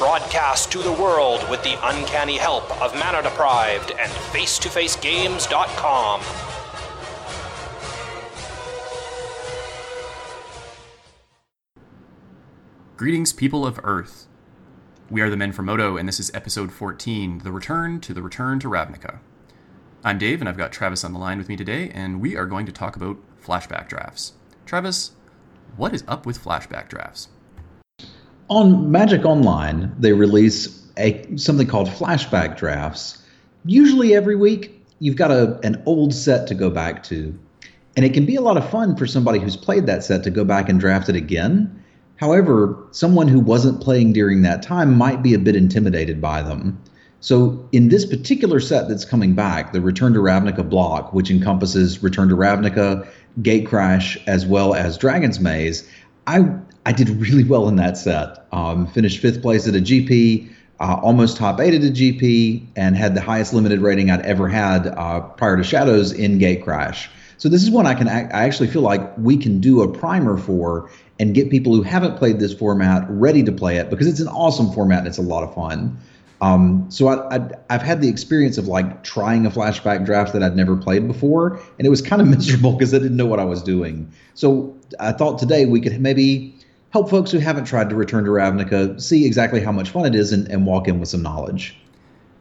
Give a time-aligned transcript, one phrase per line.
[0.00, 6.22] Broadcast to the world with the uncanny help of Mana Deprived and FaceToFaceGames.com.
[12.96, 14.26] Greetings, people of Earth.
[15.10, 18.22] We are the Men from Modo, and this is episode 14 The Return to the
[18.22, 19.18] Return to Ravnica.
[20.02, 22.46] I'm Dave, and I've got Travis on the line with me today, and we are
[22.46, 24.32] going to talk about flashback drafts.
[24.64, 25.10] Travis,
[25.76, 27.28] what is up with flashback drafts?
[28.50, 33.24] On Magic Online, they release a something called flashback drafts.
[33.64, 37.38] Usually every week, you've got a, an old set to go back to.
[37.96, 40.30] And it can be a lot of fun for somebody who's played that set to
[40.30, 41.80] go back and draft it again
[42.20, 46.78] However, someone who wasn't playing during that time might be a bit intimidated by them.
[47.20, 52.02] So, in this particular set that's coming back, the Return to Ravnica block, which encompasses
[52.02, 53.08] Return to Ravnica,
[53.40, 55.88] Gatecrash, as well as Dragon's Maze,
[56.26, 56.40] I
[56.86, 58.46] I did really well in that set.
[58.52, 60.50] Um, finished fifth place at a GP,
[60.80, 64.48] uh, almost top eight at a GP, and had the highest limited rating I'd ever
[64.48, 67.08] had uh, prior to Shadows in Gatecrash.
[67.36, 70.36] So this is one I can I actually feel like we can do a primer
[70.36, 74.20] for and get people who haven't played this format ready to play it because it's
[74.20, 75.98] an awesome format and it's a lot of fun.
[76.42, 80.42] Um, so I, I, I've had the experience of like trying a flashback draft that
[80.42, 83.40] I'd never played before, and it was kind of miserable because I didn't know what
[83.40, 84.10] I was doing.
[84.34, 86.54] So I thought today we could maybe
[86.90, 90.14] help folks who haven't tried to return to Ravnica see exactly how much fun it
[90.14, 91.76] is and, and walk in with some knowledge.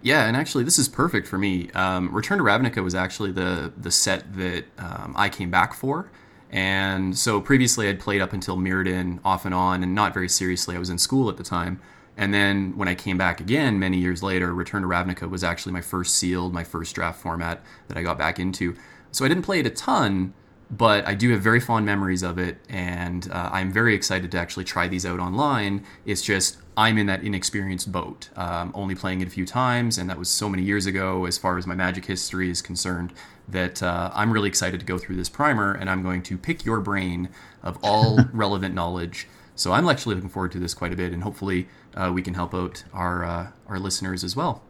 [0.02, 1.70] Yeah, and actually, this is perfect for me.
[1.72, 6.10] Um, Return to Ravnica was actually the the set that um, I came back for,
[6.50, 10.76] and so previously I'd played up until Mirrodin off and on, and not very seriously.
[10.76, 11.82] I was in school at the time,
[12.16, 15.74] and then when I came back again many years later, Return to Ravnica was actually
[15.74, 18.78] my first sealed, my first draft format that I got back into.
[19.12, 20.34] So I didn't play it a ton,
[20.72, 24.38] but I do have very fond memories of it, and uh, I'm very excited to
[24.38, 25.84] actually try these out online.
[26.06, 30.10] It's just I'm in that inexperienced boat, um, only playing it a few times, and
[30.10, 33.14] that was so many years ago as far as my magic history is concerned.
[33.48, 36.66] That uh, I'm really excited to go through this primer, and I'm going to pick
[36.66, 37.30] your brain
[37.64, 39.28] of all relevant knowledge.
[39.56, 42.36] So I'm actually looking forward to this quite a bit, and hopefully uh, we can
[42.36, 44.62] help out our uh, our listeners as well.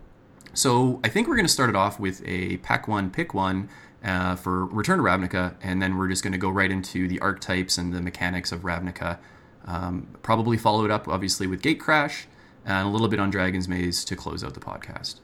[0.54, 3.70] So I think we're going to start it off with a pack one, pick one
[4.04, 7.20] uh, for Return to Ravnica, and then we're just going to go right into the
[7.20, 9.20] archetypes and the mechanics of Ravnica
[9.66, 12.26] um, probably follow it up, obviously, with Gatecrash
[12.66, 15.16] and a little bit on Dragon's Maze to close out the podcast.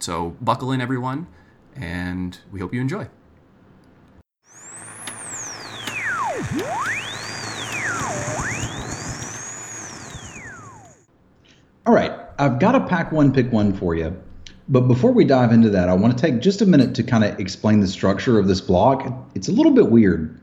[0.00, 1.26] So buckle in, everyone,
[1.74, 3.08] and we hope you enjoy.
[11.86, 14.22] All right, I've got a pack one, pick one for you.
[14.70, 17.24] But before we dive into that, I want to take just a minute to kind
[17.24, 19.10] of explain the structure of this block.
[19.34, 20.38] It's a little bit weird.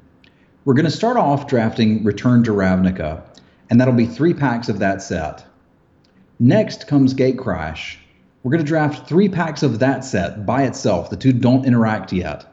[0.64, 3.22] We're going to start off drafting Return to Ravnica,
[3.70, 5.46] and that'll be three packs of that set.
[6.40, 7.98] Next comes Gatecrash.
[8.42, 11.12] We're going to draft three packs of that set by itself.
[11.12, 12.52] The two don't interact yet.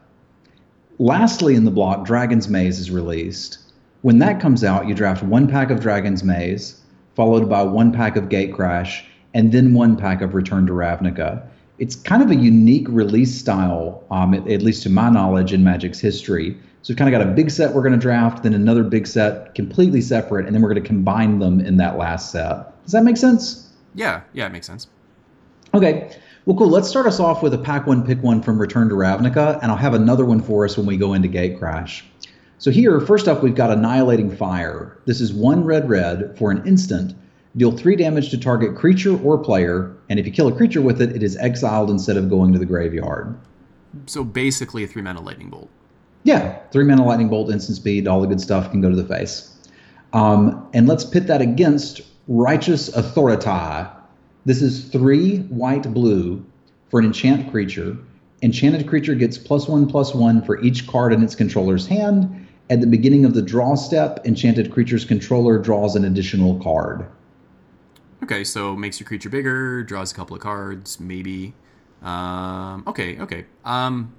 [0.99, 3.57] Lastly, in the block, Dragon's Maze is released.
[4.03, 6.79] When that comes out, you draft one pack of Dragon's Maze,
[7.15, 11.47] followed by one pack of Gatecrash, and then one pack of Return to Ravnica.
[11.79, 15.63] It's kind of a unique release style, um, at, at least to my knowledge in
[15.63, 16.57] Magic's history.
[16.81, 19.07] So we've kind of got a big set we're going to draft, then another big
[19.07, 22.83] set completely separate, and then we're going to combine them in that last set.
[22.83, 23.71] Does that make sense?
[23.95, 24.87] Yeah, yeah, it makes sense.
[25.73, 26.15] Okay.
[26.45, 26.67] Well, cool.
[26.67, 29.71] Let's start us off with a pack one, pick one from Return to Ravnica, and
[29.71, 32.03] I'll have another one for us when we go into Gatecrash.
[32.57, 34.97] So here, first up, we've got Annihilating Fire.
[35.05, 37.15] This is one red red for an instant.
[37.55, 41.01] Deal three damage to target creature or player, and if you kill a creature with
[41.01, 43.37] it, it is exiled instead of going to the graveyard.
[44.07, 45.69] So basically, a three mana lightning bolt.
[46.23, 49.05] Yeah, three mana lightning bolt, instant speed, all the good stuff can go to the
[49.05, 49.55] face.
[50.13, 53.89] Um, and let's pit that against Righteous Authority.
[54.45, 56.43] This is three white blue
[56.89, 57.97] for an enchant creature.
[58.41, 62.47] Enchanted creature gets plus one plus one for each card in its controller's hand.
[62.69, 67.05] At the beginning of the draw step, enchanted creature's controller draws an additional card.
[68.23, 71.53] Okay, so makes your creature bigger, draws a couple of cards, maybe.
[72.01, 73.45] Um, okay, okay.
[73.65, 74.15] Um,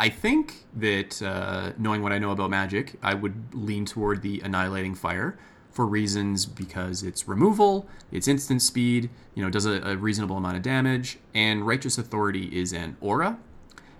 [0.00, 4.40] I think that uh, knowing what I know about magic, I would lean toward the
[4.40, 5.38] annihilating fire
[5.70, 10.56] for reasons because it's removal, it's instant speed, you know, does a, a reasonable amount
[10.56, 13.38] of damage, and righteous authority is an aura.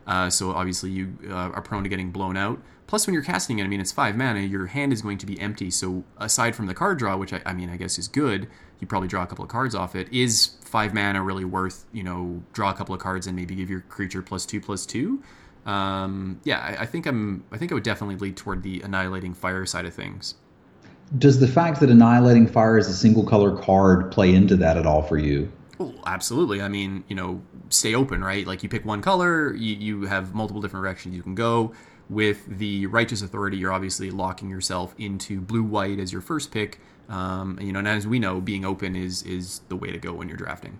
[0.04, 2.60] Uh, so obviously you uh, are prone to getting blown out.
[2.86, 4.40] Plus, when you're casting it, I mean, it's five mana.
[4.40, 5.70] Your hand is going to be empty.
[5.70, 8.48] So aside from the card draw, which I, I mean, I guess is good,
[8.84, 10.12] you probably draw a couple of cards off it.
[10.12, 13.70] Is five mana really worth you know draw a couple of cards and maybe give
[13.70, 15.22] your creature plus two plus two?
[15.64, 17.44] Um, yeah, I, I think I'm.
[17.50, 20.34] I think I would definitely lead toward the annihilating fire side of things.
[21.16, 24.86] Does the fact that annihilating fire is a single color card play into that at
[24.86, 25.50] all for you?
[25.78, 26.60] Well, absolutely.
[26.60, 28.46] I mean, you know, stay open, right?
[28.46, 31.72] Like you pick one color, you, you have multiple different directions you can go.
[32.10, 36.78] With the righteous authority, you're obviously locking yourself into blue white as your first pick.
[37.08, 40.12] Um, you know, and as we know, being open is is the way to go
[40.12, 40.78] when you're drafting.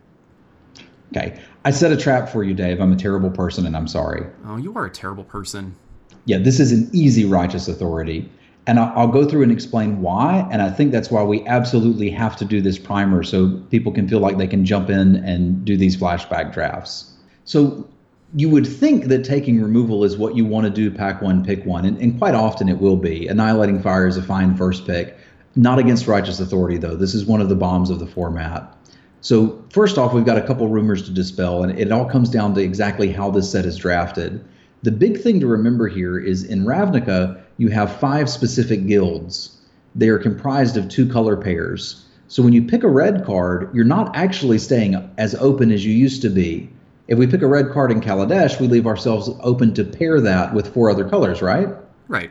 [1.15, 2.81] Okay, I set a trap for you, Dave.
[2.81, 4.27] I'm a terrible person, and I'm sorry.
[4.47, 5.77] Oh, you are a terrible person.
[6.25, 8.31] Yeah, this is an easy righteous authority.
[8.67, 10.49] And I'll go through and explain why.
[10.51, 14.09] And I think that's why we absolutely have to do this primer so people can
[14.09, 17.13] feel like they can jump in and do these flashback drafts.
[17.45, 17.87] So
[18.35, 21.65] you would think that taking removal is what you want to do, pack one, pick
[21.67, 21.85] one.
[21.85, 23.29] And, and quite often it will be.
[23.29, 25.19] Annihilating Fire is a fine first pick.
[25.57, 26.97] Not against Righteous Authority, though.
[26.97, 28.77] This is one of the bombs of the format.
[29.21, 32.55] So, first off, we've got a couple rumors to dispel, and it all comes down
[32.55, 34.45] to exactly how this set is drafted.
[34.83, 39.57] The big thing to remember here is in Ravnica, you have five specific guilds.
[39.95, 42.05] They are comprised of two color pairs.
[42.29, 45.95] So when you pick a red card, you're not actually staying as open as you
[45.95, 46.69] used to be.
[47.07, 50.53] If we pick a red card in Kaladesh, we leave ourselves open to pair that
[50.53, 51.69] with four other colors, right?
[52.09, 52.31] Right.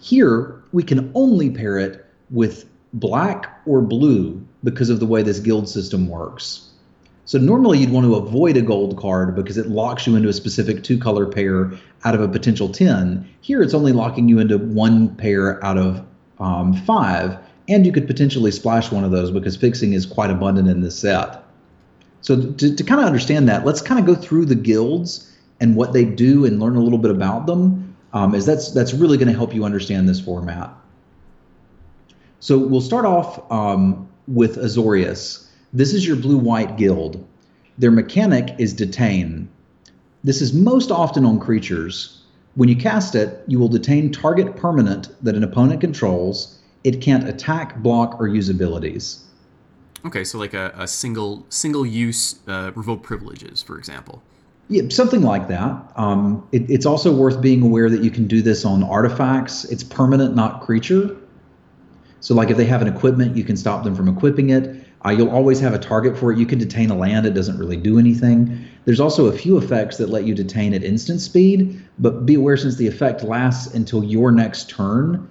[0.00, 5.38] Here, we can only pair it with black or blue because of the way this
[5.38, 6.68] guild system works.
[7.24, 10.32] So normally you'd want to avoid a gold card because it locks you into a
[10.32, 11.70] specific two color pair
[12.04, 13.28] out of a potential 10.
[13.42, 16.02] Here it's only locking you into one pair out of
[16.40, 17.36] um, five,
[17.68, 20.98] and you could potentially splash one of those because fixing is quite abundant in this
[20.98, 21.44] set.
[22.22, 25.76] So to, to kind of understand that, let's kind of go through the guilds and
[25.76, 29.18] what they do and learn a little bit about them, um, as that's that's really
[29.18, 30.70] going to help you understand this format.
[32.40, 35.46] So we'll start off um, with Azorius.
[35.72, 37.26] This is your blue white guild.
[37.78, 39.48] Their mechanic is detain.
[40.24, 42.22] This is most often on creatures.
[42.54, 46.58] When you cast it, you will detain target permanent that an opponent controls.
[46.84, 49.24] It can't attack, block, or use abilities.
[50.04, 54.22] Okay, so like a, a single single use uh, revoke privileges, for example.
[54.68, 55.92] Yeah, something like that.
[55.96, 59.64] Um, it, it's also worth being aware that you can do this on artifacts.
[59.64, 61.16] It's permanent, not creature.
[62.20, 64.84] So, like if they have an equipment, you can stop them from equipping it.
[65.04, 66.38] Uh, you'll always have a target for it.
[66.38, 68.66] You can detain a land, it doesn't really do anything.
[68.84, 72.56] There's also a few effects that let you detain at instant speed, but be aware
[72.56, 75.28] since the effect lasts until your next turn.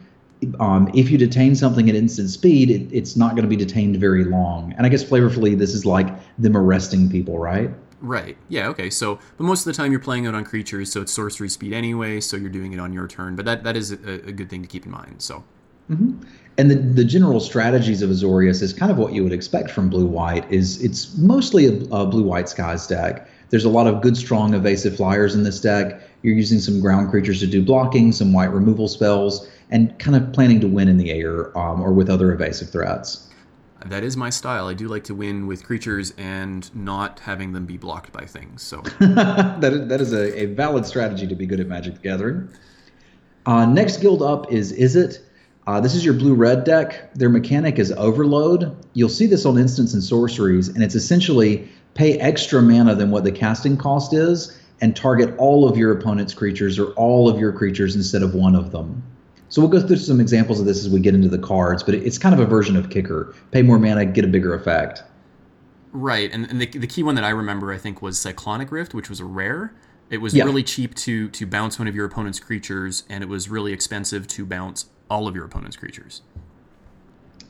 [0.60, 3.98] Um, if you detain something at instant speed, it, it's not going to be detained
[3.98, 4.74] very long.
[4.78, 6.08] And I guess flavorfully, this is like
[6.38, 7.72] them arresting people, right?
[8.00, 8.38] Right.
[8.48, 8.68] Yeah.
[8.70, 8.92] Okay.
[8.92, 11.74] So, but most of the time you're playing it on creatures, so it's sorcery speed
[11.74, 12.22] anyway.
[12.22, 13.36] So you're doing it on your turn.
[13.36, 15.22] But that that is a, a good thing to keep in mind.
[15.22, 15.44] So.
[15.90, 16.22] Mm-hmm.
[16.58, 19.90] And the, the general strategies of Azorius is kind of what you would expect from
[19.90, 20.52] blue white.
[20.52, 23.30] Is it's mostly a, a blue white skies deck.
[23.50, 26.02] There's a lot of good, strong, evasive flyers in this deck.
[26.24, 30.34] You're using some ground creatures to do blocking, some white removal spells, and kind of
[30.34, 33.28] planning to win in the air um, or with other evasive threats.
[33.86, 34.68] That is my style.
[34.68, 38.64] I do like to win with creatures and not having them be blocked by things.
[38.64, 42.00] So that is, that is a, a valid strategy to be good at Magic the
[42.00, 42.50] Gathering.
[43.46, 45.20] Uh, next guild up is Izzet.
[45.68, 47.14] Uh, this is your blue red deck.
[47.14, 48.74] Their mechanic is overload.
[48.94, 53.26] You'll see this on instants and sorceries, and it's essentially pay extra mana than what
[53.26, 57.52] the casting cost is and target all of your opponent's creatures or all of your
[57.52, 59.04] creatures instead of one of them.
[59.50, 61.96] So we'll go through some examples of this as we get into the cards, but
[61.96, 63.36] it's kind of a version of kicker.
[63.52, 65.04] Pay more mana, get a bigger effect.
[65.92, 68.94] Right, and, and the, the key one that I remember, I think, was Cyclonic Rift,
[68.94, 69.74] which was a rare.
[70.10, 70.46] It was yeah.
[70.46, 74.28] really cheap to to bounce one of your opponent's creatures, and it was really expensive
[74.28, 76.22] to bounce all of your opponent's creatures.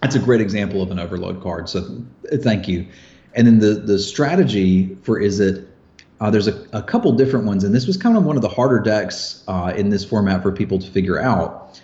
[0.01, 1.69] That's a great example of an overload card.
[1.69, 2.03] So
[2.41, 2.87] thank you.
[3.33, 5.67] And then the the strategy for Izzet
[6.19, 8.49] uh, there's a, a couple different ones, and this was kind of one of the
[8.49, 11.79] harder decks uh, in this format for people to figure out.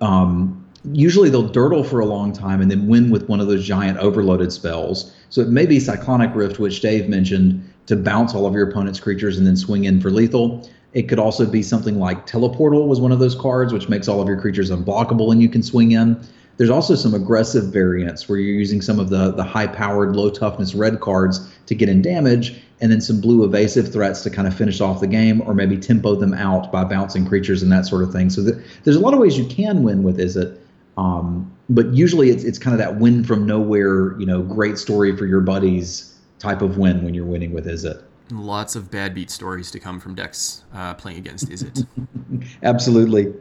[0.00, 3.66] Um, usually they'll durdle for a long time and then win with one of those
[3.66, 5.14] giant overloaded spells.
[5.30, 9.00] So it may be Cyclonic Rift, which Dave mentioned, to bounce all of your opponent's
[9.00, 10.68] creatures and then swing in for lethal.
[10.92, 14.20] It could also be something like Teleportal was one of those cards, which makes all
[14.20, 16.20] of your creatures unblockable and you can swing in.
[16.56, 20.28] There's also some aggressive variants where you're using some of the, the high powered, low
[20.28, 24.46] toughness red cards to get in damage, and then some blue evasive threats to kind
[24.46, 27.86] of finish off the game or maybe tempo them out by bouncing creatures and that
[27.86, 28.28] sort of thing.
[28.28, 30.58] So the, there's a lot of ways you can win with Izzet.
[30.98, 35.16] Um, but usually it's, it's kind of that win from nowhere, you know, great story
[35.16, 38.02] for your buddies type of win when you're winning with Izzet.
[38.30, 41.86] Lots of bad beat stories to come from decks uh, playing against Izzet.
[42.62, 43.32] Absolutely.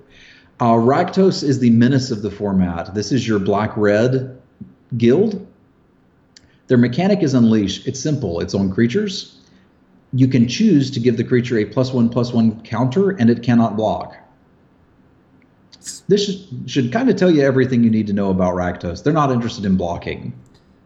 [0.60, 2.94] Uh, Rakdos is the menace of the format.
[2.94, 4.42] This is your black red
[4.98, 5.46] guild.
[6.68, 7.86] Their mechanic is Unleash.
[7.88, 9.40] It's simple, it's on creatures.
[10.14, 13.44] You can choose to give the creature a plus one plus one counter, and it
[13.44, 14.18] cannot block.
[16.08, 19.04] This should, should kind of tell you everything you need to know about Rakdos.
[19.04, 20.34] They're not interested in blocking.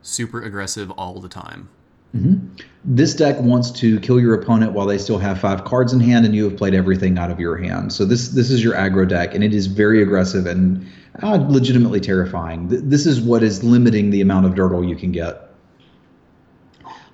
[0.02, 1.70] Super aggressive all the time.
[2.16, 2.56] Mm-hmm.
[2.86, 6.26] This deck wants to kill your opponent while they still have five cards in hand,
[6.26, 7.94] and you have played everything out of your hand.
[7.94, 10.86] So this this is your aggro deck, and it is very aggressive and
[11.22, 12.70] uh, legitimately terrifying.
[12.70, 15.50] Th- this is what is limiting the amount of Durdle you can get.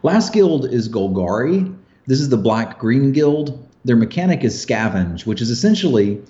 [0.02, 1.76] Last guild is Golgari.
[2.08, 3.68] This is the black green guild.
[3.86, 6.22] Their mechanic is Scavenge, which is essentially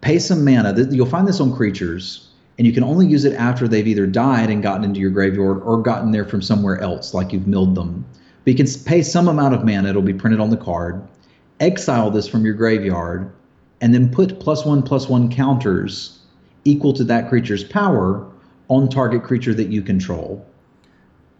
[0.00, 0.74] pay some mana.
[0.90, 2.27] You'll find this on creatures
[2.58, 5.62] and you can only use it after they've either died and gotten into your graveyard
[5.62, 8.04] or gotten there from somewhere else, like you've milled them.
[8.44, 11.06] But you can pay some amount of mana, it'll be printed on the card,
[11.60, 13.32] exile this from your graveyard,
[13.80, 16.18] and then put plus one plus one counters
[16.64, 18.28] equal to that creature's power
[18.66, 20.44] on target creature that you control.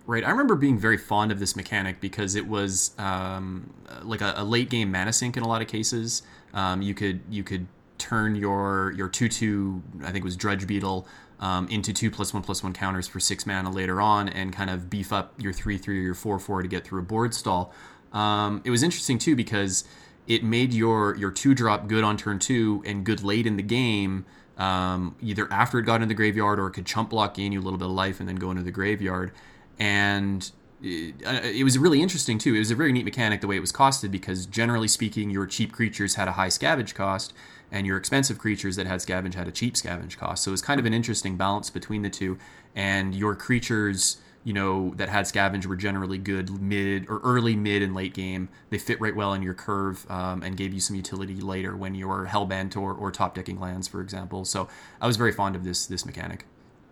[0.06, 0.24] Right.
[0.24, 4.44] I remember being very fond of this mechanic because it was um, like a, a,
[4.44, 6.22] late game mana sink in a lot of cases.
[6.54, 7.66] Um, you could you could
[7.98, 11.06] turn your your two two I think it was Drudge Beetle
[11.40, 14.70] um, into two plus one plus one counters for six mana later on, and kind
[14.70, 17.34] of beef up your three three or your four four to get through a board
[17.34, 17.72] stall.
[18.12, 19.84] Um, it was interesting too because
[20.26, 23.62] it made your your two drop good on turn two and good late in the
[23.62, 24.26] game.
[24.56, 27.60] Um, either after it got into the graveyard or it could chump block, gain you
[27.60, 29.30] a little bit of life, and then go into the graveyard.
[29.78, 30.50] And
[30.82, 32.54] it, uh, it, was really interesting too.
[32.54, 35.46] It was a very neat mechanic the way it was costed because generally speaking, your
[35.46, 37.32] cheap creatures had a high scavenge cost,
[37.70, 40.44] and your expensive creatures that had scavenge had a cheap scavenge cost.
[40.44, 42.38] So it was kind of an interesting balance between the two.
[42.74, 47.82] And your creatures, you know, that had scavenge were generally good mid or early, mid,
[47.82, 48.48] and late game.
[48.70, 51.94] They fit right well in your curve um, and gave you some utility later when
[51.94, 54.44] you're hellbent or, or top decking lands, for example.
[54.44, 54.68] So
[55.00, 56.46] I was very fond of this this mechanic.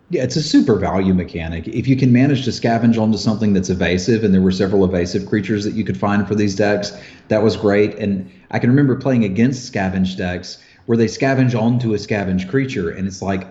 [0.09, 1.67] Yeah, it's a super value mechanic.
[1.67, 5.25] If you can manage to scavenge onto something that's evasive, and there were several evasive
[5.27, 7.95] creatures that you could find for these decks, that was great.
[7.95, 12.89] And I can remember playing against scavenge decks where they scavenge onto a scavenge creature,
[12.89, 13.47] and it's like,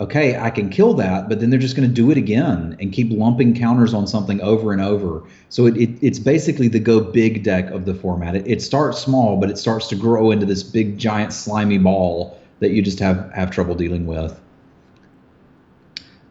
[0.00, 2.92] okay, I can kill that, but then they're just going to do it again and
[2.92, 5.22] keep lumping counters on something over and over.
[5.48, 8.36] So it, it it's basically the go big deck of the format.
[8.36, 12.38] It, it starts small, but it starts to grow into this big giant slimy ball
[12.60, 14.38] that you just have have trouble dealing with.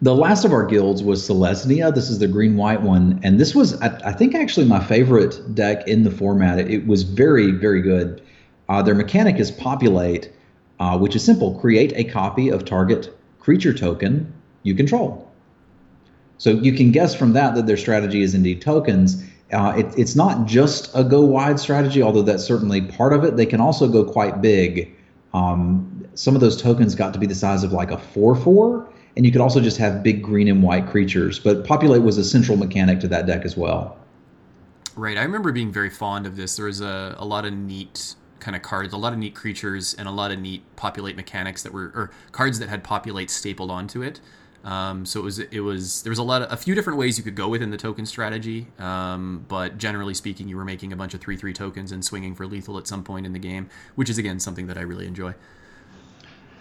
[0.01, 1.95] The last of our guilds was Selesnya.
[1.95, 5.55] This is the green white one, and this was I, I think actually my favorite
[5.55, 6.59] deck in the format.
[6.59, 8.21] It, it was very very good.
[8.67, 10.31] Uh, their mechanic is populate,
[10.79, 15.29] uh, which is simple create a copy of target creature token you control.
[16.37, 19.23] So you can guess from that that their strategy is indeed tokens.
[19.51, 23.37] Uh, it, it's not just a go wide strategy, although that's certainly part of it.
[23.37, 24.95] They can also go quite big.
[25.33, 28.89] Um, some of those tokens got to be the size of like a 4 4,
[29.15, 31.39] and you could also just have big green and white creatures.
[31.39, 33.97] But Populate was a central mechanic to that deck as well.
[34.95, 35.17] Right.
[35.17, 36.55] I remember being very fond of this.
[36.55, 39.95] There was a, a lot of neat kind of cards, a lot of neat creatures,
[39.95, 43.71] and a lot of neat populate mechanics that were or cards that had populate stapled
[43.71, 44.19] onto it.
[44.63, 47.17] Um, so it was it was there was a lot of a few different ways
[47.17, 50.95] you could go within the token strategy, um, but generally speaking, you were making a
[50.95, 53.69] bunch of three three tokens and swinging for lethal at some point in the game,
[53.95, 55.33] which is again something that I really enjoy.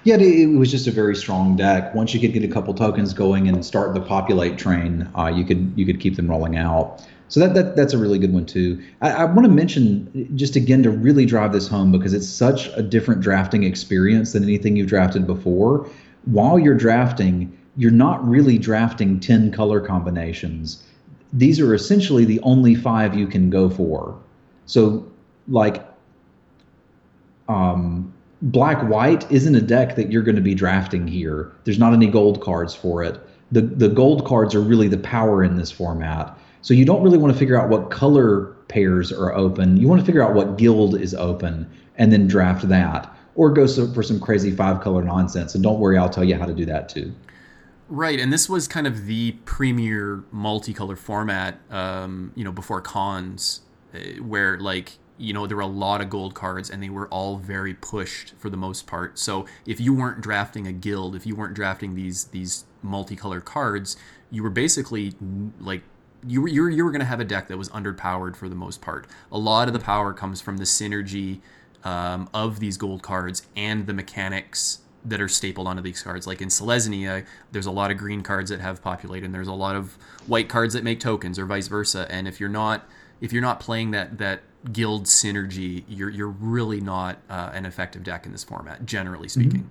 [0.04, 1.94] Yeah, it, was just a very strong deck.
[1.94, 5.44] Once you could get a couple tokens going and start the populate train, uh, you
[5.44, 7.06] could you could keep them rolling out.
[7.32, 8.84] So that, that that's a really good one too.
[9.00, 12.66] I, I want to mention just again to really drive this home because it's such
[12.76, 15.88] a different drafting experience than anything you've drafted before.
[16.26, 20.82] While you're drafting, you're not really drafting 10 color combinations.
[21.32, 24.14] These are essentially the only five you can go for.
[24.66, 25.10] So
[25.48, 25.82] like
[27.48, 28.12] um,
[28.42, 31.50] black white isn't a deck that you're going to be drafting here.
[31.64, 33.18] There's not any gold cards for it.
[33.52, 36.38] The the gold cards are really the power in this format.
[36.62, 39.76] So you don't really want to figure out what color pairs are open.
[39.76, 43.14] You want to figure out what guild is open and then draft that.
[43.34, 45.54] Or go for some crazy five color nonsense.
[45.54, 47.12] And don't worry, I'll tell you how to do that too.
[47.88, 53.60] Right, and this was kind of the premier multicolor format, um, you know, before Khans,
[53.92, 57.06] eh, where like you know there were a lot of gold cards and they were
[57.08, 59.18] all very pushed for the most part.
[59.18, 63.96] So if you weren't drafting a guild, if you weren't drafting these these multicolor cards,
[64.30, 65.12] you were basically
[65.60, 65.82] like
[66.26, 68.48] you were you were, you were going to have a deck that was underpowered for
[68.48, 69.06] the most part.
[69.30, 71.40] A lot of the power comes from the synergy
[71.84, 76.26] um, of these gold cards and the mechanics that are stapled onto these cards.
[76.26, 79.52] Like in Selesnya, there's a lot of green cards that have populate, and there's a
[79.52, 82.06] lot of white cards that make tokens, or vice versa.
[82.10, 82.86] And if you're not
[83.20, 88.02] if you're not playing that that guild synergy, you're you're really not uh, an effective
[88.02, 89.60] deck in this format, generally speaking.
[89.60, 89.68] Mm-hmm.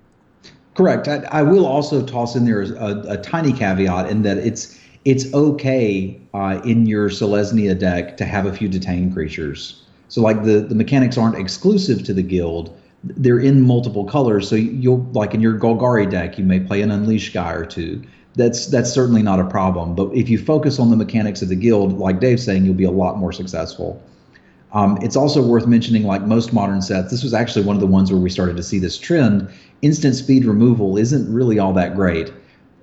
[0.74, 1.06] Correct.
[1.06, 5.32] I, I, will also toss in there a, a, tiny caveat in that it's it's
[5.34, 9.82] okay uh, in your Selesnya deck to have a few detained creatures.
[10.08, 12.78] So like the the mechanics aren't exclusive to the guild.
[13.02, 14.48] They're in multiple colors.
[14.48, 18.02] So you'll like in your Golgari deck, you may play an Unleash guy or two.
[18.34, 19.94] That's that's certainly not a problem.
[19.94, 22.84] But if you focus on the mechanics of the guild, like Dave's saying, you'll be
[22.84, 24.02] a lot more successful.
[24.72, 27.86] Um, it's also worth mentioning, like most modern sets, this was actually one of the
[27.86, 29.50] ones where we started to see this trend.
[29.82, 32.32] Instant speed removal isn't really all that great.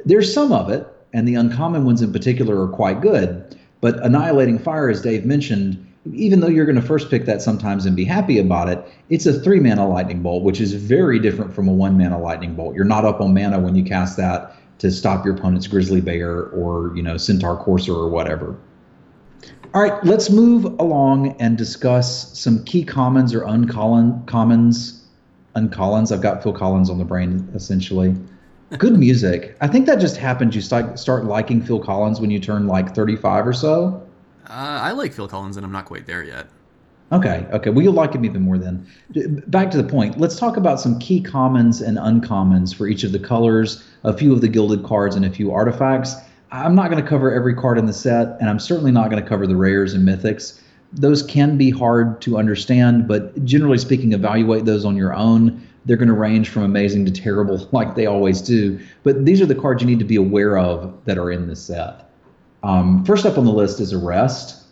[0.05, 3.57] There's some of it, and the uncommon ones in particular are quite good.
[3.81, 7.85] But Annihilating Fire, as Dave mentioned, even though you're going to first pick that sometimes
[7.85, 11.53] and be happy about it, it's a three mana lightning bolt, which is very different
[11.53, 12.75] from a one mana lightning bolt.
[12.75, 16.45] You're not up on mana when you cast that to stop your opponent's Grizzly Bear
[16.47, 18.57] or you know Centaur Courser or whatever.
[19.73, 24.95] All right, let's move along and discuss some key commons or uncommons.
[25.55, 26.11] Uncollins.
[26.11, 28.15] I've got Phil Collins on the brain essentially.
[28.77, 29.57] Good music.
[29.61, 30.53] I think that just happened.
[30.53, 34.07] You start start liking Phil Collins when you turn like 35 or so.
[34.47, 36.47] Uh, I like Phil Collins, and I'm not quite there yet.
[37.11, 37.71] Okay, okay.
[37.71, 38.85] Well, you'll like him even more then.
[39.47, 40.19] Back to the point.
[40.19, 44.31] Let's talk about some key commons and uncommons for each of the colors, a few
[44.31, 46.15] of the gilded cards, and a few artifacts.
[46.51, 49.21] I'm not going to cover every card in the set, and I'm certainly not going
[49.21, 50.61] to cover the rares and mythics.
[50.93, 55.67] Those can be hard to understand, but generally speaking, evaluate those on your own.
[55.85, 58.79] They're going to range from amazing to terrible, like they always do.
[59.03, 61.61] But these are the cards you need to be aware of that are in this
[61.61, 62.09] set.
[62.63, 64.63] Um, first up on the list is Arrest.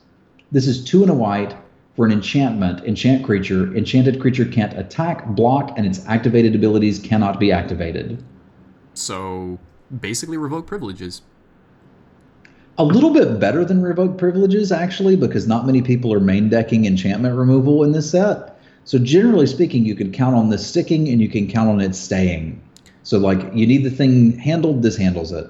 [0.51, 1.55] This is two and a white
[1.95, 3.75] for an enchantment, enchant creature.
[3.75, 8.23] Enchanted creature can't attack, block, and its activated abilities cannot be activated.
[8.93, 9.59] So
[10.01, 11.21] basically, revoke privileges
[12.77, 16.85] a little bit better than revoke privileges actually because not many people are main decking
[16.85, 18.56] enchantment removal in this set
[18.87, 21.93] so generally speaking you can count on this sticking and you can count on it
[21.93, 22.61] staying.
[23.03, 25.45] So like you need the thing handled this handles it.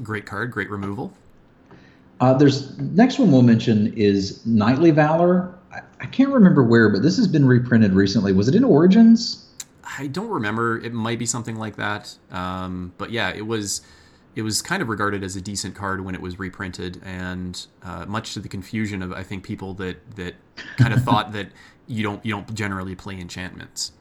[0.00, 1.12] Great card great removal.
[2.20, 5.52] Uh, there's next one we'll mention is knightly valor.
[5.72, 8.32] I, I can't remember where but this has been reprinted recently.
[8.32, 9.44] Was it in origins?
[9.98, 10.78] I don't remember.
[10.78, 12.16] It might be something like that.
[12.30, 13.80] Um, but yeah it was
[14.36, 18.04] it was kind of regarded as a decent card when it was reprinted, and uh,
[18.06, 20.36] much to the confusion of I think people that that
[20.76, 21.48] kind of thought that
[21.88, 23.92] you don't you don't generally play enchantments.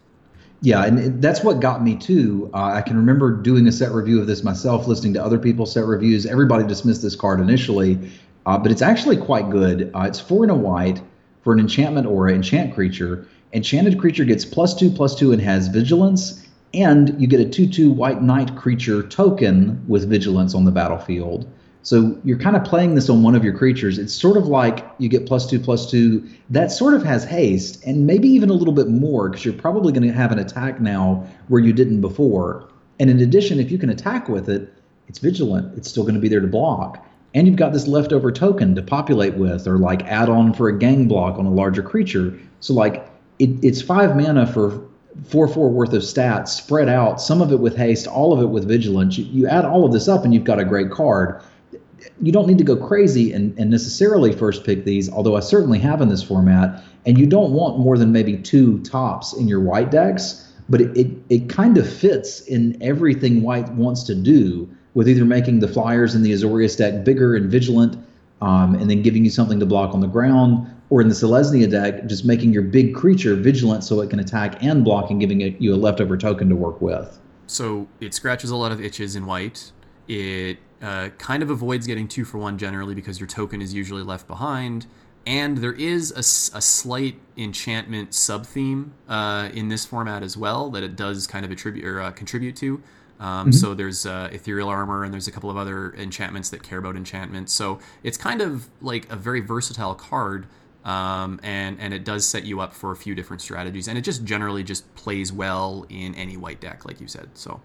[0.61, 2.49] Yeah, and that's what got me too.
[2.53, 5.71] Uh, I can remember doing a set review of this myself, listening to other people's
[5.71, 6.25] set reviews.
[6.25, 7.99] Everybody dismissed this card initially,
[8.45, 9.91] uh, but it's actually quite good.
[9.93, 11.01] Uh, it's four and a white
[11.43, 13.27] for an enchantment aura, enchant creature.
[13.53, 17.67] Enchanted creature gets plus two, plus two, and has vigilance and you get a 2
[17.67, 21.47] 2 white knight creature token with vigilance on the battlefield.
[21.87, 23.97] So you're kind of playing this on one of your creatures.
[23.97, 26.21] It's sort of like you get plus two, plus two.
[26.49, 29.93] That sort of has haste, and maybe even a little bit more, because you're probably
[29.93, 32.67] going to have an attack now where you didn't before.
[32.99, 34.73] And in addition, if you can attack with it,
[35.07, 35.77] it's vigilant.
[35.77, 37.07] It's still going to be there to block.
[37.33, 40.77] And you've got this leftover token to populate with, or like add on for a
[40.77, 42.37] gang block on a larger creature.
[42.59, 44.85] So, like, it, it's five mana for
[45.23, 48.49] four four worth of stats spread out, some of it with haste, all of it
[48.49, 49.17] with vigilance.
[49.17, 51.41] You, you add all of this up, and you've got a great card.
[52.21, 55.79] You don't need to go crazy and, and necessarily first pick these, although I certainly
[55.79, 56.83] have in this format.
[57.05, 60.97] And you don't want more than maybe two tops in your white decks, but it,
[60.97, 65.67] it, it kind of fits in everything white wants to do with either making the
[65.67, 67.97] flyers in the Azorius deck bigger and vigilant,
[68.41, 71.69] um, and then giving you something to block on the ground, or in the Selesnya
[71.69, 75.41] deck, just making your big creature vigilant so it can attack and block and giving
[75.41, 77.19] it, you a leftover token to work with.
[77.45, 79.71] So it scratches a lot of itches in white.
[80.07, 84.03] It uh, kind of avoids getting two for one generally because your token is usually
[84.03, 84.85] left behind.
[85.25, 86.19] And there is a,
[86.57, 91.43] a slight enchantment sub theme uh, in this format as well that it does kind
[91.43, 92.81] of attribute or uh, contribute to.
[93.19, 93.51] Um, mm-hmm.
[93.51, 96.95] So there's uh, ethereal armor and there's a couple of other enchantments that care about
[96.95, 97.51] enchantments.
[97.51, 100.47] So it's kind of like a very versatile card
[100.87, 104.01] um, and and it does set you up for a few different strategies, and it
[104.01, 107.29] just generally just plays well in any white deck, like you said.
[107.33, 107.59] So.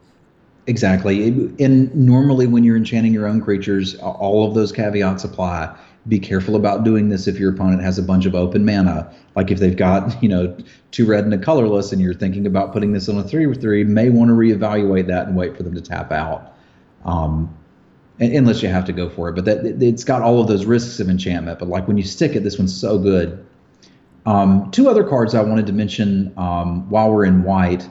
[0.67, 1.27] Exactly.
[1.59, 5.77] And normally, when you're enchanting your own creatures, all of those caveats apply.
[6.09, 9.13] Be careful about doing this if your opponent has a bunch of open mana.
[9.35, 10.57] Like if they've got, you know,
[10.91, 13.55] two red and a colorless, and you're thinking about putting this on a three or
[13.55, 16.55] three, may want to reevaluate that and wait for them to tap out.
[17.05, 17.53] Um,
[18.21, 19.33] unless you have to go for it.
[19.35, 21.59] But that it's got all of those risks of enchantment.
[21.59, 23.45] But like when you stick it, this one's so good.
[24.27, 27.89] Um, two other cards I wanted to mention um, while we're in white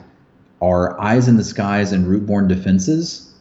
[0.62, 3.34] are Eyes in the Skies and Rootborn Defenses.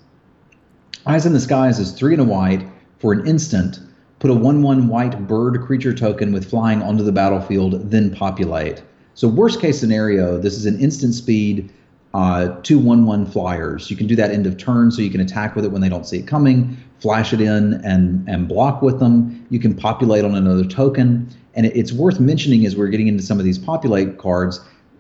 [1.06, 2.66] Eyes in the Skies is three and a white
[3.00, 3.80] for an instant.
[4.20, 8.84] put a 1 1 white bird creature token with flying onto the battlefield, then populate.
[9.14, 11.72] So, worst case scenario, this is an instant speed,
[12.14, 13.90] uh, two 1 1 flyers.
[13.92, 15.90] You can do that end of turn so you can attack with it when they
[15.90, 19.46] don't see it coming, flash it in and, and block with them.
[19.52, 21.30] You can populate on another token.
[21.54, 24.60] And it, it's worth mentioning as we're getting into some of these populate cards,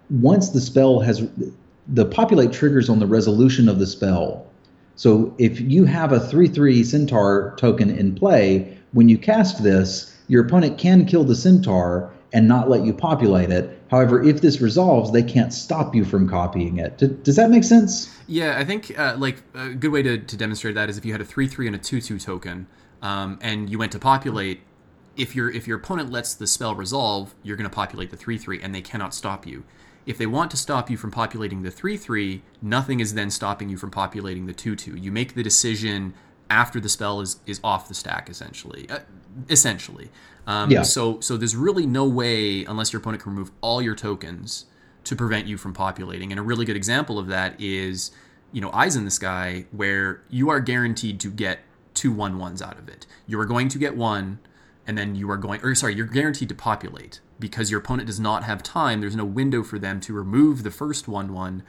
[0.09, 1.21] once the spell has
[1.87, 4.47] the populate triggers on the resolution of the spell.
[4.95, 10.15] So if you have a 3 3 centaur token in play, when you cast this,
[10.27, 13.77] your opponent can kill the centaur and not let you populate it.
[13.89, 17.23] However, if this resolves, they can't stop you from copying it.
[17.23, 18.15] does that make sense?
[18.27, 21.11] Yeah, I think uh, like a good way to, to demonstrate that is if you
[21.11, 22.67] had a 3 3 and a 2 2 token
[23.01, 24.61] um, and you went to populate.
[25.17, 28.37] If your if your opponent lets the spell resolve, you're going to populate the three
[28.37, 29.63] three, and they cannot stop you.
[30.05, 33.69] If they want to stop you from populating the 3 3, nothing is then stopping
[33.69, 34.97] you from populating the 2 2.
[34.97, 36.13] You make the decision
[36.49, 38.89] after the spell is, is off the stack, essentially.
[38.89, 38.99] Uh,
[39.49, 40.09] essentially.
[40.47, 40.81] Um, yeah.
[40.81, 44.65] So, so there's really no way, unless your opponent can remove all your tokens,
[45.03, 46.31] to prevent you from populating.
[46.31, 48.11] And a really good example of that is,
[48.51, 51.59] you know, Eyes in the Sky, where you are guaranteed to get
[51.93, 53.05] two one ones out of it.
[53.27, 54.39] You are going to get one,
[54.91, 58.19] and then you are going, or sorry, you're guaranteed to populate because your opponent does
[58.19, 58.99] not have time.
[58.99, 61.63] There's no window for them to remove the first 1 1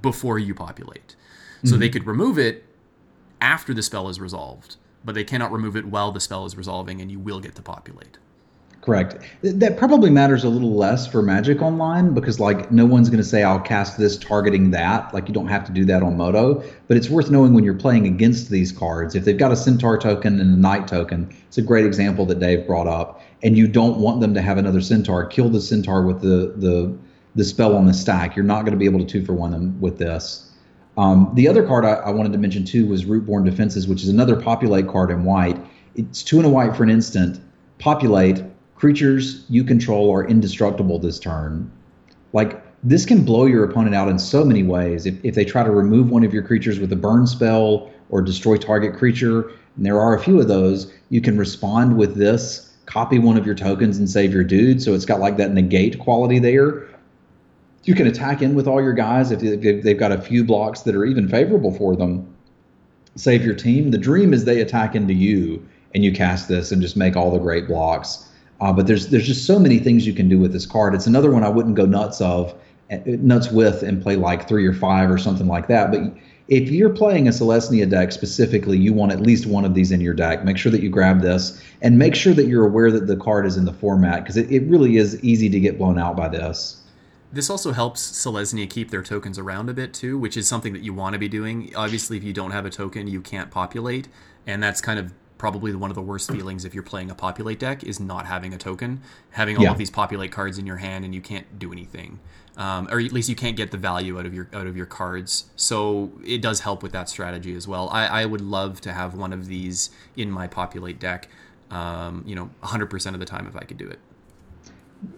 [0.00, 1.16] before you populate.
[1.64, 1.80] So mm-hmm.
[1.80, 2.64] they could remove it
[3.40, 7.00] after the spell is resolved, but they cannot remove it while the spell is resolving,
[7.00, 8.18] and you will get to populate.
[8.82, 9.16] Correct.
[9.42, 13.28] That probably matters a little less for Magic Online because, like, no one's going to
[13.28, 15.14] say, I'll cast this targeting that.
[15.14, 16.64] Like, you don't have to do that on Modo.
[16.88, 19.14] But it's worth knowing when you're playing against these cards.
[19.14, 22.40] If they've got a Centaur token and a Knight token, it's a great example that
[22.40, 26.02] Dave brought up and you don't want them to have another centaur, kill the centaur
[26.02, 26.96] with the the
[27.34, 28.36] the spell on the stack.
[28.36, 30.50] You're not going to be able to two for one them with this.
[30.98, 34.10] Um, the other card I, I, wanted to mention too was Rootborn Defenses, which is
[34.10, 35.58] another populate card in white.
[35.94, 37.40] It's two and a white for an instant.
[37.78, 38.44] Populate
[38.82, 41.70] creatures you control are indestructible this turn.
[42.32, 45.06] Like this can blow your opponent out in so many ways.
[45.06, 48.22] If, if they try to remove one of your creatures with a burn spell or
[48.22, 52.72] destroy target creature, and there are a few of those, you can respond with this
[52.86, 54.82] copy one of your tokens and save your dude.
[54.82, 56.88] So it's got like that negate quality there.
[57.84, 60.96] You can attack in with all your guys if they've got a few blocks that
[60.96, 62.34] are even favorable for them.
[63.14, 63.92] Save your team.
[63.92, 65.64] The dream is they attack into you
[65.94, 68.28] and you cast this and just make all the great blocks.
[68.62, 70.94] Uh, but there's there's just so many things you can do with this card.
[70.94, 72.54] It's another one I wouldn't go nuts of,
[72.90, 75.90] eh, nuts with, and play like three or five or something like that.
[75.90, 79.90] But if you're playing a Selesnya deck specifically, you want at least one of these
[79.90, 80.44] in your deck.
[80.44, 83.46] Make sure that you grab this and make sure that you're aware that the card
[83.46, 86.28] is in the format because it, it really is easy to get blown out by
[86.28, 86.82] this.
[87.32, 90.82] This also helps Selesnya keep their tokens around a bit too, which is something that
[90.82, 91.72] you want to be doing.
[91.74, 94.06] Obviously, if you don't have a token, you can't populate,
[94.46, 97.58] and that's kind of probably one of the worst feelings if you're playing a populate
[97.58, 99.00] deck is not having a token,
[99.30, 99.72] having all yeah.
[99.72, 102.20] of these populate cards in your hand and you can't do anything
[102.56, 104.86] um, or at least you can't get the value out of your out of your
[104.86, 105.46] cards.
[105.56, 107.88] So it does help with that strategy as well.
[107.90, 111.28] I, I would love to have one of these in my populate deck.
[111.72, 113.98] Um, you know, 100% of the time if I could do it.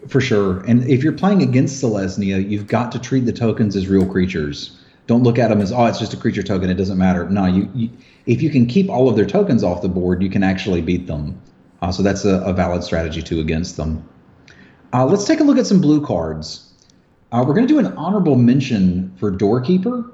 [0.08, 0.60] For sure.
[0.60, 4.80] And if you're playing against Selesnya, you've got to treat the tokens as real creatures.
[5.06, 6.70] Don't look at them as oh, it's just a creature token.
[6.70, 7.28] It doesn't matter.
[7.28, 7.90] No, you, you
[8.26, 11.06] if you can keep all of their tokens off the board, you can actually beat
[11.06, 11.40] them.
[11.82, 14.08] Uh, so that's a, a, valid strategy too against them.
[14.92, 16.72] Uh, let's take a look at some blue cards.
[17.32, 20.10] Uh, we're going to do an honorable mention for Doorkeeper.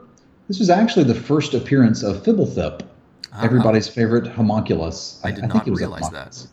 [0.48, 2.84] This was actually the first appearance of Fblthp, uh,
[3.40, 5.20] everybody's favorite homunculus.
[5.22, 6.44] I, did I not realize that.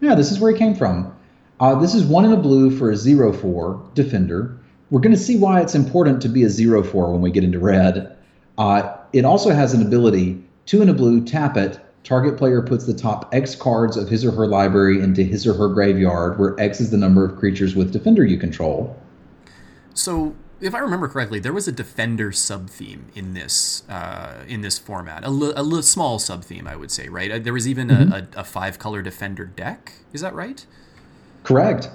[0.00, 1.14] Yeah, this is where he came from.
[1.60, 4.58] Uh, this is one in a blue for a zero four defender.
[4.90, 7.44] We're going to see why it's important to be a zero four when we get
[7.44, 8.16] into red.
[8.58, 11.80] Uh, it also has an ability two in a blue, tap it.
[12.02, 15.54] Target player puts the top X cards of his or her library into his or
[15.54, 18.94] her graveyard, where X is the number of creatures with defender you control.
[19.94, 24.60] So, if I remember correctly, there was a defender sub theme in this uh, in
[24.60, 27.30] this format, a, li- a li- small sub theme, I would say, right?
[27.30, 28.12] Uh, there was even mm-hmm.
[28.12, 29.92] a, a, a five color defender deck.
[30.12, 30.66] Is that right?
[31.42, 31.90] Correct.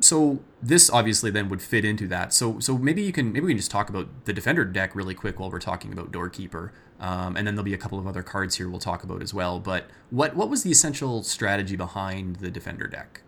[0.00, 2.32] So this obviously then would fit into that.
[2.32, 5.14] So so maybe you can maybe we can just talk about the defender deck really
[5.14, 8.22] quick while we're talking about Doorkeeper, um, and then there'll be a couple of other
[8.22, 9.60] cards here we'll talk about as well.
[9.60, 13.22] But what what was the essential strategy behind the defender deck?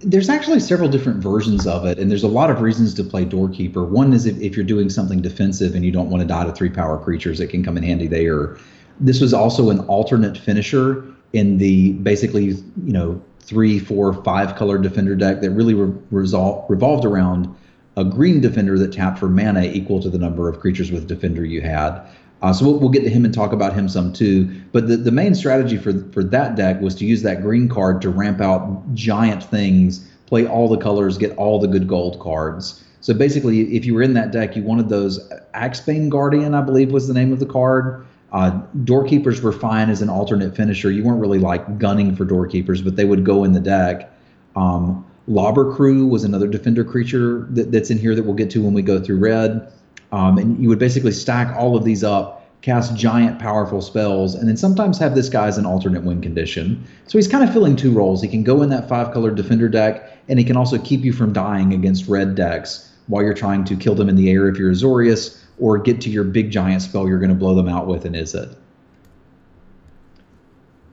[0.00, 3.24] there's actually several different versions of it, and there's a lot of reasons to play
[3.24, 3.84] Doorkeeper.
[3.84, 6.52] One is if, if you're doing something defensive and you don't want to die to
[6.52, 8.58] three power creatures, it can come in handy there.
[9.00, 14.78] This was also an alternate finisher in the basically, you know, three, four, five color
[14.78, 17.54] defender deck that really re- revolved around
[17.96, 21.44] a green defender that tapped for mana equal to the number of creatures with defender
[21.44, 22.02] you had.
[22.42, 24.44] Uh, so we'll, we'll get to him and talk about him some too.
[24.72, 28.02] But the, the main strategy for for that deck was to use that green card
[28.02, 32.82] to ramp out giant things, play all the colors, get all the good gold cards.
[33.00, 36.90] So basically, if you were in that deck, you wanted those Axebane Guardian, I believe
[36.90, 38.04] was the name of the card.
[38.32, 38.50] Uh,
[38.84, 40.90] doorkeepers were fine as an alternate finisher.
[40.90, 44.12] You weren't really like gunning for doorkeepers, but they would go in the deck.
[44.56, 48.62] Um, Lobber Crew was another defender creature that, that's in here that we'll get to
[48.62, 49.72] when we go through red.
[50.12, 54.48] Um, and you would basically stack all of these up, cast giant powerful spells, and
[54.48, 56.84] then sometimes have this guy as an alternate win condition.
[57.06, 58.22] So he's kind of filling two roles.
[58.22, 61.12] He can go in that five color defender deck, and he can also keep you
[61.12, 64.56] from dying against red decks while you're trying to kill them in the air if
[64.56, 67.86] you're Azorius, or get to your big giant spell you're going to blow them out
[67.86, 68.56] with in Izzet.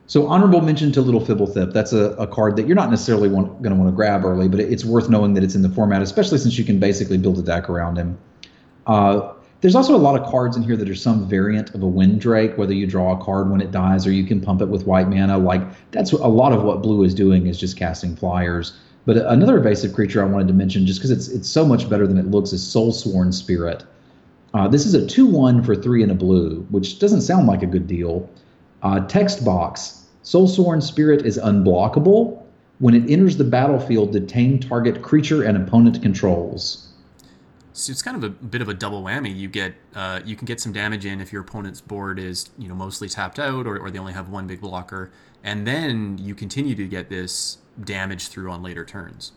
[0.06, 1.72] So honorable mention to Little Fblthp.
[1.72, 4.60] That's a, a card that you're not necessarily going to want to grab early, but
[4.60, 7.42] it's worth knowing that it's in the format, especially since you can basically build a
[7.42, 8.18] deck around him.
[8.86, 11.86] Uh, there's also a lot of cards in here that are some variant of a
[11.86, 14.68] wind drake, whether you draw a card when it dies or you can pump it
[14.68, 15.38] with white mana.
[15.38, 18.78] Like that's a lot of what blue is doing is just casting flyers.
[19.06, 22.06] But another evasive creature I wanted to mention, just because it's it's so much better
[22.06, 23.84] than it looks, is Soulsworn Spirit.
[24.52, 27.62] Uh, this is a 2 1 for 3 and a blue, which doesn't sound like
[27.62, 28.28] a good deal.
[28.82, 32.42] Uh, text box Soulsworn Spirit is unblockable.
[32.80, 36.83] When it enters the battlefield, detain target creature and opponent controls.
[37.76, 39.36] So it's kind of a bit of a double whammy.
[39.36, 42.68] You get uh, you can get some damage in if your opponent's board is you
[42.68, 45.10] know mostly tapped out or, or they only have one big blocker,
[45.42, 49.32] and then you continue to get this damage through on later turns.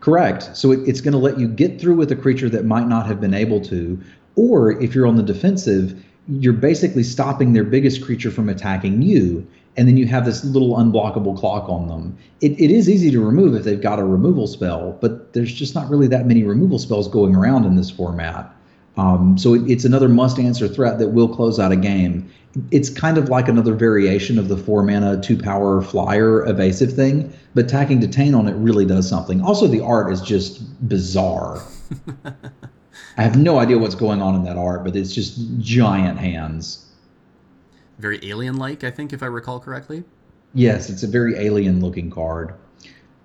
[0.00, 0.56] Correct.
[0.56, 3.06] So it, it's going to let you get through with a creature that might not
[3.06, 4.00] have been able to,
[4.34, 9.46] or if you're on the defensive, you're basically stopping their biggest creature from attacking you.
[9.76, 12.16] And then you have this little unblockable clock on them.
[12.40, 15.74] It, it is easy to remove if they've got a removal spell, but there's just
[15.74, 18.54] not really that many removal spells going around in this format.
[18.96, 22.30] Um, so it, it's another must answer threat that will close out a game.
[22.70, 27.32] It's kind of like another variation of the four mana, two power flyer evasive thing,
[27.54, 29.40] but tacking detain on it really does something.
[29.40, 31.60] Also, the art is just bizarre.
[33.16, 36.86] I have no idea what's going on in that art, but it's just giant hands.
[37.98, 40.04] Very alien like, I think, if I recall correctly.
[40.52, 42.54] Yes, it's a very alien looking card.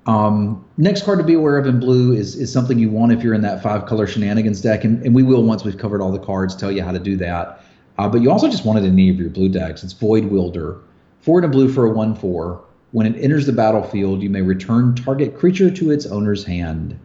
[0.06, 3.24] Um, next card to be aware of in blue is, is something you want if
[3.24, 6.12] you're in that five color shenanigans deck, and, and we will, once we've covered all
[6.12, 7.64] the cards, tell you how to do that.
[7.98, 9.84] Uh, but you also just want it in any of your blue decks.
[9.84, 10.82] It's Void Wielder.
[11.20, 12.64] Four and a blue for a 1 4.
[12.92, 16.98] When it enters the battlefield, you may return target creature to its owner's hand.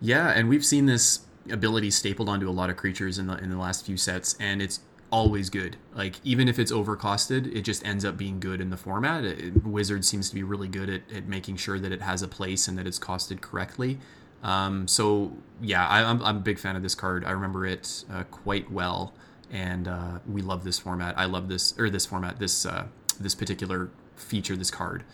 [0.00, 3.50] Yeah, and we've seen this ability stapled onto a lot of creatures in the in
[3.50, 4.80] the last few sets, and it's
[5.12, 5.76] always good.
[5.94, 9.24] Like even if it's overcosted, it just ends up being good in the format.
[9.24, 12.28] It, Wizard seems to be really good at, at making sure that it has a
[12.28, 14.00] place and that it's costed correctly.
[14.42, 17.24] Um, so yeah, I, am I'm a big fan of this card.
[17.24, 19.14] I remember it uh, quite well,
[19.52, 21.16] and uh, we love this format.
[21.16, 22.86] I love this or this format, this uh,
[23.20, 25.04] this particular feature, this card.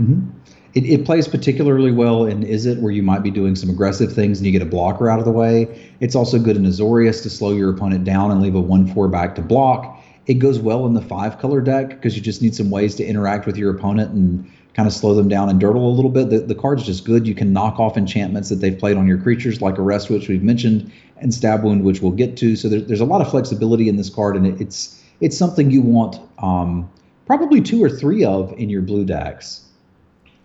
[0.00, 0.30] Mm-hmm.
[0.74, 4.38] It, it, plays particularly well in Izzet, where you might be doing some aggressive things
[4.38, 5.92] and you get a blocker out of the way.
[6.00, 9.08] It's also good in Azorius to slow your opponent down and leave a 1 4
[9.08, 10.02] back to block.
[10.26, 13.04] It goes well in the five color deck because you just need some ways to
[13.04, 16.30] interact with your opponent and kind of slow them down and durdle a little bit.
[16.30, 17.26] The, the card's just good.
[17.26, 20.42] You can knock off enchantments that they've played on your creatures, like Arrest, which we've
[20.42, 22.56] mentioned, and Stab Wound, which we'll get to.
[22.56, 25.70] So there, there's a lot of flexibility in this card, and it, it's it's something
[25.70, 26.90] you want um,
[27.26, 29.60] probably two or three of in your blue decks.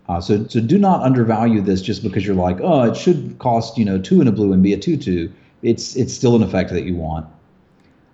[0.10, 3.78] Uh, so, so do not undervalue this just because you're like, oh, it should cost
[3.78, 5.32] you know two in a blue and be a two-two.
[5.64, 7.28] It's it's still an effect that you want.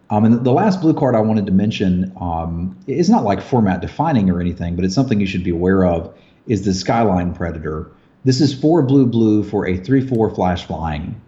[0.10, 3.82] Um, and the last blue card I wanted to mention um, is not like format
[3.82, 6.14] defining or anything, but it's something you should be aware of.
[6.48, 7.90] Is the Skyline Predator?
[8.26, 11.20] This is four blue blue for a three-four flash flying.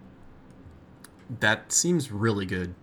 [1.40, 2.74] That seems really good.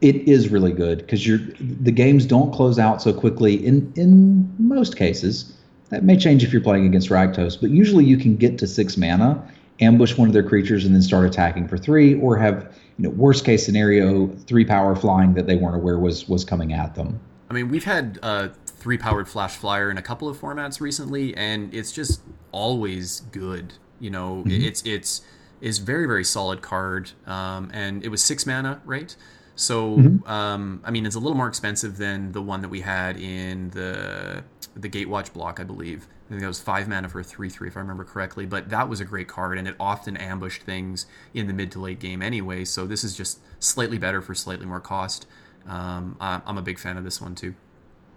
[0.00, 4.52] It is really good because you're the games don't close out so quickly in in
[4.58, 5.52] most cases.
[5.92, 8.96] That may change if you're playing against Rakdos, but usually you can get to six
[8.96, 9.46] mana,
[9.78, 13.10] ambush one of their creatures, and then start attacking for three, or have you know
[13.10, 17.20] worst case scenario three power flying that they weren't aware was was coming at them.
[17.50, 21.36] I mean, we've had uh, three powered flash flyer in a couple of formats recently,
[21.36, 23.74] and it's just always good.
[24.00, 24.62] You know, mm-hmm.
[24.62, 25.20] it's it's
[25.60, 29.14] is very very solid card, um, and it was six mana, right?
[29.54, 30.30] So, mm-hmm.
[30.30, 33.70] um, I mean, it's a little more expensive than the one that we had in
[33.70, 36.06] the the Gatewatch block, I believe.
[36.26, 38.46] I think that was five mana for a three three, if I remember correctly.
[38.46, 41.80] But that was a great card, and it often ambushed things in the mid to
[41.80, 42.64] late game anyway.
[42.64, 45.26] So this is just slightly better for slightly more cost.
[45.68, 47.54] Um, I'm a big fan of this one too.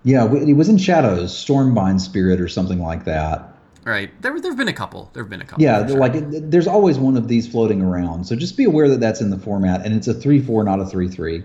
[0.03, 3.54] Yeah, it was in Shadows, Stormbind Spirit, or something like that.
[3.85, 4.09] Right.
[4.19, 5.11] There, there have been a couple.
[5.13, 5.63] There have been a couple.
[5.63, 5.99] Yeah, sure.
[5.99, 8.25] like there's always one of these floating around.
[8.25, 10.79] So just be aware that that's in the format, and it's a three four, not
[10.79, 11.43] a three three.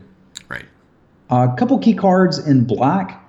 [0.48, 0.64] Right.
[1.29, 3.22] A couple key cards in black.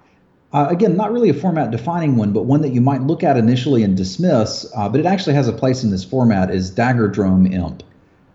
[0.54, 3.38] Uh, again, not really a format defining one, but one that you might look at
[3.38, 7.54] initially and dismiss, uh, but it actually has a place in this format is Daggerdrome
[7.54, 7.84] Imp.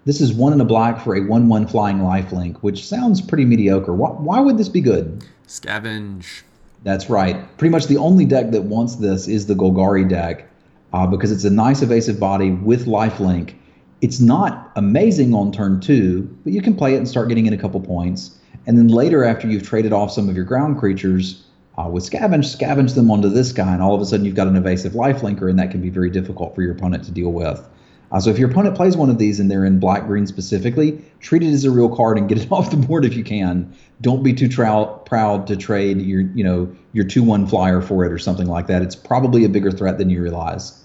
[0.07, 3.45] This is one in a black for a 1 1 flying lifelink, which sounds pretty
[3.45, 3.95] mediocre.
[3.95, 5.25] Why, why would this be good?
[5.49, 6.43] Scavenge.
[6.85, 7.57] That's right.
[7.59, 10.49] Pretty much the only deck that wants this is the Golgari deck
[10.97, 13.55] uh, because it's a nice evasive body with lifelink.
[14.01, 17.53] It's not amazing on turn two, but you can play it and start getting in
[17.53, 18.39] a couple points.
[18.67, 21.45] And then later, after you've traded off some of your ground creatures,
[21.77, 24.47] uh, with Scavenge, scavenge them onto this guy, and all of a sudden you've got
[24.47, 27.63] an evasive lifelinker, and that can be very difficult for your opponent to deal with.
[28.11, 30.99] Uh, so if your opponent plays one of these and they're in black green specifically,
[31.21, 33.71] treat it as a real card and get it off the board if you can.
[34.01, 38.13] Don't be too proud to trade your you know your two one flyer for it
[38.13, 38.81] or something like that.
[38.81, 40.83] It's probably a bigger threat than you realize.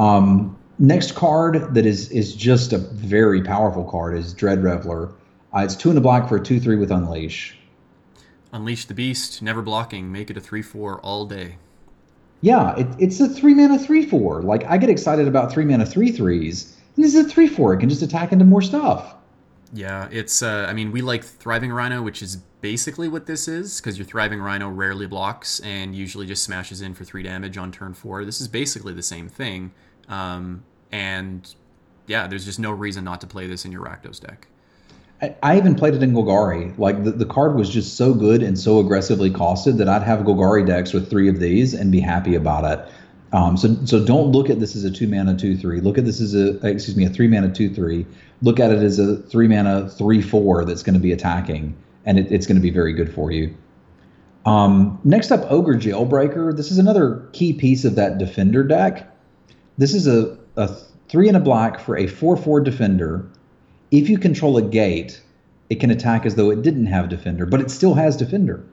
[0.00, 5.12] Um, next card that is is just a very powerful card is Dead Reveler.
[5.54, 7.54] Uh, it's two in a black for a two three with Unleash.
[8.52, 11.56] Unleash the beast, never blocking, make it a 3 4 all day.
[12.40, 14.42] Yeah, it, it's a three mana 3 4.
[14.42, 17.74] Like, I get excited about three mana three threes, and this is a 3 4.
[17.74, 19.14] It can just attack into more stuff.
[19.72, 23.80] Yeah, it's, uh, I mean, we like Thriving Rhino, which is basically what this is,
[23.80, 27.70] because your Thriving Rhino rarely blocks and usually just smashes in for 3 damage on
[27.70, 28.24] turn 4.
[28.24, 29.70] This is basically the same thing.
[30.10, 31.54] Um, and
[32.06, 34.48] yeah, there's just no reason not to play this in your Rakdos deck.
[35.42, 36.76] I, even played it in Golgari.
[36.78, 40.20] Like the, the card was just so good and so aggressively costed that I'd have
[40.20, 42.92] Golgari decks with three of these and be happy about it.
[43.32, 45.80] Um, so so don't look at this as a two mana two three.
[45.80, 48.06] Look at this as a excuse me a three mana two three.
[48.42, 52.18] Look at it as a three mana three four that's going to be attacking, and
[52.18, 53.54] it, it's going to be very good for you.
[54.46, 56.56] Um, next up, Ogre Jailbreaker.
[56.56, 59.06] This is another key piece of that defender deck.
[59.80, 60.68] This is a, a
[61.08, 63.28] three and a black for a four four defender
[63.90, 65.20] if you control a gate,
[65.68, 68.64] it can attack as though it didn't have defender, but it still has defender.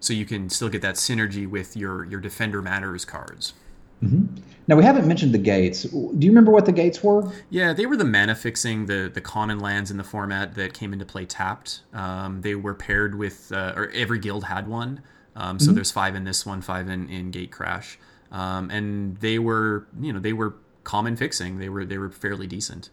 [0.00, 3.54] So you can still get that synergy with your your defender matters cards.
[4.02, 4.42] Mm-hmm.
[4.68, 5.84] Now we haven't mentioned the gates.
[5.84, 7.32] Do you remember what the gates were?
[7.48, 10.92] Yeah, they were the mana fixing, the the common lands in the format that came
[10.92, 11.80] into play tapped.
[11.92, 15.00] Um, they were paired with, uh, or every guild had one.
[15.34, 15.76] Um, so mm-hmm.
[15.76, 17.96] there's five in this one, five in in Gatecrash,
[18.32, 21.58] um, and they were you know they were common fixing.
[21.58, 22.90] They were they were fairly decent.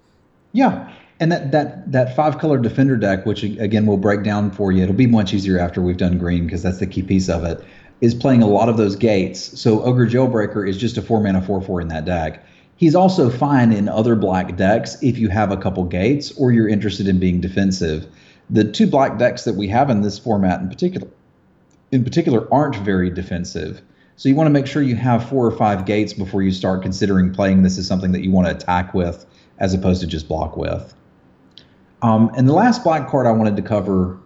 [0.51, 4.71] Yeah, and that that that five color defender deck, which again we'll break down for
[4.71, 7.43] you, it'll be much easier after we've done green because that's the key piece of
[7.43, 7.63] it.
[8.01, 9.59] Is playing a lot of those gates.
[9.59, 12.43] So Ogre Jailbreaker is just a four mana four four in that deck.
[12.75, 16.67] He's also fine in other black decks if you have a couple gates or you're
[16.67, 18.07] interested in being defensive.
[18.49, 21.07] The two black decks that we have in this format in particular,
[21.91, 23.81] in particular, aren't very defensive.
[24.15, 26.81] So you want to make sure you have four or five gates before you start
[26.81, 29.25] considering playing this as something that you want to attack with
[29.59, 30.93] as opposed to just block with.
[32.01, 34.19] Um, and the last black card I wanted to cover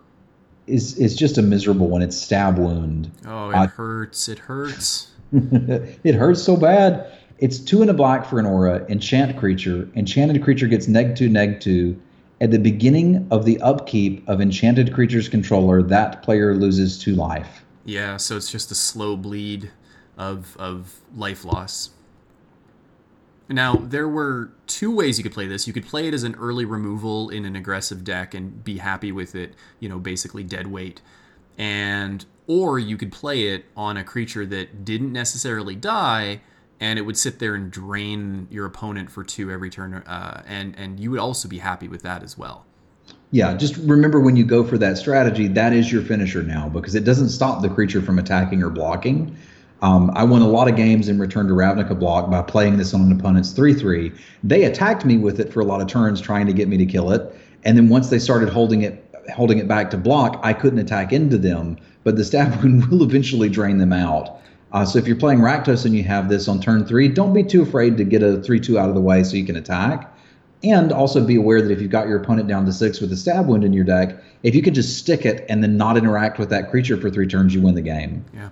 [0.65, 2.02] is is just a miserable one.
[2.02, 3.12] It's Stab Wound.
[3.26, 4.28] Oh, it uh, hurts.
[4.28, 5.12] It hurts.
[5.32, 7.10] it hurts so bad.
[7.39, 9.88] It's two in a black for an aura, enchant creature.
[9.95, 12.00] Enchanted creature gets neg two, neg two.
[12.41, 17.63] At the beginning of the upkeep of enchanted creature's controller, that player loses two life.
[17.88, 19.71] Yeah, so it's just a slow bleed
[20.17, 21.91] of of life loss.
[23.50, 25.67] Now, there were two ways you could play this.
[25.67, 29.13] You could play it as an early removal in an aggressive deck and be happy
[29.13, 31.02] with it, you know, basically dead weight.
[31.58, 36.41] And or you could play it on a creature that didn't necessarily die
[36.82, 40.76] and it would sit there and drain your opponent for two every turn uh, and
[40.78, 42.66] and you would also be happy with that as well.
[43.32, 46.96] Yeah, just remember when you go for that strategy, that is your finisher now because
[46.96, 49.38] it doesn't stop the creature from attacking or blocking
[49.82, 52.94] um, I won a lot of games in Return to Ravnica block by playing this
[52.94, 54.12] on an opponent's 3 3.
[54.44, 56.86] They attacked me with it for a lot of turns, trying to get me to
[56.86, 57.36] kill it.
[57.63, 61.12] And then once they started holding it holding it back to block, I couldn't attack
[61.12, 61.78] into them.
[62.04, 64.40] But the stab wound will eventually drain them out.
[64.72, 67.44] Uh, so if you're playing Rakdos and you have this on turn three, don't be
[67.44, 70.16] too afraid to get a 3 2 out of the way so you can attack.
[70.63, 73.15] And also be aware that if you've got your opponent down to six with a
[73.15, 76.39] stab wound in your deck, if you can just stick it and then not interact
[76.39, 78.26] with that creature for three turns, you win the game.
[78.34, 78.50] Yeah.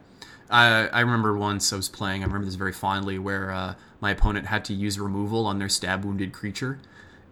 [0.50, 4.12] I, I remember once I was playing, I remember this very fondly, where uh, my
[4.12, 6.79] opponent had to use removal on their stab wounded creature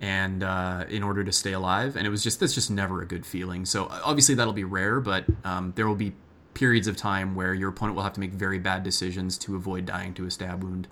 [0.02, 3.06] and uh, in order to stay alive and it was just that's just never a
[3.06, 6.14] good feeling so obviously that'll be rare but um, there will be
[6.54, 9.86] periods of time where your opponent will have to make very bad decisions to avoid
[9.86, 10.88] dying to a stab wound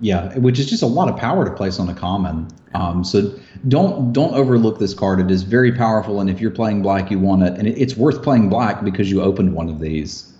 [0.00, 3.32] yeah which is just a lot of power to place on a common um, so
[3.68, 7.18] don't don't overlook this card it is very powerful and if you're playing black you
[7.18, 10.34] want it and it's worth playing black because you opened one of these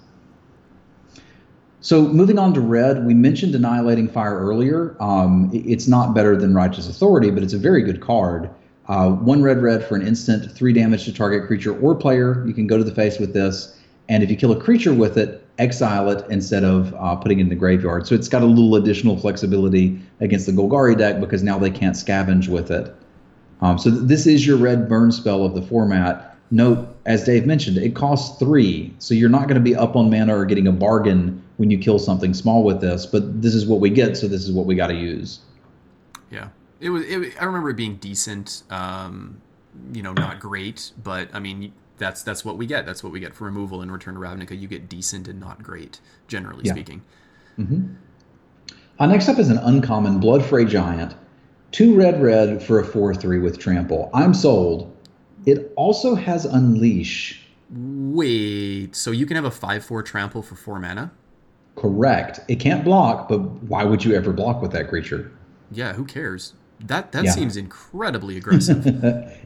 [1.84, 4.96] so moving on to red, we mentioned annihilating fire earlier.
[5.00, 8.48] Um, it's not better than righteous authority, but it's a very good card.
[8.88, 12.42] Uh, one red red for an instant, three damage to target creature or player.
[12.46, 13.78] You can go to the face with this,
[14.08, 17.42] and if you kill a creature with it, exile it instead of uh, putting it
[17.42, 18.06] in the graveyard.
[18.06, 21.94] So it's got a little additional flexibility against the Golgari deck because now they can't
[21.94, 22.94] scavenge with it.
[23.60, 26.36] Um, so th- this is your red burn spell of the format.
[26.50, 30.10] Note, as Dave mentioned, it costs three, so you're not going to be up on
[30.10, 33.06] mana or getting a bargain when you kill something small with this.
[33.06, 35.40] But this is what we get, so this is what we got to use.
[36.30, 36.48] Yeah,
[36.80, 37.04] it was.
[37.04, 38.62] It, I remember it being decent.
[38.70, 39.40] Um,
[39.92, 41.72] you know, not great, but I mean,
[42.04, 42.84] that's that's what we get.
[42.84, 44.58] That's what we get for removal in Return to Ravnica.
[44.60, 46.72] You get decent and not great, generally Yeah.
[46.74, 47.02] speaking.
[48.98, 51.14] Uh, next up is an uncommon Bloodfray Giant.
[51.72, 54.10] Two red red for a 4 3 with trample.
[54.14, 54.94] I'm sold.
[55.46, 57.40] It also has Unleash.
[57.70, 61.10] Wait, so you can have a five-four trample for four mana?
[61.76, 62.38] Correct.
[62.46, 65.32] It can't block, but why would you ever block with that creature?
[65.72, 66.52] Yeah, who cares?
[66.80, 67.30] That that Yeah.
[67.30, 68.86] seems incredibly aggressive.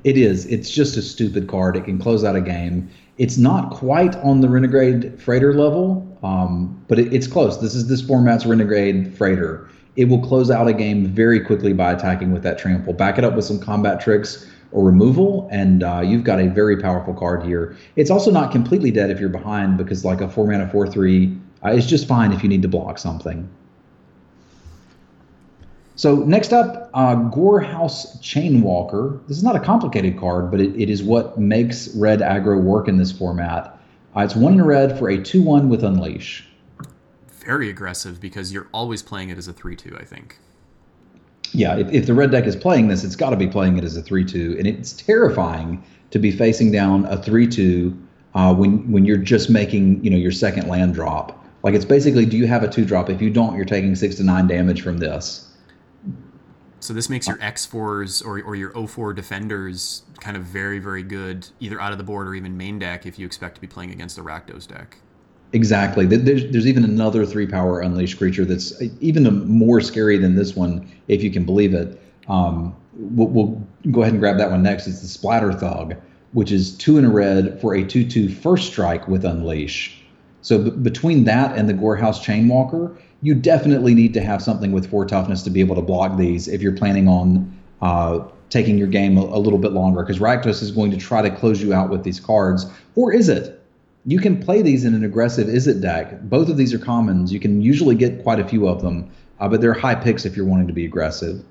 [0.05, 0.47] It is.
[0.47, 1.77] It's just a stupid card.
[1.77, 2.89] It can close out a game.
[3.19, 7.59] It's not quite on the Renegade Freighter level, um, but it, it's close.
[7.61, 9.69] This is this format's Renegade Freighter.
[9.97, 12.93] It will close out a game very quickly by attacking with that trample.
[12.93, 16.77] Back it up with some combat tricks or removal, and uh, you've got a very
[16.77, 17.77] powerful card here.
[17.97, 21.37] It's also not completely dead if you're behind because, like a four mana four three,
[21.65, 23.49] uh, it's just fine if you need to block something.
[25.99, 29.21] So next up, uh, Gorehouse Chainwalker.
[29.27, 32.87] This is not a complicated card, but it, it is what makes red aggro work
[32.87, 33.77] in this format.
[34.17, 36.47] Uh, it's one in red for a two-one with Unleash.
[37.45, 39.99] Very aggressive because you're always playing it as a three-two.
[39.99, 40.39] I think.
[41.51, 43.83] Yeah, if, if the red deck is playing this, it's got to be playing it
[43.83, 45.83] as a three-two, and it's terrifying
[46.13, 47.99] to be facing down a three-two
[48.35, 51.45] uh, when when you're just making you know your second land drop.
[51.65, 53.11] Like it's basically, do you have a two-drop?
[53.11, 55.47] If you don't, you're taking six to nine damage from this.
[56.81, 61.49] So this makes your X4s or, or your O4 defenders kind of very, very good,
[61.61, 63.91] either out of the board or even main deck if you expect to be playing
[63.91, 64.99] against a Rakdos deck.
[65.53, 66.05] Exactly.
[66.05, 70.91] There's, there's even another three power unleashed creature that's even more scary than this one,
[71.09, 72.01] if you can believe it.
[72.29, 74.87] Um, we'll, we'll go ahead and grab that one next.
[74.87, 75.97] It's the Splatter Thug,
[76.33, 80.03] which is two in a red for a 2 2 first strike with Unleash.
[80.43, 84.89] So b- between that and the Gorehouse Chainwalker, you definitely need to have something with
[84.91, 87.53] four toughness to be able to block these if you're planning on
[87.83, 90.03] uh, taking your game a, a little bit longer.
[90.03, 92.67] Because Rakdos is going to try to close you out with these cards.
[92.95, 93.57] Or Izzet?
[94.07, 96.23] You can play these in an aggressive Izzet deck.
[96.23, 97.33] Both of these are commons.
[97.33, 99.11] You can usually get quite a few of them,
[99.41, 101.45] uh, but they're high picks if you're wanting to be aggressive.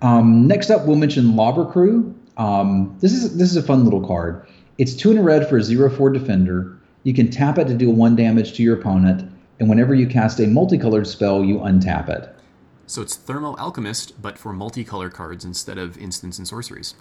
[0.00, 2.14] Um, next up, we'll mention Lobber Crew.
[2.36, 4.46] Um, this is this is a fun little card.
[4.76, 6.78] It's two in a red for a zero four defender.
[7.02, 9.28] You can tap it to deal one damage to your opponent,
[9.60, 12.34] and whenever you cast a multicolored spell, you untap it.
[12.86, 16.94] So it's Thermo Alchemist, but for multicolor cards instead of instants and sorceries.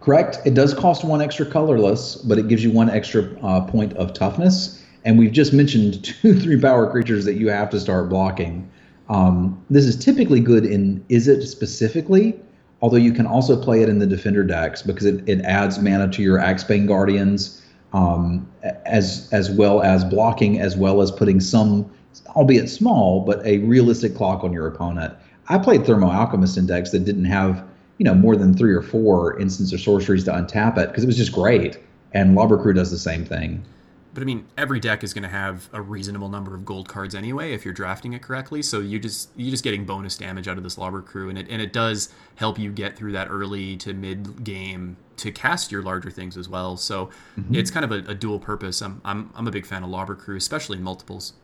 [0.00, 0.38] Correct.
[0.46, 4.14] It does cost one extra colorless, but it gives you one extra uh, point of
[4.14, 4.82] toughness.
[5.04, 8.70] And we've just mentioned two three power creatures that you have to start blocking.
[9.08, 12.38] Um, this is typically good in Izzet specifically,
[12.80, 16.08] although you can also play it in the Defender decks because it, it adds mana
[16.12, 17.59] to your Axebane Guardians,
[17.92, 18.48] um,
[18.86, 21.90] as as well as blocking, as well as putting some,
[22.28, 25.14] albeit small, but a realistic clock on your opponent.
[25.48, 27.64] I played Thermo Alchemist Index that didn't have
[27.98, 31.06] you know more than three or four instants or sorceries to untap it because it
[31.06, 31.78] was just great.
[32.12, 33.64] And Lobber Crew does the same thing.
[34.12, 37.14] But I mean, every deck is going to have a reasonable number of gold cards
[37.14, 38.60] anyway if you're drafting it correctly.
[38.62, 41.46] So you just you're just getting bonus damage out of this Lobber Crew, and it
[41.48, 45.82] and it does help you get through that early to mid game to cast your
[45.82, 46.76] larger things as well.
[46.76, 47.10] So
[47.52, 48.80] it's kind of a, a dual purpose.
[48.80, 51.34] I'm, I'm I'm a big fan of Lobber Crew, especially in multiples.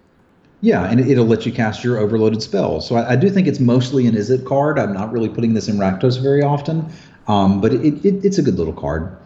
[0.62, 2.88] Yeah, and it'll let you cast your overloaded spells.
[2.88, 4.78] So I, I do think it's mostly an Izzet card.
[4.78, 6.90] I'm not really putting this in Rakdos very often,
[7.28, 9.16] um, but it, it, it's a good little card.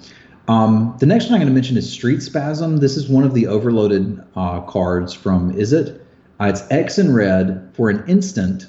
[0.51, 2.79] Um, the next one I'm going to mention is Street Spasm.
[2.79, 6.01] This is one of the overloaded uh, cards from Izzet.
[6.41, 8.67] Uh, it's X in red for an instant,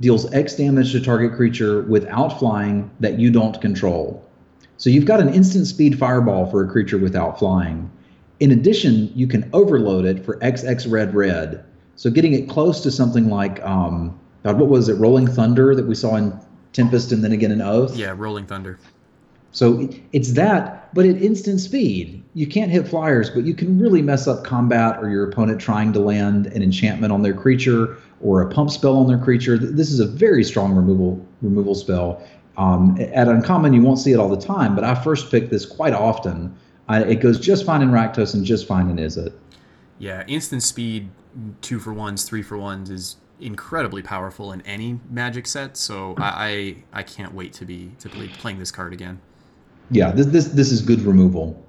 [0.00, 4.22] deals X damage to target creature without flying that you don't control.
[4.76, 7.90] So you've got an instant speed fireball for a creature without flying.
[8.40, 11.64] In addition, you can overload it for XX red red.
[11.96, 15.86] So getting it close to something like, um, God, what was it, Rolling Thunder that
[15.86, 16.38] we saw in
[16.74, 17.96] Tempest and then again in Oath?
[17.96, 18.78] Yeah, Rolling Thunder.
[19.54, 22.24] So it's that, but at instant speed.
[22.34, 25.92] You can't hit flyers, but you can really mess up combat or your opponent trying
[25.92, 29.56] to land an enchantment on their creature or a pump spell on their creature.
[29.56, 32.20] This is a very strong removal removal spell.
[32.56, 35.64] Um, at uncommon, you won't see it all the time, but I first picked this
[35.64, 36.56] quite often.
[36.88, 39.32] I, it goes just fine in Rakdos and just fine in Izzet.
[40.00, 41.10] Yeah, instant speed,
[41.60, 45.76] two for ones, three for ones is incredibly powerful in any Magic set.
[45.76, 49.20] So I I, I can't wait to be to be playing this card again.
[49.90, 51.60] Yeah, this this this is good removal.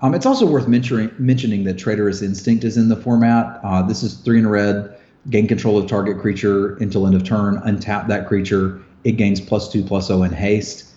[0.00, 3.60] Um, it's also worth mentioning mentioning that Traitorous Instinct is in the format.
[3.64, 4.96] Uh, this is three in a red.
[5.30, 7.56] Gain control of target creature until end of turn.
[7.62, 8.82] Untap that creature.
[9.04, 10.90] It gains plus two plus zero in haste.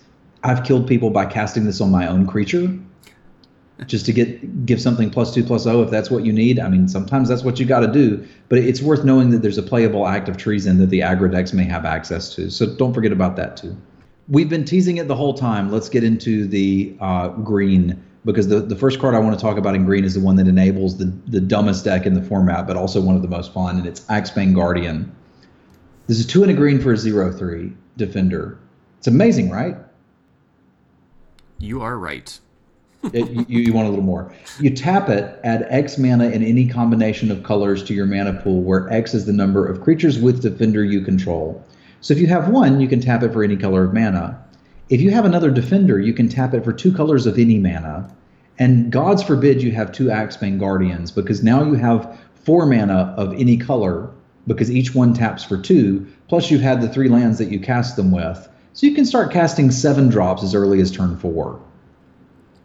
[0.44, 2.78] I've killed people by casting this on my own creature,
[3.86, 6.60] just to get give something plus two plus zero if that's what you need.
[6.60, 9.58] I mean, sometimes that's what you got to do, but it's worth knowing that there's
[9.58, 12.50] a playable act of treason that the aggro decks may have access to.
[12.50, 13.76] So don't forget about that too.
[14.28, 15.70] We've been teasing it the whole time.
[15.70, 19.56] Let's get into the uh, green because the, the first card I want to talk
[19.56, 22.66] about in green is the one that enables the, the dumbest deck in the format,
[22.66, 25.14] but also one of the most fun, and it's Axebane Guardian.
[26.08, 28.58] This is two and a green for a zero three defender.
[28.98, 29.76] It's amazing, right?
[31.58, 32.38] You are right.
[33.12, 34.32] it, you, you want a little more.
[34.58, 38.62] You tap it, add X mana in any combination of colors to your mana pool,
[38.62, 41.64] where X is the number of creatures with defender you control.
[42.00, 44.42] So if you have one, you can tap it for any color of mana.
[44.88, 48.14] If you have another defender, you can tap it for two colors of any mana.
[48.58, 53.34] And gods forbid you have two Axebane Guardians, because now you have four mana of
[53.34, 54.10] any color,
[54.46, 57.96] because each one taps for two, plus you've had the three lands that you cast
[57.96, 58.48] them with.
[58.72, 61.60] So you can start casting seven drops as early as turn four.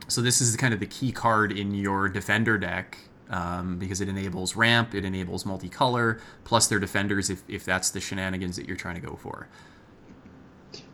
[0.08, 2.98] So this is kind of the key card in your defender deck
[3.34, 8.00] um, because it enables ramp, it enables multicolor, plus their defenders if, if that's the
[8.00, 9.48] shenanigans that you're trying to go for.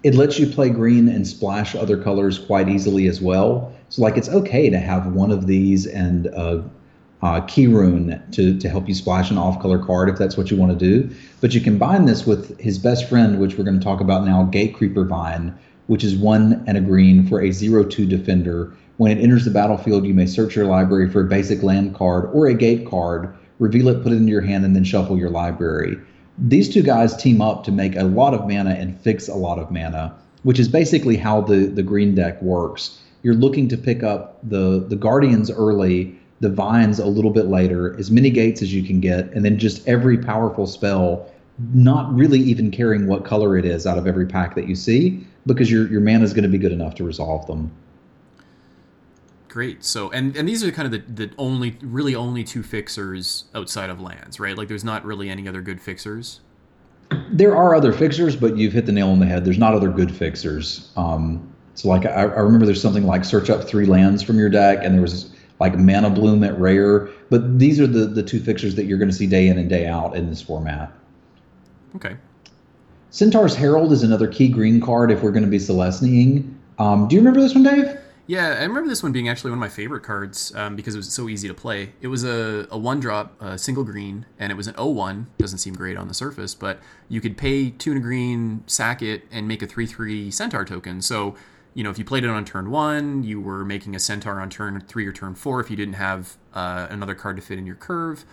[0.03, 3.73] It lets you play green and splash other colors quite easily as well.
[3.89, 6.63] So like it's okay to have one of these and a,
[7.21, 10.49] a key rune to, to help you splash an off color card if that's what
[10.49, 11.13] you want to do.
[11.41, 14.49] But you combine this with his best friend, which we're going to talk about now,
[14.49, 18.73] Gatecreeper Vine, which is one and a green for a zero two defender.
[18.99, 22.29] When it enters the battlefield, you may search your library for a basic land card
[22.33, 25.29] or a gate card, reveal it, put it into your hand, and then shuffle your
[25.29, 25.97] library.
[26.37, 29.57] These two guys team up to make a lot of mana and fix a lot
[29.57, 34.03] of mana, which is basically how the, the green deck works you're looking to pick
[34.03, 38.73] up the the guardians early the vines a little bit later as many gates as
[38.73, 41.29] you can get and then just every powerful spell
[41.73, 45.25] not really even caring what color it is out of every pack that you see
[45.45, 47.71] because your your mana is going to be good enough to resolve them
[49.49, 53.45] great so and and these are kind of the, the only really only two fixers
[53.55, 56.41] outside of lands right like there's not really any other good fixers
[57.31, 59.89] there are other fixers but you've hit the nail on the head there's not other
[59.89, 64.21] good fixers um, so like I, I remember there's something like search up three lands
[64.21, 67.07] from your deck, and there was like mana bloom at rare.
[67.29, 69.69] But these are the the two fixers that you're going to see day in and
[69.69, 70.91] day out in this format.
[71.95, 72.17] Okay.
[73.11, 76.53] Centaur's Herald is another key green card if we're going to be Selesnying.
[76.79, 77.97] Um, do you remember this one, Dave?
[78.29, 80.99] Yeah, I remember this one being actually one of my favorite cards um, because it
[80.99, 81.93] was so easy to play.
[81.99, 85.25] It was a, a one drop, a single green, and it was an 0 1.
[85.39, 89.01] Doesn't seem great on the surface, but you could pay two and a green, sack
[89.01, 91.01] it, and make a 3 3 Centaur token.
[91.01, 91.33] So
[91.73, 94.51] you know, if you played it on turn one, you were making a centaur on
[94.51, 97.65] turn three or turn four if you didn't have uh, another card to fit in
[97.65, 98.25] your curve.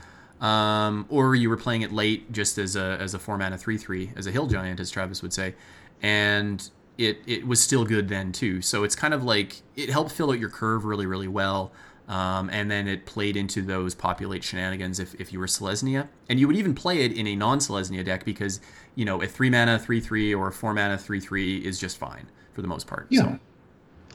[0.43, 3.79] Um, or you were playing it late just as a as a four mana three
[3.79, 5.55] three as a hill giant, as Travis would say,
[6.03, 6.69] and
[6.99, 8.63] it it was still good then too.
[8.63, 11.73] So it's kind of like it helped fill out your curve really really well.
[12.09, 16.09] Um, and then it played into those populate shenanigans if, if you were Selesnya.
[16.29, 18.61] And you would even play it in a non Selesnya deck because,
[18.95, 21.99] you know, a 3 mana 3 3 or a 4 mana 3 3 is just
[21.99, 23.07] fine for the most part.
[23.11, 23.23] Yeah.
[23.23, 23.39] So,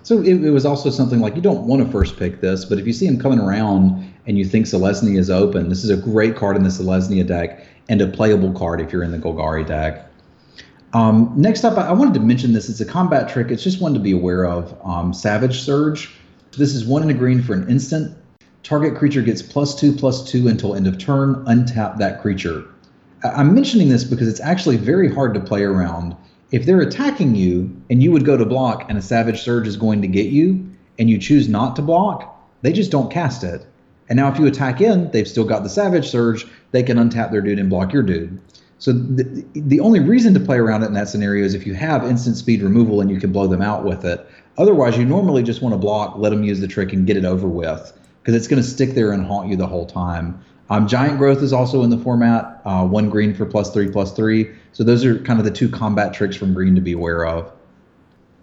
[0.04, 2.80] so it, it, was also something like you don't want to first pick this, but
[2.80, 5.98] if you see him coming around and you think Selesnya is open, this is a
[5.98, 9.68] great card in the Selesnya deck and a playable card if you're in the Golgari
[9.68, 10.08] deck.
[10.94, 12.70] Um, next up, I wanted to mention this.
[12.70, 13.50] It's a combat trick.
[13.50, 14.78] It's just one to be aware of.
[14.84, 16.14] Um, Savage Surge.
[16.58, 18.18] This is one in a green for an instant.
[18.64, 21.36] Target creature gets plus two, plus two until end of turn.
[21.46, 22.66] Untap that creature.
[23.24, 26.16] I'm mentioning this because it's actually very hard to play around
[26.52, 29.78] if they're attacking you and you would go to block and a savage surge is
[29.78, 30.70] going to get you
[31.00, 33.66] and you choose not to block, they just don't cast it.
[34.10, 37.32] And now if you attack in, they've still got the savage surge, they can untap
[37.32, 38.40] their dude and block your dude.
[38.82, 41.76] So the, the only reason to play around it in that scenario is if you
[41.76, 44.28] have instant speed removal and you can blow them out with it.
[44.58, 47.24] Otherwise, you normally just want to block, let them use the trick, and get it
[47.24, 50.44] over with because it's going to stick there and haunt you the whole time.
[50.72, 54.14] Um, Giant Growth is also in the format, uh, one green for plus three, plus
[54.14, 54.50] three.
[54.74, 57.52] So those are kind of the two combat tricks from green to be aware of.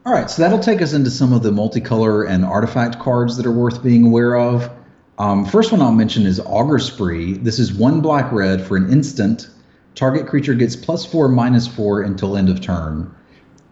[0.07, 3.47] All right, so that'll take us into some of the multicolor and artifact cards that
[3.47, 4.71] are worth being aware of.
[5.19, 7.33] Um, first one I'll mention is Auger Spree.
[7.39, 9.49] This is one black red for an instant.
[9.99, 13.13] Target creature gets plus four, minus four until end of turn.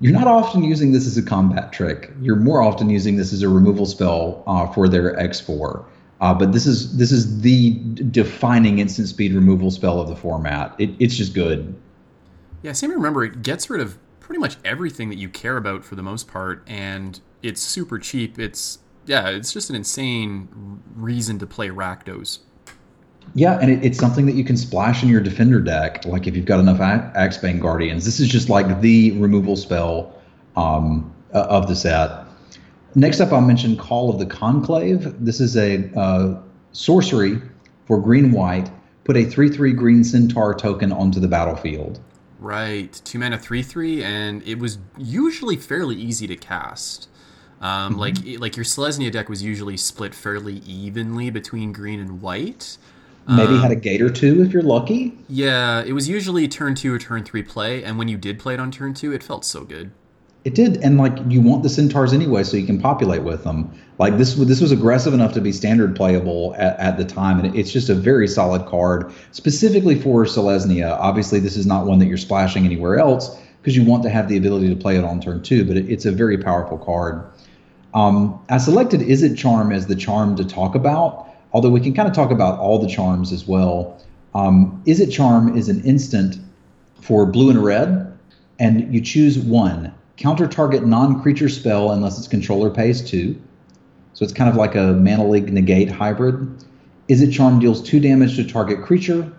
[0.01, 2.11] You're not often using this as a combat trick.
[2.21, 5.85] You're more often using this as a removal spell uh, for their X4.
[6.21, 7.79] Uh, but this is this is the
[8.11, 10.75] defining instant speed removal spell of the format.
[10.81, 11.81] It, it's just good.
[12.65, 15.95] Yeah, to remember it gets rid of pretty much everything that you care about for
[15.95, 18.37] the most part, and it's super cheap.
[18.37, 22.41] It's yeah, it's just an insane reason to play Rakdos.
[23.35, 26.05] Yeah, and it, it's something that you can splash in your defender deck.
[26.05, 30.15] Like if you've got enough Axebane Guardians, this is just like the removal spell
[30.57, 32.25] um, of the set.
[32.95, 35.15] Next up, I'll mention Call of the Conclave.
[35.23, 36.41] This is a uh,
[36.73, 37.41] sorcery
[37.87, 38.71] for green white.
[39.05, 42.01] Put a 3 3 green centaur token onto the battlefield.
[42.41, 43.01] Right.
[43.05, 47.09] Two mana, 3 3, and it was usually fairly easy to cast.
[47.61, 48.01] Um, mm-hmm.
[48.01, 52.79] Like like your Selesnya deck was usually split fairly evenly between green and white.
[53.29, 55.17] Maybe um, had a gate or two if you're lucky.
[55.29, 58.55] Yeah, it was usually turn two or turn three play, and when you did play
[58.55, 59.91] it on turn two, it felt so good.
[60.45, 63.69] It did, and like you want the centaurs anyway, so you can populate with them.
[63.99, 67.57] Like this, this was aggressive enough to be standard playable at, at the time, and
[67.57, 70.97] it's just a very solid card, specifically for Selesnya.
[71.01, 74.29] Obviously, this is not one that you're splashing anywhere else because you want to have
[74.29, 77.25] the ability to play it on turn two, but it, it's a very powerful card.
[77.93, 81.26] Um, I selected Izzet Charm as the charm to talk about,
[81.57, 83.99] although we can kind of talk about all the charms as well.
[84.35, 86.37] Um, it Charm is an instant
[87.01, 88.13] for blue and red,
[88.59, 93.41] and you choose one counter target non creature spell unless its controller pays two.
[94.13, 96.63] So it's kind of like a Mana Leak negate hybrid.
[97.09, 99.33] Izzet Charm deals two damage to target creature,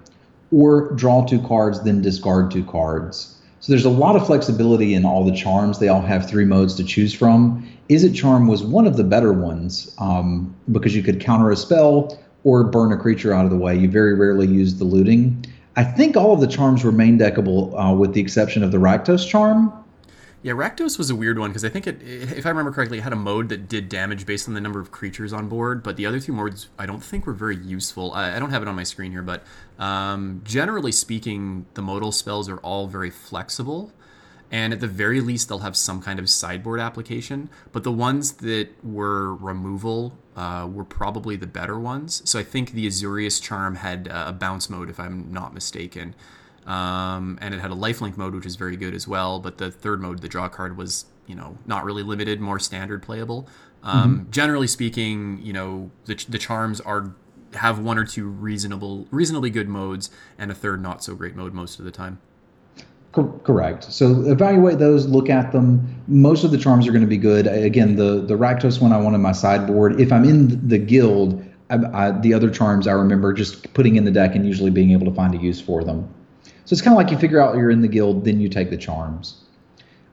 [0.51, 3.36] or draw two cards, then discard two cards.
[3.59, 5.79] So there's a lot of flexibility in all the charms.
[5.79, 7.67] They all have three modes to choose from.
[7.89, 12.19] Izzet Charm was one of the better ones um, because you could counter a spell
[12.43, 13.75] or burn a creature out of the way.
[13.75, 15.43] You very rarely use the looting.
[15.75, 18.77] I think all of the charms were main deckable uh, with the exception of the
[18.77, 19.71] Rakdos charm.
[20.43, 23.01] Yeah, Rakdos was a weird one because I think it, if I remember correctly, it
[23.01, 25.97] had a mode that did damage based on the number of creatures on board, but
[25.97, 28.13] the other two modes I don't think were very useful.
[28.13, 29.43] I, I don't have it on my screen here, but
[29.79, 33.91] um, generally speaking, the modal spells are all very flexible,
[34.51, 37.49] and at the very least, they'll have some kind of sideboard application.
[37.71, 42.21] But the ones that were removal uh, were probably the better ones.
[42.29, 46.15] So I think the Azorius Charm had a bounce mode, if I'm not mistaken.
[46.67, 49.39] Um, and it had a lifelink mode, which is very good as well.
[49.39, 53.01] But the third mode, the draw card, was you know not really limited, more standard
[53.01, 53.47] playable.
[53.83, 54.31] Um, mm-hmm.
[54.31, 57.13] Generally speaking, you know the, the charms are
[57.53, 61.53] have one or two reasonable, reasonably good modes, and a third not so great mode
[61.53, 62.19] most of the time.
[63.13, 63.85] Correct.
[63.85, 66.03] So evaluate those, look at them.
[66.07, 67.47] Most of the charms are going to be good.
[67.47, 69.99] Again, the the Rakdos one I want in my sideboard.
[69.99, 74.03] If I'm in the guild, I, I, the other charms I remember just putting in
[74.03, 76.13] the deck and usually being able to find a use for them.
[76.67, 78.69] So it's kind of like you figure out you're in the guild, then you take
[78.69, 79.41] the charms.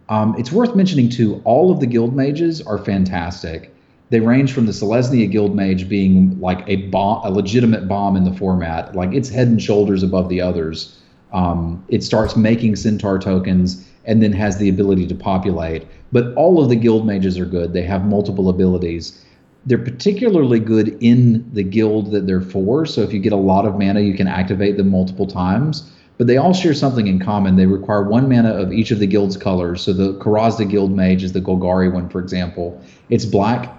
[0.08, 3.74] Um, it's worth mentioning too, all of the guild mages are fantastic.
[4.10, 8.22] They range from the Selesnya guild mage being like a bomb, a legitimate bomb in
[8.22, 10.96] the format, like it's head and shoulders above the others.
[11.32, 15.84] Um, it starts making centaur tokens and then has the ability to populate.
[16.12, 17.72] But all of the guild mages are good.
[17.72, 19.24] They have multiple abilities.
[19.66, 22.86] They're particularly good in the guild that they're for.
[22.86, 26.26] So if you get a lot of mana, you can activate them multiple times but
[26.26, 27.56] they all share something in common.
[27.56, 29.82] They require one mana of each of the guild's colors.
[29.82, 32.80] So the Korozda Guild Mage is the Golgari one, for example.
[33.10, 33.72] It's black,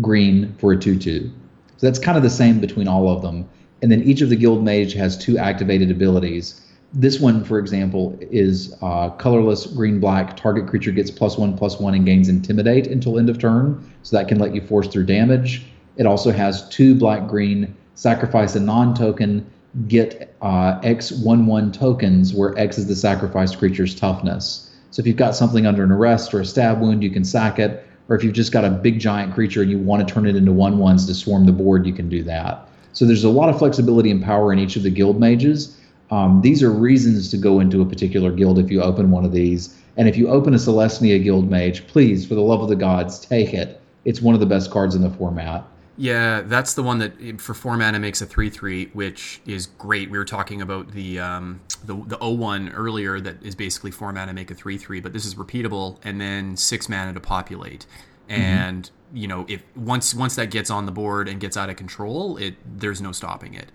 [0.00, 1.30] green for a 2 2.
[1.76, 3.48] So that's kind of the same between all of them.
[3.82, 6.60] And then each of the Guild Mage has two activated abilities.
[6.92, 10.36] This one, for example, is uh, colorless green black.
[10.36, 13.82] Target creature gets plus one plus one and gains intimidate until end of turn.
[14.02, 15.64] So that can let you force through damage.
[15.96, 17.74] It also has two black green.
[17.94, 19.46] Sacrifice a non token
[19.86, 24.70] get uh, X one one tokens where X is the sacrificed creature's toughness.
[24.90, 27.58] So if you've got something under an arrest or a stab wound, you can sack
[27.58, 27.86] it.
[28.08, 30.34] Or if you've just got a big giant creature and you want to turn it
[30.34, 32.66] into one ones to swarm the board, you can do that.
[32.92, 35.78] So there's a lot of flexibility and power in each of the guild mages.
[36.10, 39.30] Um, these are reasons to go into a particular guild if you open one of
[39.30, 39.76] these.
[39.96, 43.20] And if you open a Selesnya guild mage, please, for the love of the gods,
[43.20, 43.80] take it.
[44.04, 45.62] It's one of the best cards in the format.
[46.00, 50.10] Yeah, that's the one that for four mana makes a three three, which is great.
[50.10, 54.10] We were talking about the um, the the O one earlier that is basically four
[54.10, 57.84] mana make a three three, but this is repeatable and then six mana to populate.
[58.30, 58.40] Mm-hmm.
[58.40, 59.16] And mm-hmm.
[59.18, 62.38] you know, if once once that gets on the board and gets out of control,
[62.38, 63.70] it there's no stopping it.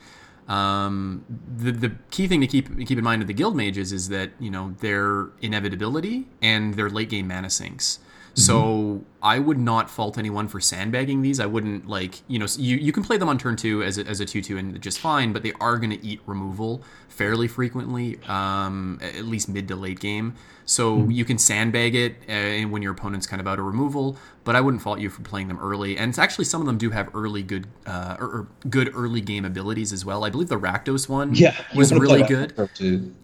[0.50, 4.10] Um, the the key thing to keep keep in mind of the guild mages is
[4.10, 8.00] that you know their inevitability and their late game mana sinks.
[8.36, 8.42] Mm-hmm.
[8.42, 11.40] So I would not fault anyone for sandbagging these.
[11.40, 14.06] I wouldn't like you know you, you can play them on turn two as a,
[14.06, 16.84] as a two two and just fine, but they are going to eat removal
[17.16, 20.36] fairly frequently, um, at least mid to late game.
[20.66, 21.12] So mm-hmm.
[21.12, 24.62] you can sandbag it uh, when your opponent's kind of out of removal, but I
[24.62, 25.96] wouldn't fault you for playing them early.
[25.98, 29.22] And it's actually some of them do have early good uh, or, or, good early
[29.22, 30.24] game abilities as well.
[30.24, 32.54] I believe the Rakdos one yeah, was really good.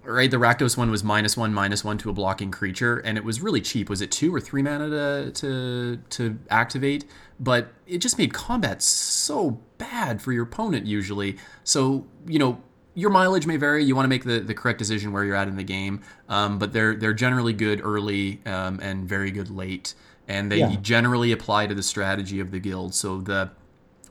[0.04, 3.24] Right, the Rakdos one was minus one minus one to a blocking creature, and it
[3.24, 3.90] was really cheap.
[3.90, 7.06] Was it two or three mana to to to activate?
[7.40, 11.38] But it just made combat so bad for your opponent usually.
[11.64, 12.62] So you know
[12.94, 13.84] your mileage may vary.
[13.84, 16.60] You want to make the, the correct decision where you're at in the game, um,
[16.60, 19.94] but they're they're generally good early um, and very good late,
[20.28, 20.76] and they yeah.
[20.82, 22.94] generally apply to the strategy of the guild.
[22.94, 23.52] So the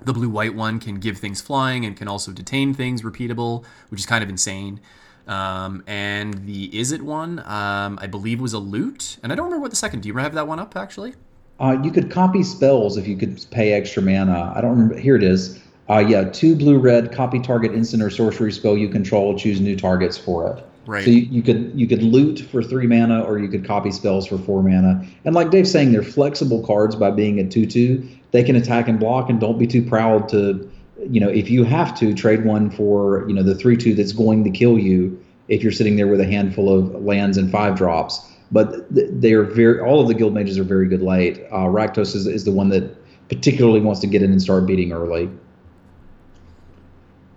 [0.03, 4.01] the blue white one can give things flying and can also detain things repeatable, which
[4.01, 4.81] is kind of insane.
[5.28, 9.62] Um, and the Izzet one, um, I believe, was a loot, and I don't remember
[9.62, 10.01] what the second.
[10.01, 11.14] Do you have that one up actually?
[11.61, 14.53] Uh, you could copy spells if you could pay extra mana.
[14.57, 14.99] I don't remember.
[14.99, 15.61] Here it is.
[15.91, 19.36] Uh, yeah, two blue red copy target instant or sorcery spell you control.
[19.36, 20.64] Choose new targets for it.
[20.86, 21.05] Right.
[21.05, 24.26] So you, you, could you could loot for three mana, or you could copy spells
[24.26, 25.05] for four mana.
[25.24, 28.09] And like Dave's saying, they're flexible cards by being a two-two.
[28.30, 30.70] They can attack and block, and don't be too proud to,
[31.09, 34.45] you know, if you have to trade one for you know the three-two that's going
[34.45, 38.24] to kill you if you're sitting there with a handful of lands and five drops.
[38.53, 41.41] But they are very all of the guild mages are very good late.
[41.51, 42.97] Uh, Rakdos is, is the one that
[43.28, 45.28] particularly wants to get in and start beating early.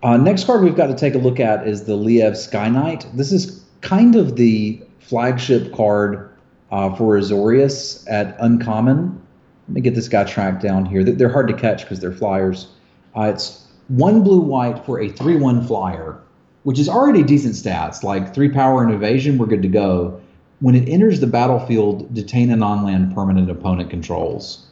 [0.04, 3.10] Uh, next card we've got to take a look at is the Lyev Skyknight.
[3.16, 6.30] This is kind of the flagship card
[6.72, 9.22] uh, for Azorius at Uncommon.
[9.70, 11.06] Let me get this guy tracked down here.
[11.06, 12.68] They're hard to catch because they're flyers.
[13.16, 16.20] Uh, it's one blue white for a 3 1 flyer,
[16.64, 18.04] which is already decent stats.
[18.04, 20.20] Like three power and evasion, we're good to go.
[20.60, 24.68] When it enters the battlefield, detain a non land permanent opponent controls.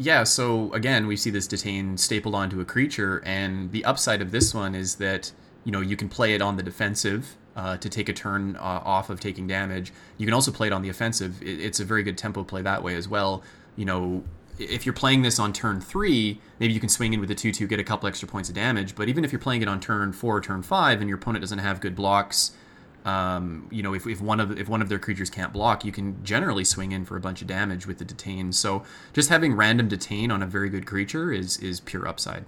[0.00, 4.30] Yeah, so again, we see this detain stapled onto a creature, and the upside of
[4.30, 5.32] this one is that
[5.64, 8.80] you know you can play it on the defensive uh, to take a turn uh,
[8.84, 9.92] off of taking damage.
[10.16, 11.42] You can also play it on the offensive.
[11.42, 13.42] It, it's a very good tempo play that way as well.
[13.74, 14.24] You know,
[14.56, 17.50] if you're playing this on turn three, maybe you can swing in with the two
[17.50, 18.94] two, get a couple extra points of damage.
[18.94, 21.42] But even if you're playing it on turn four or turn five, and your opponent
[21.42, 22.52] doesn't have good blocks
[23.04, 25.92] um, you know, if, if one of if one of their creatures can't block, you
[25.92, 28.52] can generally swing in for a bunch of damage with the detain.
[28.52, 32.44] So just having random detain on a very good creature is is pure upside.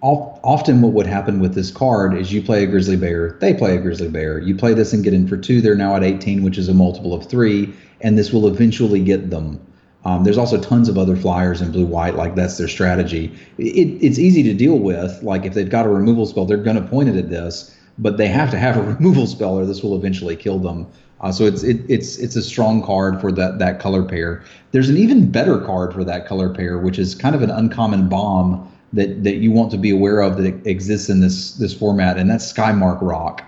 [0.00, 3.74] Often, what would happen with this card is you play a grizzly bear, they play
[3.74, 4.38] a grizzly bear.
[4.38, 5.62] You play this and get in for two.
[5.62, 7.72] They're now at 18, which is a multiple of three,
[8.02, 9.66] and this will eventually get them.
[10.04, 13.34] Um, there's also tons of other flyers in blue white, like that's their strategy.
[13.56, 15.22] It, it's easy to deal with.
[15.22, 18.16] Like if they've got a removal spell, they're going to point it at this but
[18.16, 20.86] they have to have a removal spell or this will eventually kill them.
[21.20, 24.42] Uh, so it's it, it's it's a strong card for that that color pair.
[24.72, 28.08] There's an even better card for that color pair, which is kind of an uncommon
[28.08, 32.18] bomb that that you want to be aware of that exists in this this format,
[32.18, 33.42] and that's Skymark Roc.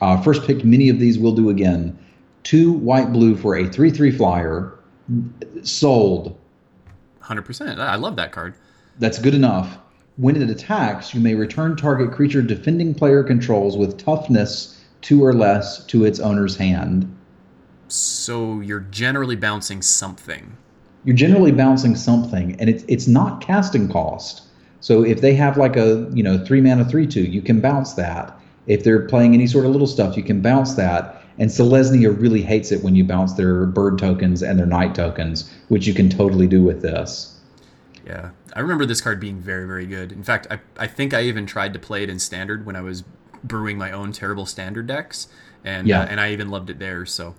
[0.00, 1.98] Uh, first pick many of these will do again.
[2.44, 4.72] Two white blue for a three three flyer.
[5.62, 6.38] Sold.
[7.20, 7.78] Hundred percent.
[7.78, 8.54] I love that card.
[8.98, 9.78] That's good enough.
[10.16, 15.32] When it attacks, you may return target creature defending player controls with toughness two or
[15.32, 17.10] less to its owner's hand.
[17.88, 20.56] So you're generally bouncing something.
[21.04, 24.42] You're generally bouncing something, and it's it's not casting cost.
[24.80, 27.94] So if they have like a you know three mana three two, you can bounce
[27.94, 28.38] that.
[28.66, 31.22] If they're playing any sort of little stuff, you can bounce that.
[31.38, 35.50] And Selesnya really hates it when you bounce their bird tokens and their knight tokens,
[35.68, 37.31] which you can totally do with this.
[38.06, 40.12] Yeah, I remember this card being very, very good.
[40.12, 42.80] In fact, I, I think I even tried to play it in standard when I
[42.80, 43.04] was
[43.44, 45.28] brewing my own terrible standard decks,
[45.64, 46.00] and yeah.
[46.00, 47.06] Uh, and I even loved it there.
[47.06, 47.34] So.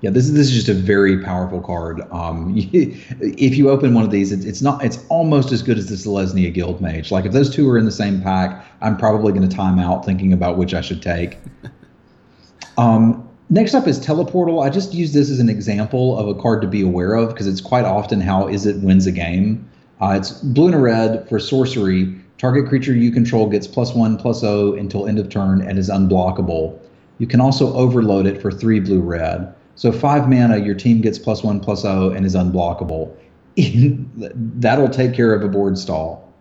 [0.00, 2.00] Yeah, this is this is just a very powerful card.
[2.10, 5.88] Um, if you open one of these, it's, it's not it's almost as good as
[5.88, 7.12] the Selesnya Guild Mage.
[7.12, 10.04] Like if those two are in the same pack, I'm probably going to time out
[10.04, 11.38] thinking about which I should take.
[12.78, 14.64] um, next up is Teleportal.
[14.64, 17.46] I just use this as an example of a card to be aware of because
[17.46, 19.68] it's quite often how Izzet wins a game.
[20.02, 22.20] Uh, it's blue and a red for sorcery.
[22.36, 25.88] Target creature you control gets plus one, plus O until end of turn and is
[25.88, 26.76] unblockable.
[27.18, 29.54] You can also overload it for three blue red.
[29.76, 33.14] So five mana, your team gets plus one, plus O and is unblockable.
[33.56, 36.32] That'll take care of a board stall.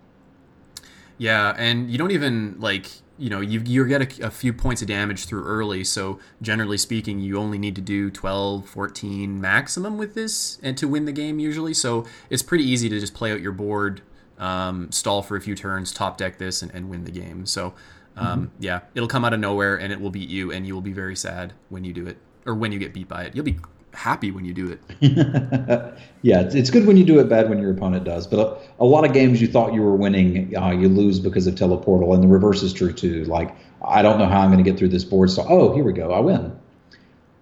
[1.20, 2.88] Yeah, and you don't even like
[3.22, 6.78] you know you you get a, a, few points of damage through early so generally
[6.78, 11.12] speaking you only need to do 12 14 maximum with this and to win the
[11.12, 14.02] game usually so it's pretty easy to just play out your board
[14.40, 17.76] um, stall for a few turns top deck this and, and win the game so
[18.18, 18.56] um, mm-hmm.
[18.58, 20.94] yeah it'll come out of nowhere and it will beat you and you will be
[20.94, 22.18] very sad when you do it
[22.48, 23.60] or when you get beat by it you'll be
[23.94, 24.80] happy when you do it.
[26.22, 28.28] yeah, it's, good when you do it, bad when your opponent does.
[28.28, 31.48] But a, a lot of games you thought you were winning, uh, you lose because
[31.48, 33.26] of teleportal, and the reverse is true too.
[33.26, 35.84] Like I don't know how I'm going to get through this board, so oh, here
[35.84, 36.58] we go, I win.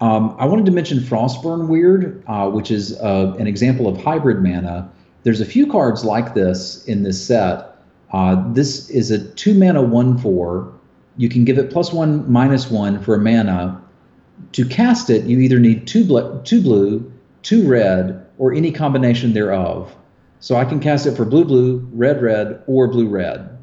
[0.02, 4.42] Um, I wanted to mention Frostburn Weird, uh, which is uh, an example of hybrid
[4.42, 4.90] mana.
[5.24, 7.76] There's a few cards like this in this set.
[8.12, 10.74] Uh, this is a two mana one four.
[11.18, 13.82] You can give it plus one minus one for a mana.
[14.54, 17.12] To cast it, you either need two, bl- two blue,
[17.44, 19.96] two red, or any combination thereof.
[20.40, 23.58] So I can cast it for blue blue, red red, or blue red.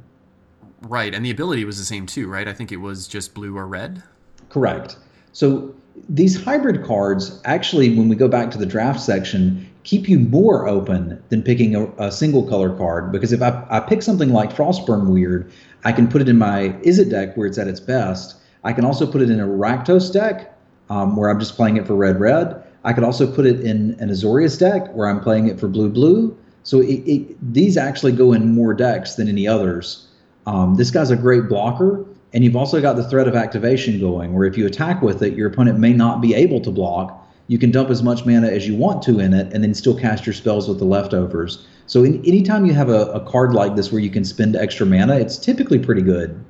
[0.83, 2.47] Right, and the ability was the same too, right?
[2.47, 4.03] I think it was just blue or red.
[4.51, 4.97] Correct.
[5.33, 5.75] So
[6.09, 10.69] these hybrid cards actually, when we go back to the draft section, keep you more
[10.69, 13.11] open than picking a, a single color card.
[13.11, 15.51] Because if I, I pick something like Frostburn Weird,
[15.85, 18.37] I can put it in my Izzet deck where it's at its best.
[18.65, 20.56] I can also put it in a Rakdos deck
[20.91, 22.63] um, where I'm just playing it for red red.
[22.85, 25.89] I could also put it in an Azorius deck where I'm playing it for blue
[25.89, 26.37] blue.
[26.63, 30.07] So it, it, these actually go in more decks than any others.
[30.47, 34.35] Um, this guy's a great blocker, and you've also got the threat of activation going,
[34.35, 37.25] where if you attack with it, your opponent may not be able to block.
[37.49, 39.97] You can dump as much mana as you want to in it, and then still
[39.97, 41.65] cast your spells with the leftovers.
[41.87, 44.87] So in, anytime you have a, a card like this where you can spend extra
[44.87, 46.45] mana, it's typically pretty good.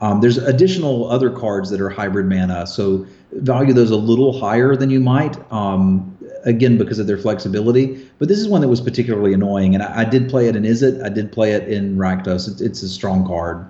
[0.00, 4.76] Um, there's additional other cards that are hybrid mana, so value those a little higher
[4.76, 5.36] than you might.
[5.52, 8.08] Um, again, because of their flexibility.
[8.18, 10.62] But this is one that was particularly annoying, and I, I did play it in
[10.62, 11.04] Izzet?
[11.04, 12.50] I did play it in Rakdos.
[12.50, 13.68] It's, it's a strong card.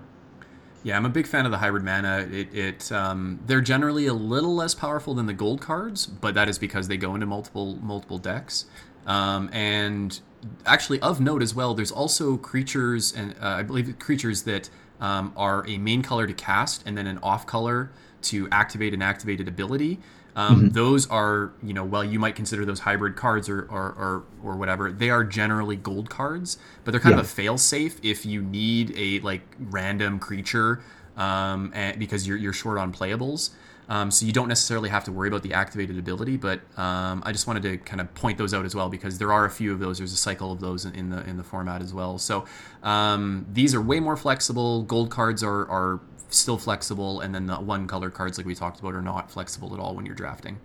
[0.84, 2.28] Yeah, I'm a big fan of the hybrid mana.
[2.30, 6.48] It, it um, they're generally a little less powerful than the gold cards, but that
[6.48, 8.66] is because they go into multiple multiple decks.
[9.06, 10.20] Um, and
[10.64, 14.70] actually, of note as well, there's also creatures and uh, I believe creatures that
[15.01, 17.90] um, are a main color to cast and then an off color
[18.22, 19.99] to activate an activated ability.
[20.36, 20.68] Um, mm-hmm.
[20.68, 24.57] Those are, you know, well, you might consider those hybrid cards or, or, or, or
[24.57, 24.92] whatever.
[24.92, 27.20] They are generally gold cards, but they're kind yeah.
[27.20, 30.80] of a fail safe if you need a like random creature
[31.16, 33.51] um, and, because you're, you're short on playables.
[33.89, 37.32] Um, so you don't necessarily have to worry about the activated ability, but um, I
[37.32, 39.72] just wanted to kind of point those out as well because there are a few
[39.72, 39.99] of those.
[39.99, 42.18] There's a cycle of those in, the in the format as well.
[42.18, 42.45] So
[42.82, 44.82] um, these are way more flexible.
[44.82, 48.80] Gold cards are are still flexible, and then the one color cards, like we talked
[48.80, 50.59] about, are not flexible at all when you're drafting.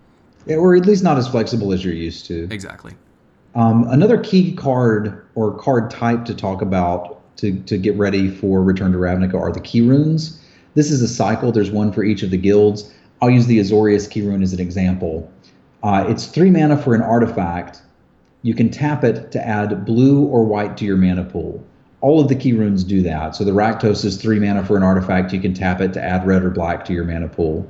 [0.45, 2.49] Yeah, or at least not as flexible as you're used to.
[2.51, 2.93] Exactly.
[3.55, 8.61] Um, another key card or card type to talk about to, to get ready for
[8.61, 10.41] Return to Ravnica are the key runes.
[10.75, 11.51] This is a cycle.
[11.51, 12.91] There's one for each of the guilds.
[13.23, 15.31] I'll use the Azorius key rune as an example.
[15.81, 17.81] Uh, it's three mana for an artifact.
[18.41, 21.63] You can tap it to add blue or white to your mana pool
[22.03, 23.33] all of the key runes do that.
[23.33, 25.31] So the Rakdos is three mana for an artifact.
[25.31, 27.65] You can tap it to add red or black to your mana pool.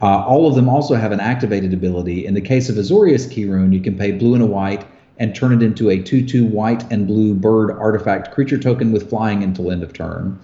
[0.00, 2.24] Uh, all of them also have an activated ability.
[2.24, 4.86] In the case of Azorius key rune, you can pay blue and a white
[5.18, 9.10] and turn it into a 2 2 white and blue bird artifact creature token with
[9.10, 10.38] flying until end of turn.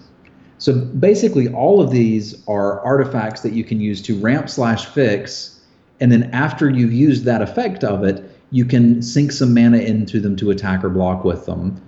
[0.61, 5.59] So basically, all of these are artifacts that you can use to ramp slash fix.
[5.99, 10.19] And then after you've used that effect of it, you can sink some mana into
[10.19, 11.81] them to attack or block with them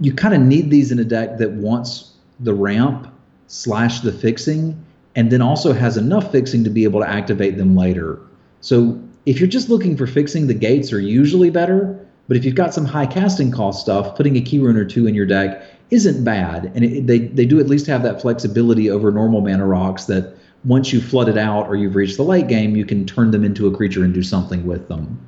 [0.00, 3.08] you kind of need these in a deck that wants the ramp
[3.46, 4.82] slash the fixing
[5.14, 8.18] and then also has enough fixing to be able to activate them later.
[8.60, 11.98] So if you're just looking for fixing, the gates are usually better.
[12.28, 15.06] But if you've got some high casting cost stuff, putting a key rune or two
[15.06, 15.62] in your deck
[15.92, 16.72] isn't bad.
[16.74, 20.36] And it, they, they do at least have that flexibility over normal mana rocks that
[20.64, 23.44] once you flood it out or you've reached the late game, you can turn them
[23.44, 25.20] into a creature and do something with them.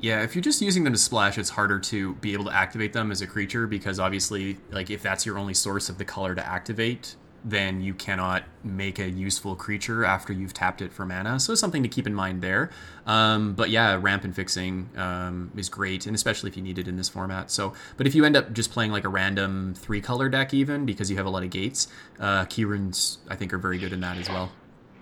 [0.00, 2.92] Yeah, if you're just using them to splash, it's harder to be able to activate
[2.92, 6.34] them as a creature because obviously, like if that's your only source of the color
[6.34, 11.40] to activate, then you cannot make a useful creature after you've tapped it for mana.
[11.40, 12.70] So something to keep in mind there.
[13.06, 16.86] Um, but yeah, ramp and fixing um, is great, and especially if you need it
[16.86, 17.50] in this format.
[17.50, 20.84] So, but if you end up just playing like a random three color deck, even
[20.84, 21.88] because you have a lot of gates,
[22.18, 24.52] uh, key runes I think are very good in that as well.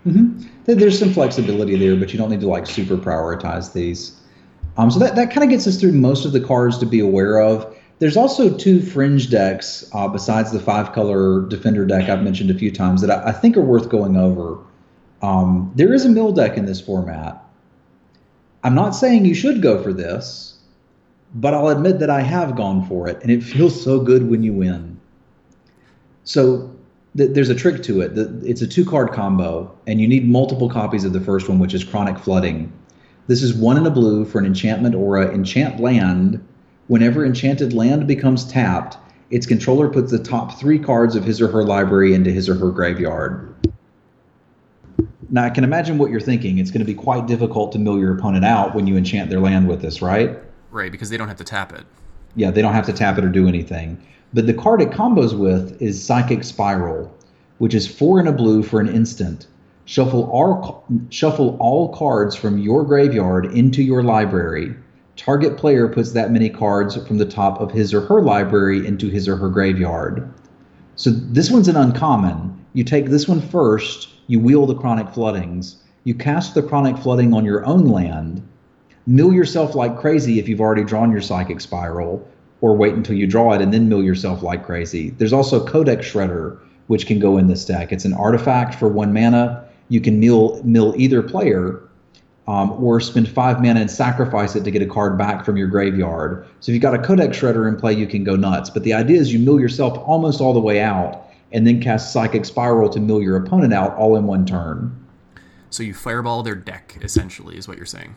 [0.06, 0.44] Mm-hmm.
[0.64, 4.20] There's some flexibility there, but you don't need to like super prioritize these.
[4.76, 7.00] Um, so that, that kind of gets us through most of the cards to be
[7.00, 7.76] aware of.
[7.98, 12.54] There's also two fringe decks uh, besides the five color defender deck I've mentioned a
[12.54, 14.58] few times that I, I think are worth going over.
[15.20, 17.44] Um, there is a mill deck in this format.
[18.62, 20.58] I'm not saying you should go for this,
[21.34, 24.42] but I'll admit that I have gone for it, and it feels so good when
[24.42, 25.00] you win.
[26.24, 26.74] So
[27.16, 28.14] th- there's a trick to it.
[28.14, 31.58] The, it's a two card combo, and you need multiple copies of the first one,
[31.58, 32.72] which is Chronic Flooding.
[33.26, 35.32] This is one in a blue for an enchantment aura.
[35.32, 36.46] Enchant land.
[36.88, 38.96] Whenever enchanted land becomes tapped,
[39.30, 42.54] its controller puts the top three cards of his or her library into his or
[42.54, 43.54] her graveyard.
[45.28, 46.56] Now I can imagine what you're thinking.
[46.56, 49.40] It's going to be quite difficult to mill your opponent out when you enchant their
[49.40, 50.38] land with this, right?
[50.70, 51.84] Right, because they don't have to tap it.
[52.34, 54.02] Yeah, they don't have to tap it or do anything.
[54.32, 57.14] But the card it combos with is Psychic Spiral,
[57.58, 59.46] which is four and a blue for an instant.
[59.84, 64.74] Shuffle all, shuffle all cards from your graveyard into your library.
[65.18, 69.08] Target player puts that many cards from the top of his or her library into
[69.08, 70.32] his or her graveyard.
[70.94, 72.64] So this one's an uncommon.
[72.72, 77.34] You take this one first, you wheel the Chronic Floodings, you cast the Chronic Flooding
[77.34, 78.46] on your own land,
[79.08, 82.26] mill yourself like crazy if you've already drawn your Psychic Spiral,
[82.60, 85.10] or wait until you draw it and then mill yourself like crazy.
[85.10, 87.90] There's also Codex Shredder, which can go in this deck.
[87.90, 89.64] It's an artifact for one mana.
[89.88, 91.82] You can mill mill either player,
[92.48, 95.68] um, or spend five mana and sacrifice it to get a card back from your
[95.68, 96.46] graveyard.
[96.60, 98.70] So if you've got a Codex Shredder in play, you can go nuts.
[98.70, 102.10] But the idea is you mill yourself almost all the way out, and then cast
[102.10, 105.06] Psychic Spiral to mill your opponent out all in one turn.
[105.68, 108.16] So you fireball their deck, essentially, is what you're saying.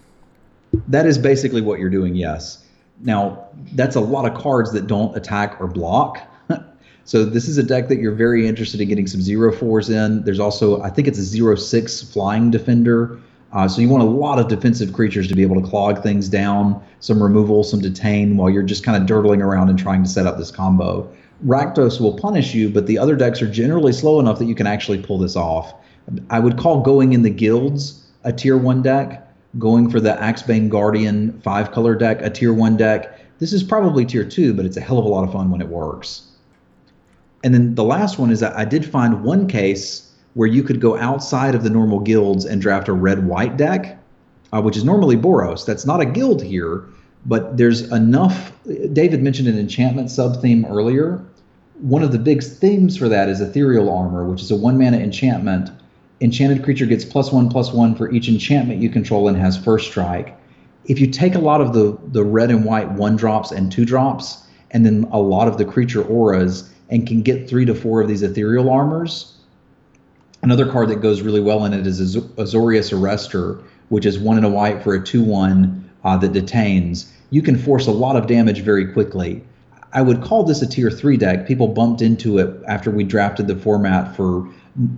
[0.88, 2.66] That is basically what you're doing, yes.
[3.02, 6.22] Now, that's a lot of cards that don't attack or block.
[7.04, 10.24] so this is a deck that you're very interested in getting some zero fours in.
[10.24, 13.20] There's also, I think it's a zero six flying defender.
[13.54, 16.30] Uh, so you want a lot of defensive creatures to be able to clog things
[16.30, 20.10] down, some removal, some detain, while you're just kind of dirtling around and trying to
[20.10, 21.12] set up this combo.
[21.46, 24.68] Rakdos will punish you, but the other decks are generally slow enough that you can
[24.68, 25.74] actually pull this off.
[26.30, 29.28] I would call going in the guilds a tier one deck
[29.58, 33.20] going for the Axebane Guardian five color deck, a tier one deck.
[33.40, 35.62] This is probably tier two, but it's a hell of a lot of fun when
[35.62, 36.28] it works.
[37.44, 40.80] And then the last one is that I did find one case where you could
[40.80, 44.00] go outside of the normal guilds and draft a red white deck,
[44.54, 45.66] uh, which is normally Boros.
[45.66, 46.86] That's not a guild here,
[47.26, 48.52] but there's enough.
[48.94, 51.24] David mentioned an enchantment sub theme earlier.
[51.76, 54.98] One of the big themes for that is Ethereal Armor, which is a one mana
[54.98, 55.70] enchantment
[56.22, 59.88] enchanted creature gets plus one plus one for each enchantment you control and has first
[59.90, 60.38] strike.
[60.86, 63.86] If you take a lot of the the red and white one drops and two
[63.86, 68.02] drops, and then a lot of the creature auras, and can get three to four
[68.02, 69.38] of these ethereal armors.
[70.44, 74.46] Another card that goes really well in it is Azorius Arrester, which is one and
[74.46, 77.12] a white for a two-one uh, that detains.
[77.30, 79.44] You can force a lot of damage very quickly.
[79.94, 81.48] I would call this a tier three deck.
[81.48, 84.48] People bumped into it after we drafted the format for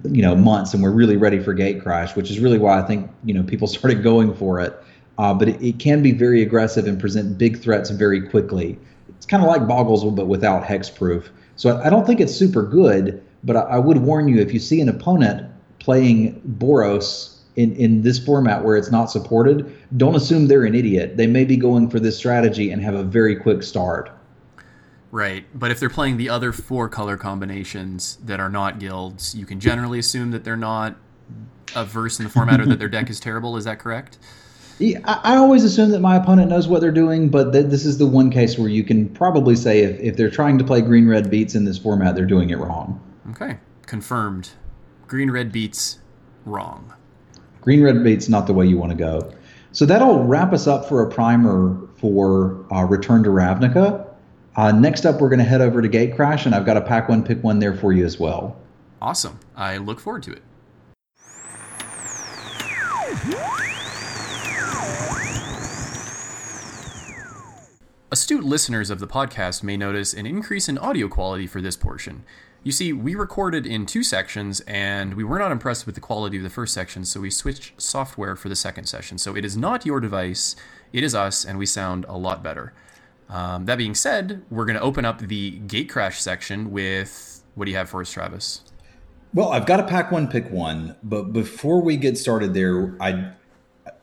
[0.03, 3.09] you know months and we're really ready for Gatecrash, which is really why i think
[3.23, 4.77] you know people started going for it
[5.17, 8.77] uh, but it, it, can be very aggressive and present big threats very quickly
[9.09, 12.63] it's kind of like boggles but without hexproof so I, I, don't think it's super
[12.63, 17.75] good but I, I, would warn you if you see an opponent playing boros in,
[17.75, 21.57] in this format where it's not supported don't assume they're an idiot they may be
[21.57, 24.09] going for this strategy and have a very quick start
[25.13, 29.45] Right, but if they're playing the other four color combinations that are not guilds, you
[29.45, 30.95] can generally assume that they're not
[31.75, 33.55] averse in the format or that their deck is terrible.
[33.55, 34.17] Is that correct?
[34.79, 37.99] Yeah, I, always assume that my opponent knows what they're doing, but th- this is
[37.99, 41.07] the one case where you can probably say if, if they're trying to play green
[41.07, 42.99] red beats in this format, they're doing it wrong.
[43.29, 44.51] Okay, confirmed.
[45.07, 45.99] Green red beats
[46.45, 46.93] wrong.
[47.61, 49.33] Green red beats not the way you want to go.
[49.71, 54.05] So that'll wrap us up for a primer for uh, Return to Ravnica.
[54.55, 57.09] Uh, next up, we're going to head over to Gatecrash, and I've got a pack
[57.09, 58.55] one, pick one there for you as well.
[59.01, 59.39] Awesome.
[59.55, 60.43] I look forward to it.
[68.11, 72.23] Astute listeners of the podcast may notice an increase in audio quality for this portion.
[72.65, 76.37] You see, we recorded in two sections and we were not impressed with the quality
[76.37, 79.17] of the first section, so we switched software for the second session.
[79.17, 80.55] So it is not your device,
[80.93, 82.71] it is us, and we sound a lot better.
[83.27, 87.71] Um, that being said, we're going to open up the Gatecrash section with what do
[87.71, 88.61] you have for us, Travis?
[89.33, 93.33] Well, I've got a pack one, pick one, but before we get started there, I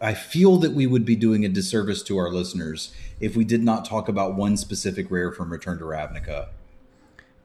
[0.02, 3.62] I feel that we would be doing a disservice to our listeners if we did
[3.62, 6.48] not talk about one specific rare from Return to Ravnica.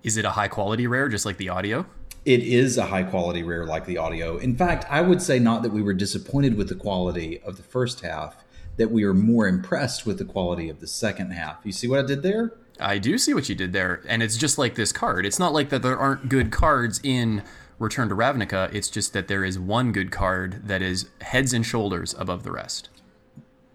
[0.05, 1.83] Is it a high quality rare, just like the audio?
[2.25, 4.37] It is a high quality rare, like the audio.
[4.37, 7.63] In fact, I would say not that we were disappointed with the quality of the
[7.63, 8.43] first half
[8.77, 11.57] that we are more impressed with the quality of the second half.
[11.63, 12.53] You see what I did there?
[12.79, 14.03] I do see what you did there.
[14.07, 15.25] And it's just like this card.
[15.25, 17.41] It's not like that there aren't good cards in
[17.79, 18.71] Return to Ravnica.
[18.75, 22.51] It's just that there is one good card that is heads and shoulders above the
[22.51, 22.89] rest.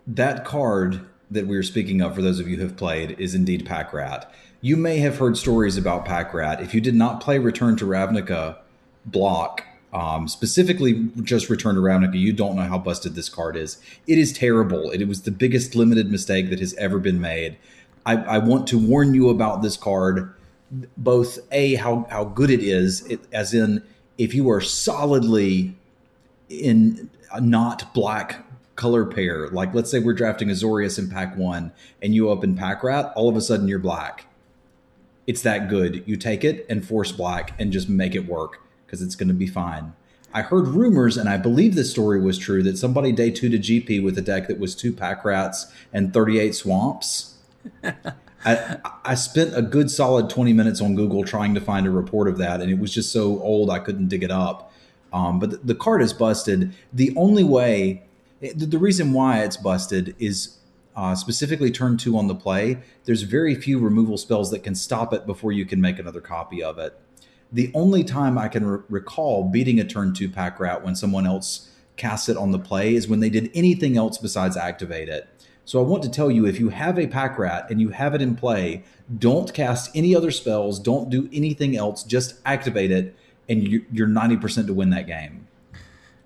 [0.06, 3.34] That card that we are speaking of, for those of you who have played, is
[3.34, 4.32] indeed Pack Rat.
[4.62, 6.60] You may have heard stories about Pack Rat.
[6.60, 8.58] If you did not play Return to Ravnica
[9.06, 13.78] block, um, specifically, just Return to Ravnica, you don't know how busted this card is.
[14.06, 14.90] It is terrible.
[14.90, 17.56] It, it was the biggest limited mistake that has ever been made.
[18.04, 20.34] I, I, want to warn you about this card,
[20.96, 23.82] both a how how good it is, it, as in
[24.18, 25.74] if you are solidly
[26.48, 28.44] in a not black
[28.76, 29.48] color pair.
[29.48, 33.28] Like let's say we're drafting Azorius in pack one and you open pack rat, all
[33.28, 34.26] of a sudden you're black.
[35.30, 36.02] It's that good.
[36.06, 39.34] You take it and force black and just make it work because it's going to
[39.34, 39.92] be fine.
[40.34, 43.56] I heard rumors, and I believe this story was true, that somebody day two to
[43.56, 47.36] GP with a deck that was two pack rats and 38 swamps.
[48.44, 52.26] I, I spent a good solid 20 minutes on Google trying to find a report
[52.26, 54.72] of that, and it was just so old I couldn't dig it up.
[55.12, 56.74] Um, but the, the card is busted.
[56.92, 58.02] The only way,
[58.40, 60.56] the, the reason why it's busted is
[60.96, 62.78] uh, specifically turn two on the play.
[63.04, 66.62] There's very few removal spells that can stop it before you can make another copy
[66.62, 66.98] of it
[67.52, 71.26] the only time I can re- recall beating a turn two pack rat when someone
[71.26, 75.28] else casts it on the play is when they did anything else besides activate it.
[75.64, 78.14] So I want to tell you if you have a pack rat and you have
[78.14, 78.84] it in play,
[79.18, 83.14] don't cast any other spells, don't do anything else, just activate it,
[83.48, 83.62] and
[83.92, 85.46] you're 90% to win that game.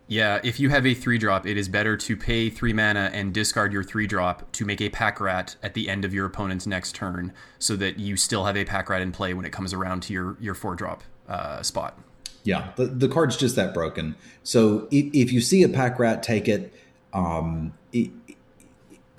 [0.06, 3.32] Yeah, if you have a three drop, it is better to pay three mana and
[3.32, 6.66] discard your three drop to make a pack rat at the end of your opponent's
[6.66, 9.72] next turn, so that you still have a pack rat in play when it comes
[9.72, 11.98] around to your your four drop uh, spot.
[12.42, 14.16] Yeah, the, the card's just that broken.
[14.42, 16.74] So if, if you see a pack rat, take it.
[17.14, 18.10] Um, it,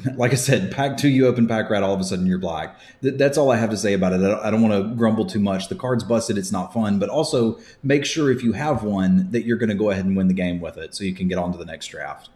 [0.15, 2.77] like I said, pack two, you open pack rat, all of a sudden you're black.
[3.01, 4.21] Th- that's all I have to say about it.
[4.21, 5.69] I don't, I don't want to grumble too much.
[5.69, 9.45] The card's busted, it's not fun, but also make sure if you have one that
[9.45, 11.37] you're going to go ahead and win the game with it so you can get
[11.37, 12.29] on to the next draft.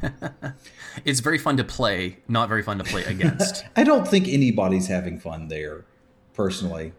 [1.04, 3.64] it's very fun to play, not very fun to play against.
[3.76, 5.84] I don't think anybody's having fun there,
[6.34, 6.92] personally.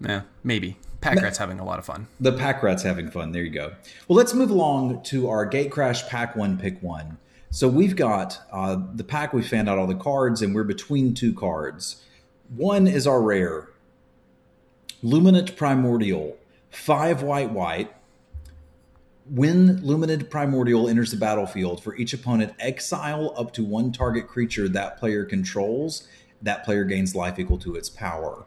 [0.00, 0.78] Yeah, maybe.
[1.00, 2.06] Pack Rat's having a lot of fun.
[2.20, 3.32] The Pack Rat's having fun.
[3.32, 3.74] There you go.
[4.06, 7.18] Well, let's move along to our Gatecrash Pack One Pick One.
[7.52, 9.34] So we've got uh, the pack.
[9.34, 12.02] We found out all the cards, and we're between two cards.
[12.56, 13.68] One is our rare,
[15.04, 16.38] Luminant Primordial,
[16.70, 17.94] five white white.
[19.28, 24.66] When Luminant Primordial enters the battlefield, for each opponent, exile up to one target creature
[24.70, 26.08] that player controls.
[26.40, 28.46] That player gains life equal to its power.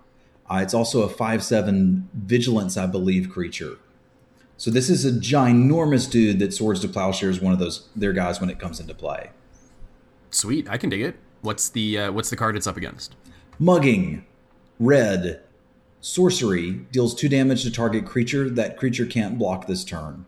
[0.49, 3.77] Uh, it's also a 5 7 vigilance, I believe, creature.
[4.57, 8.13] So this is a ginormous dude that Swords to Plowshare is one of those their
[8.13, 9.31] guys when it comes into play.
[10.29, 11.17] Sweet, I can dig it.
[11.41, 13.15] What's the uh, what's the card it's up against?
[13.59, 14.25] Mugging,
[14.79, 15.41] red,
[15.99, 18.49] sorcery deals two damage to target creature.
[18.49, 20.25] That creature can't block this turn.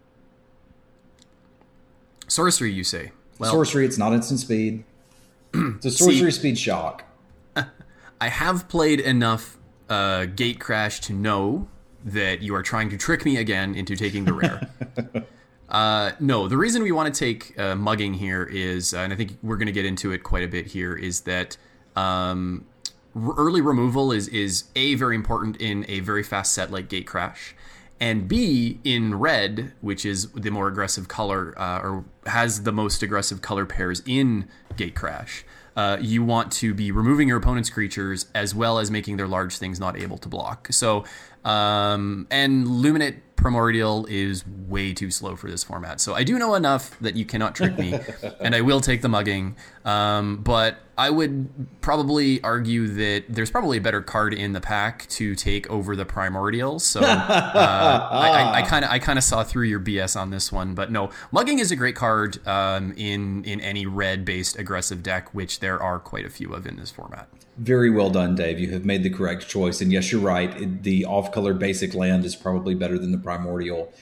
[2.28, 3.12] Sorcery, you say?
[3.40, 3.86] Well, sorcery.
[3.86, 4.84] It's not instant speed.
[5.54, 7.06] it's a sorcery see, speed shock.
[7.56, 9.58] I have played enough
[9.90, 11.70] uh, Gatecrash to know
[12.08, 14.70] that you are trying to trick me again into taking the rare.
[15.70, 19.16] uh, no, the reason we want to take uh, mugging here is, uh, and I
[19.16, 21.58] think we're going to get into it quite a bit here, is that
[21.96, 22.66] um,
[23.16, 27.54] r- early removal is is a very important in a very fast set like Gatecrash,
[28.00, 33.04] and B in red, which is the more aggressive color uh, or has the most
[33.04, 35.44] aggressive color pairs in Gatecrash
[35.78, 39.60] uh, you want to be removing your opponent's creatures as well as making their large
[39.60, 40.68] things not able to block.
[40.72, 41.06] So,
[41.48, 46.02] um, and Luminant Primordial is way too slow for this format.
[46.02, 47.98] So I do know enough that you cannot trick me,
[48.42, 49.56] and I will take the mugging.
[49.86, 55.08] Um, but I would probably argue that there's probably a better card in the pack
[55.10, 56.80] to take over the Primordial.
[56.80, 57.04] So uh,
[58.54, 60.74] I kind of I kind of saw through your BS on this one.
[60.74, 65.34] But no, mugging is a great card um, in in any red based aggressive deck,
[65.34, 67.30] which there are quite a few of in this format.
[67.58, 68.60] Very well done, Dave.
[68.60, 69.82] You have made the correct choice.
[69.82, 70.84] And yes, you're right.
[70.84, 73.94] The off color basic land is probably better than the primordial.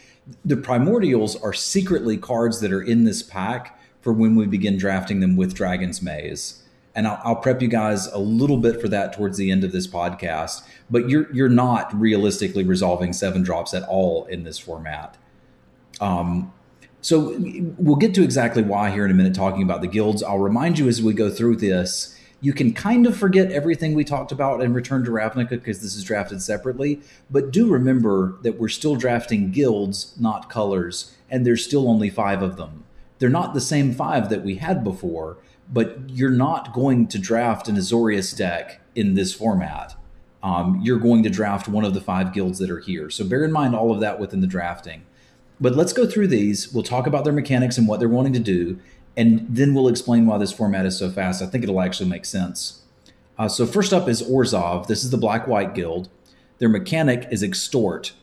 [0.44, 5.20] The primordials are secretly cards that are in this pack for when we begin drafting
[5.20, 6.64] them with Dragon's Maze.
[6.96, 9.72] And I'll, I'll prep you guys a little bit for that towards the end of
[9.72, 10.64] this podcast.
[10.90, 15.18] But you're you're not realistically resolving seven drops at all in this format.
[16.00, 16.54] Um,
[17.02, 17.38] so
[17.78, 20.24] we'll get to exactly why here in a minute, talking about the guilds.
[20.24, 22.16] I'll remind you as we go through this
[22.46, 25.96] you can kind of forget everything we talked about and Return to Ravnica because this
[25.96, 31.66] is drafted separately, but do remember that we're still drafting guilds, not colors, and there's
[31.66, 32.84] still only five of them.
[33.18, 35.38] They're not the same five that we had before,
[35.72, 39.96] but you're not going to draft an Azorius deck in this format.
[40.44, 43.10] Um, you're going to draft one of the five guilds that are here.
[43.10, 45.04] So bear in mind all of that within the drafting.
[45.60, 46.72] But let's go through these.
[46.72, 48.80] We'll talk about their mechanics and what they're wanting to do
[49.18, 51.42] and then we'll explain why this format is so fast.
[51.42, 52.82] I think it'll actually make sense.
[53.38, 54.88] Uh, so first up is Orzhov.
[54.88, 56.10] This is the Black White Guild.
[56.60, 58.14] Their mechanic is extort.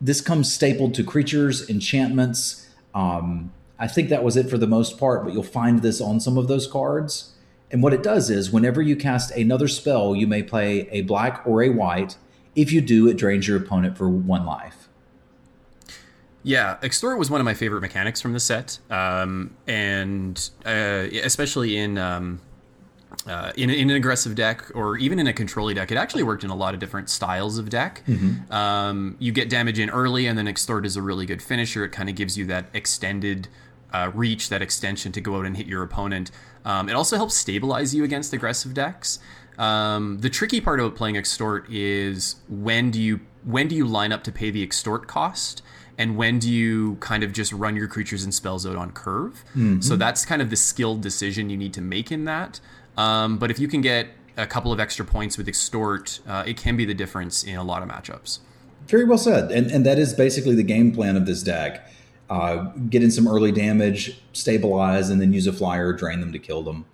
[0.00, 2.68] This comes stapled to creatures, enchantments.
[2.94, 6.20] Um, I think that was it for the most part, but you'll find this on
[6.20, 7.34] some of those cards.
[7.70, 11.42] And what it does is, whenever you cast another spell, you may play a black
[11.46, 12.16] or a white.
[12.54, 14.88] If you do, it drains your opponent for one life.
[16.42, 21.76] Yeah, extort was one of my favorite mechanics from the set, um, and uh, especially
[21.76, 21.98] in.
[21.98, 22.40] Um,
[23.26, 26.44] uh, in, in, an aggressive deck or even in a controlling deck, it actually worked
[26.44, 28.02] in a lot of different styles of deck.
[28.06, 28.52] Mm-hmm.
[28.52, 31.84] Um, you get damage in early, and then Extort is a really good finisher.
[31.84, 33.48] It kind of gives you that extended
[33.92, 36.30] uh, reach, that extension to go out and hit your opponent.
[36.64, 39.18] Um, it also helps stabilize you against aggressive decks.
[39.58, 44.12] Um, the tricky part about playing Extort is when do you when do you line
[44.12, 45.62] up to pay the Extort cost?
[45.98, 49.44] and when do you kind of just run your creatures and spells out on curve.
[49.50, 49.80] Mm-hmm.
[49.80, 52.60] So that's kind of the skilled decision you need to make in that.
[52.96, 56.56] Um, but if you can get a couple of extra points with extort, uh, it
[56.56, 58.40] can be the difference in a lot of matchups.
[58.86, 61.88] Very well said, and and that is basically the game plan of this deck.
[62.28, 66.38] Uh, get in some early damage, stabilize, and then use a flyer, drain them to
[66.38, 66.86] kill them.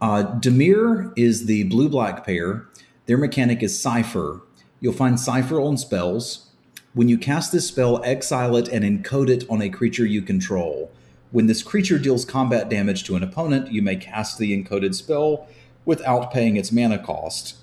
[0.00, 2.66] Uh, Dimir is the blue black pair.
[3.06, 4.42] Their mechanic is Cipher.
[4.80, 6.50] You'll find Cipher on spells.
[6.92, 10.90] When you cast this spell, exile it and encode it on a creature you control.
[11.30, 15.48] When this creature deals combat damage to an opponent, you may cast the encoded spell
[15.84, 17.56] without paying its mana cost.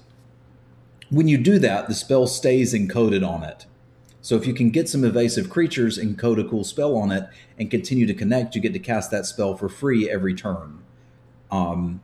[1.09, 3.65] When you do that, the spell stays encoded on it.
[4.21, 7.27] So if you can get some evasive creatures, encode a cool spell on it,
[7.59, 10.79] and continue to connect, you get to cast that spell for free every turn.
[11.51, 12.01] Um,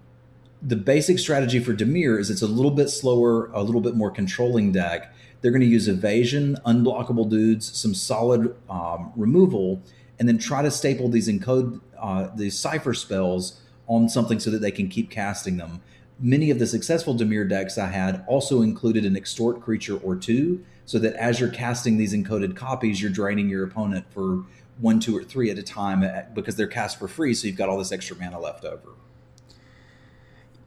[0.61, 4.11] the basic strategy for Dimir is it's a little bit slower, a little bit more
[4.11, 5.13] controlling deck.
[5.39, 9.81] They're going to use evasion, unblockable dudes, some solid um, removal,
[10.19, 14.59] and then try to staple these encode uh, these cipher spells on something so that
[14.59, 15.81] they can keep casting them.
[16.19, 20.63] Many of the successful Dimir decks I had also included an extort creature or two,
[20.85, 24.43] so that as you're casting these encoded copies, you're draining your opponent for
[24.79, 27.57] one, two, or three at a time at, because they're cast for free, so you've
[27.57, 28.89] got all this extra mana left over.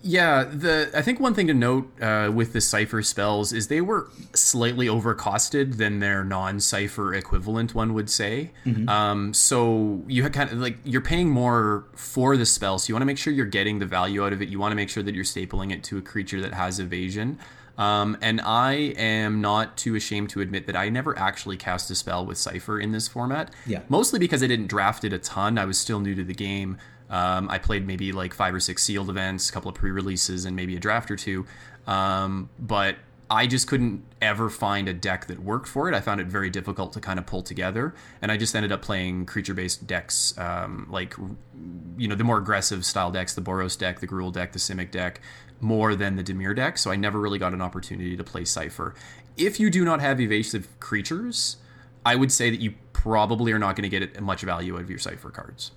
[0.03, 3.81] Yeah, the I think one thing to note uh, with the cipher spells is they
[3.81, 7.75] were slightly overcosted than their non-cipher equivalent.
[7.75, 8.51] One would say.
[8.67, 8.89] Mm-hmm.
[8.89, 13.03] Um, so you kind of like you're paying more for the spell, so you want
[13.03, 14.49] to make sure you're getting the value out of it.
[14.49, 17.39] You want to make sure that you're stapling it to a creature that has evasion.
[17.79, 21.95] Um, and I am not too ashamed to admit that I never actually cast a
[21.95, 23.51] spell with Cipher in this format.
[23.67, 23.81] Yeah.
[23.89, 25.59] Mostly because I didn't draft it a ton.
[25.59, 26.77] I was still new to the game.
[27.13, 30.57] Um, I played maybe like five or six sealed events, a couple of pre-releases, and
[30.57, 31.47] maybe a draft or two.
[31.87, 32.97] Um, but
[33.31, 35.95] I just couldn't ever find a deck that worked for it.
[35.95, 38.83] I found it very difficult to kind of pull together, and I just ended up
[38.83, 41.15] playing creature-based decks, um, like
[41.97, 44.91] you know the more aggressive style decks, the Boros deck, the Gruul deck, the Simic
[44.91, 45.21] deck,
[45.61, 46.79] more than the Dimir deck.
[46.79, 48.95] So I never really got an opportunity to play Cipher.
[49.37, 51.57] If you do not have evasive creatures,
[52.05, 54.91] I would say that you probably are not going to get much value out of
[54.91, 55.73] your Cipher cards.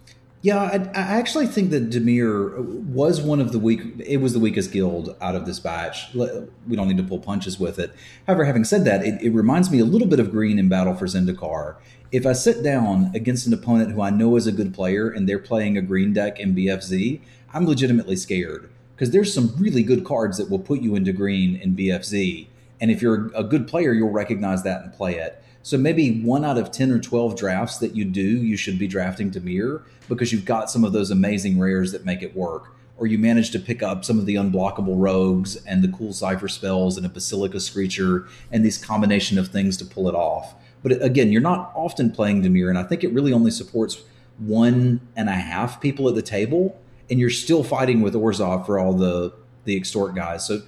[0.45, 3.81] Yeah, I, I, actually think that Dimir was one of the weak.
[4.05, 6.13] It was the weakest guild out of this batch.
[6.13, 7.91] We don't need to pull punches with it.
[8.27, 10.93] However, having said that, it, it reminds me a little bit of Green in Battle
[10.93, 11.77] for Zendikar.
[12.11, 15.27] If I sit down against an opponent who I know is a good player and
[15.27, 20.05] they're playing a green deck in BFZ, I'm legitimately scared because there's some really good
[20.05, 22.45] cards that will put you into green in BFZ.
[22.80, 25.41] And if you're a good player, you'll recognize that and play it.
[25.65, 28.87] So maybe one out of 10 or 12 drafts that you do, you should be
[28.87, 32.75] drafting Dimir because you've got some of those amazing rares that make it work.
[32.99, 36.47] Or you manage to pick up some of the unblockable rogues and the cool cipher
[36.47, 40.53] spells and a Basilica Screecher and these combination of things to pull it off.
[40.83, 44.03] But again, you're not often playing Dimir, and I think it really only supports
[44.37, 46.79] one and a half people at the table,
[47.09, 49.33] and you're still fighting with Orzhov for all the
[49.63, 50.45] the extort guys.
[50.45, 50.61] So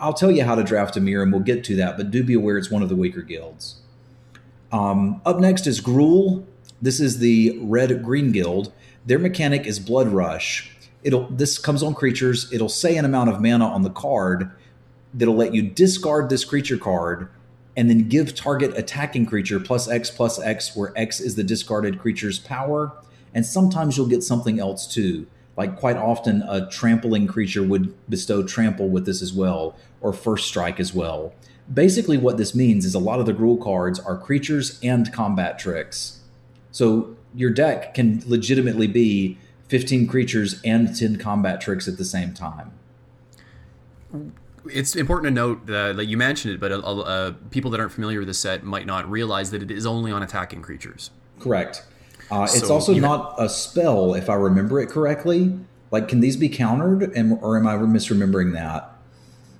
[0.00, 1.98] I'll tell you how to draft Dimir, and we'll get to that.
[1.98, 3.82] But do be aware it's one of the weaker guilds.
[4.72, 6.44] Um, up next is Gruul.
[6.82, 8.72] This is the Red Green Guild.
[9.04, 10.70] Their mechanic is Blood Rush.
[11.02, 12.52] It'll this comes on creatures.
[12.52, 14.50] It'll say an amount of mana on the card
[15.14, 17.28] that'll let you discard this creature card
[17.76, 21.98] and then give target attacking creature plus X plus X, where X is the discarded
[21.98, 22.92] creature's power.
[23.34, 25.26] And sometimes you'll get something else too.
[25.56, 30.48] Like quite often, a trampling creature would bestow trample with this as well, or first
[30.48, 31.34] strike as well.
[31.72, 35.58] Basically, what this means is a lot of the Gruul cards are creatures and combat
[35.58, 36.20] tricks.
[36.70, 39.38] So your deck can legitimately be
[39.68, 42.72] 15 creatures and 10 combat tricks at the same time.
[44.70, 48.20] It's important to note that you mentioned it, but uh, uh, people that aren't familiar
[48.20, 51.10] with the set might not realize that it is only on attacking creatures.
[51.40, 51.84] Correct.
[52.30, 55.56] Uh, it's so also not a spell, if I remember it correctly.
[55.90, 58.95] Like, can these be countered, and, or am I misremembering that?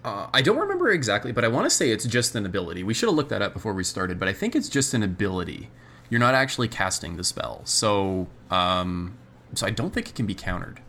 [0.06, 2.84] Uh, I don't remember exactly, but I want to say it's just an ability.
[2.84, 5.02] We should have looked that up before we started, but I think it's just an
[5.02, 5.68] ability.
[6.08, 9.18] You're not actually casting the spell, so um,
[9.54, 10.80] so I don't think it can be countered.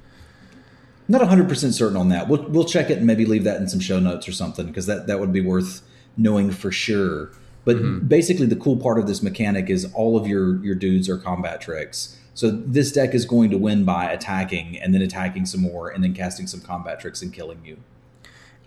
[1.08, 2.28] Not 100 percent certain on that.
[2.28, 4.86] We'll we'll check it and maybe leave that in some show notes or something because
[4.86, 5.82] that that would be worth
[6.16, 7.32] knowing for sure.
[7.66, 8.08] But mm-hmm.
[8.08, 11.60] basically, the cool part of this mechanic is all of your your dudes are combat
[11.60, 12.20] tricks.
[12.36, 16.04] So this deck is going to win by attacking and then attacking some more and
[16.04, 17.78] then casting some combat tricks and killing you.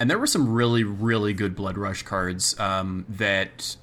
[0.01, 3.77] And there were some really, really good Blood Rush cards um, that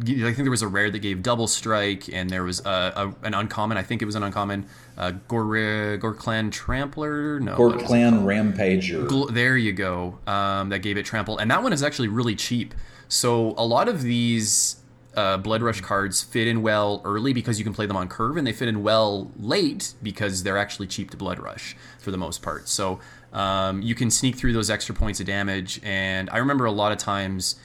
[0.00, 3.26] I think there was a rare that gave double strike, and there was a, a
[3.26, 3.76] an uncommon.
[3.76, 4.66] I think it was an uncommon.
[4.96, 7.38] Uh, Ghor-Clan Trampler.
[7.38, 9.32] No, Ghor-Clan Rampager.
[9.32, 10.18] there you go.
[10.26, 12.74] Um, that gave it trample, and that one is actually really cheap.
[13.08, 14.76] So a lot of these
[15.14, 18.38] uh, Blood Rush cards fit in well early because you can play them on curve,
[18.38, 22.16] and they fit in well late because they're actually cheap to Blood Rush for the
[22.18, 22.68] most part.
[22.68, 23.00] So
[23.32, 26.92] um, you can sneak through those extra points of damage, and I remember a lot
[26.92, 27.56] of times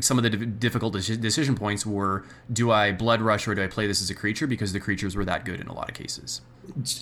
[0.00, 3.86] some of the difficult decision points were do I blood rush or do I play
[3.86, 6.40] this as a creature because the creatures were that good in a lot of cases.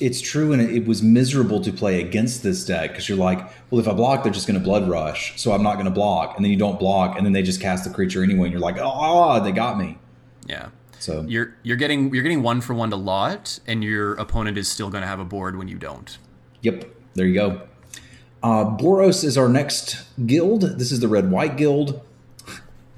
[0.00, 3.38] It's, true, and it was miserable to play against this deck because you're like,
[3.70, 5.92] well, if I block, they're just going to blood rush, so I'm not going to
[5.92, 8.52] block, and then you don't block, and then they just cast the creature anyway, and
[8.52, 9.98] you're like, oh, they got me.
[10.46, 10.70] Yeah.
[10.98, 14.68] So you're you're getting you're getting one for one to lot, and your opponent is
[14.68, 16.18] still going to have a board when you don't.
[16.62, 16.88] Yep.
[17.14, 17.62] There you go.
[18.42, 20.62] Uh, Boros is our next guild.
[20.62, 22.00] This is the Red White Guild.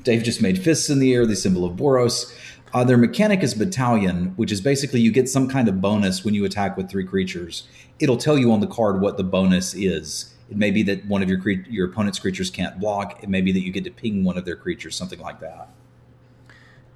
[0.03, 2.35] Dave just made fists in the air, the symbol of Boros.
[2.73, 6.35] Uh, their mechanic is Battalion, which is basically you get some kind of bonus when
[6.35, 7.69] you attack with three creatures.
[8.01, 10.35] It'll tell you on the card what the bonus is.
[10.51, 13.23] It may be that one of your cre- your opponent's creatures can't block.
[13.23, 15.69] It may be that you get to ping one of their creatures, something like that.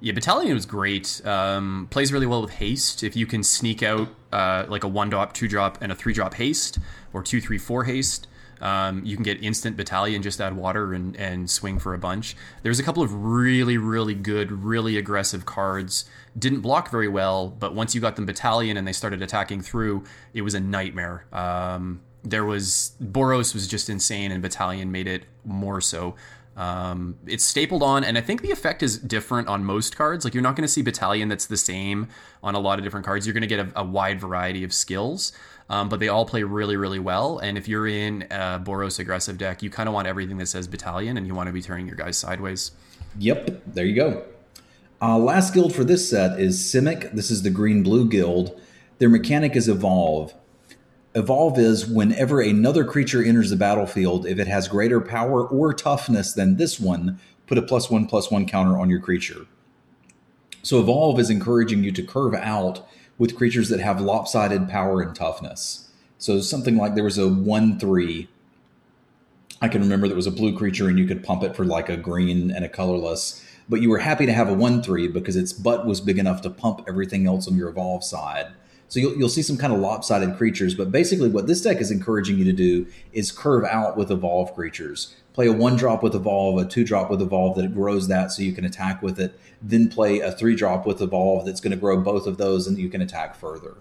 [0.01, 1.21] Yeah, Battalion was great.
[1.25, 3.03] Um, plays really well with haste.
[3.03, 6.13] If you can sneak out uh, like a one drop, two drop, and a three
[6.13, 6.79] drop haste,
[7.11, 8.27] or two, three, four haste,
[8.61, 12.35] um, you can get instant battalion, just add water and, and swing for a bunch.
[12.63, 16.05] There's a couple of really, really good, really aggressive cards.
[16.37, 20.03] Didn't block very well, but once you got them battalion and they started attacking through,
[20.33, 21.25] it was a nightmare.
[21.31, 26.15] Um, there was Boros was just insane, and battalion made it more so.
[26.59, 30.25] Um, it's stapled on, and I think the effect is different on most cards.
[30.25, 32.09] Like you're not going to see battalion that's the same
[32.43, 33.25] on a lot of different cards.
[33.25, 35.31] You're going to get a, a, wide variety of skills
[35.69, 37.39] um, but they all play really, really well.
[37.39, 40.67] And if you're in a Boros aggressive deck, you kind of want everything that says
[40.67, 42.71] battalion, and you want to be turning your guys sideways.
[43.17, 44.23] Yep, there you go.
[45.01, 47.13] Uh, last guild for this set is Simic.
[47.13, 48.59] This is the green blue guild.
[48.97, 50.33] Their mechanic is Evolve.
[51.15, 56.33] Evolve is whenever another creature enters the battlefield, if it has greater power or toughness
[56.33, 59.47] than this one, put a plus one plus one counter on your creature.
[60.61, 62.87] So Evolve is encouraging you to curve out
[63.19, 65.91] with creatures that have lopsided power and toughness.
[66.17, 68.29] So something like there was a one three.
[69.61, 71.89] I can remember there was a blue creature and you could pump it for like
[71.89, 75.35] a green and a colorless, but you were happy to have a one three because
[75.35, 78.47] its butt was big enough to pump everything else on your evolve side.
[78.87, 81.91] So you'll, you'll see some kind of lopsided creatures, but basically what this deck is
[81.91, 86.15] encouraging you to do is curve out with evolve creatures play a one drop with
[86.15, 89.39] evolve, a two drop with evolve that grows that so you can attack with it,
[89.61, 92.77] then play a three drop with evolve that's going to grow both of those and
[92.77, 93.77] you can attack further.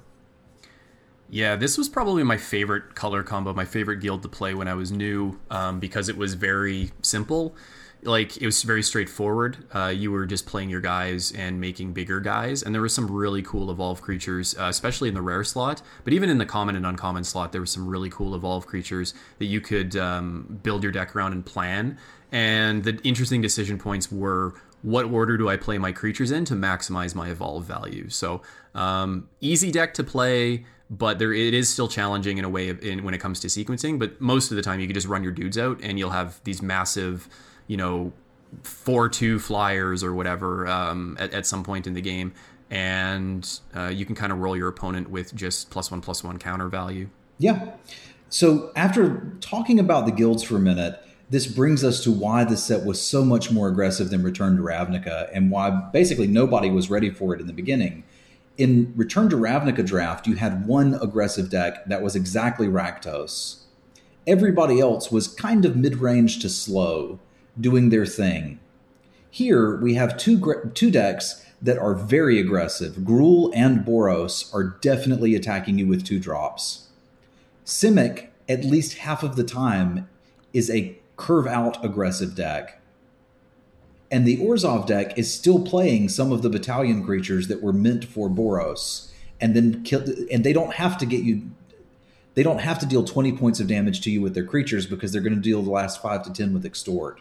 [1.30, 4.74] Yeah, this was probably my favorite color combo, my favorite guild to play when I
[4.74, 7.54] was new, um, because it was very simple
[8.02, 9.64] like it was very straightforward.
[9.74, 13.10] Uh, you were just playing your guys and making bigger guys, and there were some
[13.10, 15.82] really cool evolve creatures, uh, especially in the rare slot.
[16.04, 19.14] But even in the common and uncommon slot, there were some really cool evolve creatures
[19.38, 21.98] that you could um, build your deck around and plan.
[22.30, 26.54] And the interesting decision points were what order do I play my creatures in to
[26.54, 28.08] maximize my evolve value.
[28.10, 28.42] So
[28.74, 32.82] um, easy deck to play but there it is still challenging in a way of,
[32.82, 33.98] in, when it comes to sequencing.
[33.98, 36.40] But most of the time, you can just run your dudes out, and you'll have
[36.44, 37.28] these massive
[37.68, 38.12] you know,
[38.62, 42.32] four two flyers or whatever um, at, at some point in the game,
[42.70, 46.38] and uh, you can kind of roll your opponent with just plus one plus one
[46.38, 47.08] counter value.
[47.38, 47.74] Yeah.
[48.30, 51.00] So after talking about the guilds for a minute,
[51.30, 54.62] this brings us to why the set was so much more aggressive than Return to
[54.62, 58.02] Ravnica, and why basically nobody was ready for it in the beginning.
[58.58, 63.62] In Return to Ravnica draft, you had one aggressive deck that was exactly Rakdos.
[64.26, 67.20] Everybody else was kind of mid range to slow
[67.58, 68.58] doing their thing.
[69.30, 72.96] Here we have two two decks that are very aggressive.
[72.96, 76.88] Gruul and Boros are definitely attacking you with two drops.
[77.64, 80.08] Simic, at least half of the time,
[80.52, 82.77] is a curve out aggressive deck.
[84.10, 88.04] And the Orzhov deck is still playing some of the battalion creatures that were meant
[88.04, 89.10] for Boros.
[89.40, 91.50] And then kill and they don't have to get you
[92.34, 95.12] they don't have to deal 20 points of damage to you with their creatures because
[95.12, 97.20] they're going to deal the last 5 to 10 with extort.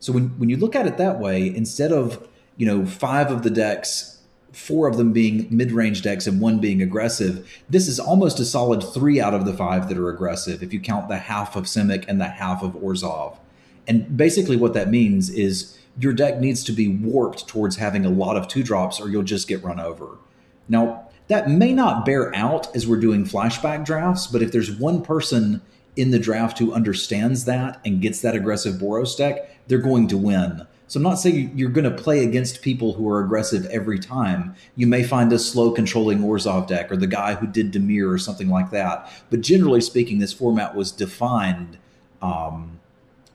[0.00, 2.26] So when, when you look at it that way, instead of
[2.56, 4.18] you know five of the decks,
[4.52, 8.82] four of them being mid-range decks and one being aggressive, this is almost a solid
[8.82, 12.04] three out of the five that are aggressive if you count the half of Simic
[12.08, 13.38] and the half of Orzhov.
[13.88, 18.10] And basically, what that means is your deck needs to be warped towards having a
[18.10, 20.18] lot of two drops or you'll just get run over.
[20.68, 25.02] Now, that may not bear out as we're doing flashback drafts, but if there's one
[25.02, 25.60] person
[25.96, 30.16] in the draft who understands that and gets that aggressive Boros deck, they're going to
[30.16, 30.66] win.
[30.86, 34.54] So I'm not saying you're going to play against people who are aggressive every time.
[34.74, 38.16] You may find a slow controlling Orzhov deck or the guy who did Dimir or
[38.16, 39.10] something like that.
[39.28, 41.76] But generally speaking, this format was defined
[42.22, 42.77] um,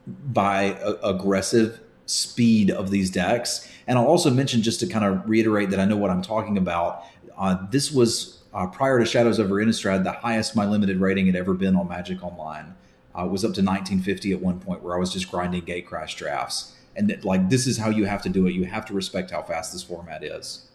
[0.07, 3.69] by a- aggressive speed of these decks.
[3.88, 6.57] And I'll also mention, just to kind of reiterate that I know what I'm talking
[6.57, 7.03] about,
[7.38, 11.35] uh, this was uh, prior to Shadows over Innistrad, the highest my limited rating had
[11.35, 12.75] ever been on Magic Online.
[13.15, 16.73] Uh, was up to 1950 at one point where I was just grinding Gatecrash drafts
[16.95, 18.53] and that like this is how you have to do it.
[18.53, 20.67] You have to respect how fast this format is.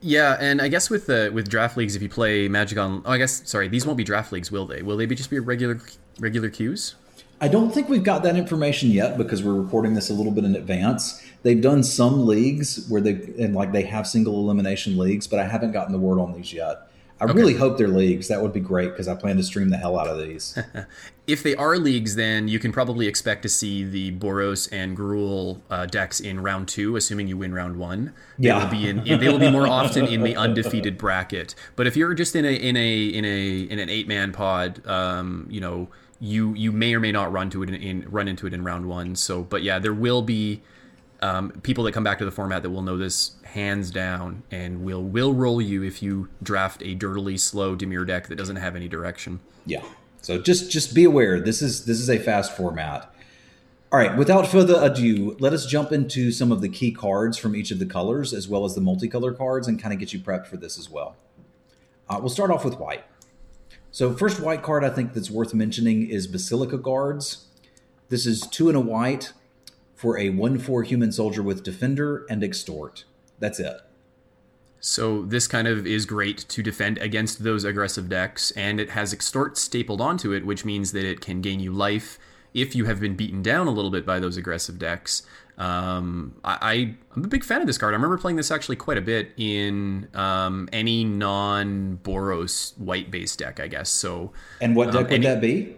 [0.00, 3.12] Yeah, and I guess with the with draft leagues, if you play Magic on, oh,
[3.12, 4.82] I guess sorry, these won't be draft leagues, will they?
[4.82, 5.80] Will they be just be regular
[6.18, 6.94] regular queues?
[7.40, 10.44] I don't think we've got that information yet because we're reporting this a little bit
[10.44, 11.22] in advance.
[11.42, 15.44] They've done some leagues where they and like they have single elimination leagues, but I
[15.44, 16.88] haven't gotten the word on these yet.
[17.20, 17.34] I okay.
[17.34, 18.28] really hope they're leagues.
[18.28, 20.58] That would be great because I plan to stream the hell out of these.
[21.26, 25.60] if they are leagues, then you can probably expect to see the Boros and Gruul
[25.70, 28.12] uh, decks in round two, assuming you win round one.
[28.38, 28.64] They yeah.
[28.64, 31.54] will be in, in, They will be more often in the undefeated bracket.
[31.76, 34.84] But if you're just in a in a in a in an eight man pod,
[34.86, 35.88] um, you know,
[36.20, 38.64] you you may or may not run to it in, in run into it in
[38.64, 39.16] round one.
[39.16, 40.62] So, but yeah, there will be
[41.20, 44.84] um, people that come back to the format that will know this hands down and
[44.84, 48.76] will will roll you if you draft a dirtily slow Dimir deck that doesn't have
[48.76, 49.40] any direction.
[49.66, 49.82] Yeah.
[50.20, 53.10] So just just be aware this is this is a fast format.
[53.92, 57.54] All right, without further ado, let us jump into some of the key cards from
[57.54, 60.18] each of the colors as well as the multicolor cards and kind of get you
[60.18, 61.14] prepped for this as well.
[62.08, 63.04] Uh, we'll start off with white.
[63.94, 67.46] So first white card I think that's worth mentioning is Basilica Guards.
[68.08, 69.32] This is two and a white
[69.94, 73.04] for a 1 4 human soldier with Defender and Extort.
[73.38, 73.82] That's it.
[74.80, 79.12] So this kind of is great to defend against those aggressive decks, and it has
[79.12, 82.18] Extort stapled onto it, which means that it can gain you life
[82.52, 85.22] if you have been beaten down a little bit by those aggressive decks.
[85.56, 87.94] Um, I, am a big fan of this card.
[87.94, 93.36] I remember playing this actually quite a bit in um, any non Boros white base
[93.36, 93.88] deck, I guess.
[93.88, 95.76] So, and what deck um, would any, that be?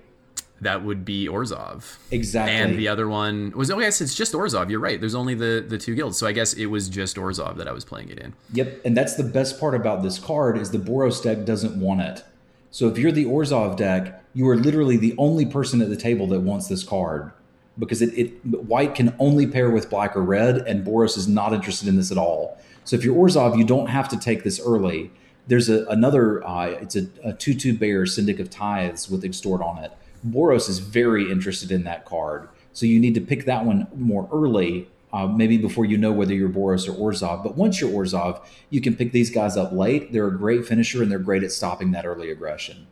[0.60, 1.98] that would be Orzhov.
[2.10, 2.54] Exactly.
[2.54, 4.70] And the other one was oh yes, it's just Orzhov.
[4.70, 4.98] You're right.
[4.98, 7.72] There's only the the two guilds, so I guess it was just Orzhov that I
[7.72, 8.34] was playing it in.
[8.52, 12.00] Yep, and that's the best part about this card is the Boros deck doesn't want
[12.00, 12.24] it.
[12.70, 16.26] So if you're the Orzhov deck, you are literally the only person at the table
[16.28, 17.32] that wants this card
[17.78, 21.52] because it, it white can only pair with black or red, and Boros is not
[21.52, 22.58] interested in this at all.
[22.84, 25.10] So if you're Orzhov, you don't have to take this early.
[25.48, 29.60] There's a, another, uh, it's a, a 2 2 bear Syndic of Tithes with Extort
[29.60, 29.92] on it
[30.30, 32.48] Boros is very interested in that card.
[32.72, 36.34] So you need to pick that one more early, uh, maybe before you know whether
[36.34, 37.42] you're Boros or Orzhov.
[37.42, 40.12] But once you're Orzhov, you can pick these guys up late.
[40.12, 42.86] They're a great finisher and they're great at stopping that early aggression.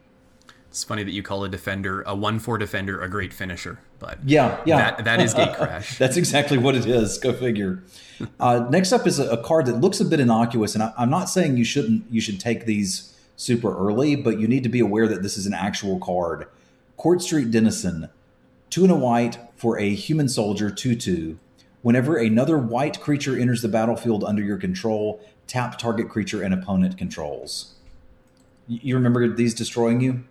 [0.74, 4.18] It's funny that you call a defender a one four defender a great finisher, but
[4.24, 5.98] yeah, yeah, that, that is Gatecrash.
[5.98, 7.16] That's exactly what it is.
[7.18, 7.84] Go figure.
[8.40, 11.10] uh, next up is a, a, card that looks a bit innocuous, and I, I'm
[11.10, 14.80] not saying you shouldn't you should take these super early, but you need to be
[14.80, 16.48] aware that this is an actual card.
[16.96, 18.08] Court Street Denizen,
[18.68, 21.38] two and a white for a human soldier, 2 2.
[21.82, 26.98] Whenever another white creature enters the battlefield under your control, tap target creature and opponent
[26.98, 27.74] controls.
[28.66, 30.24] You remember these destroying you?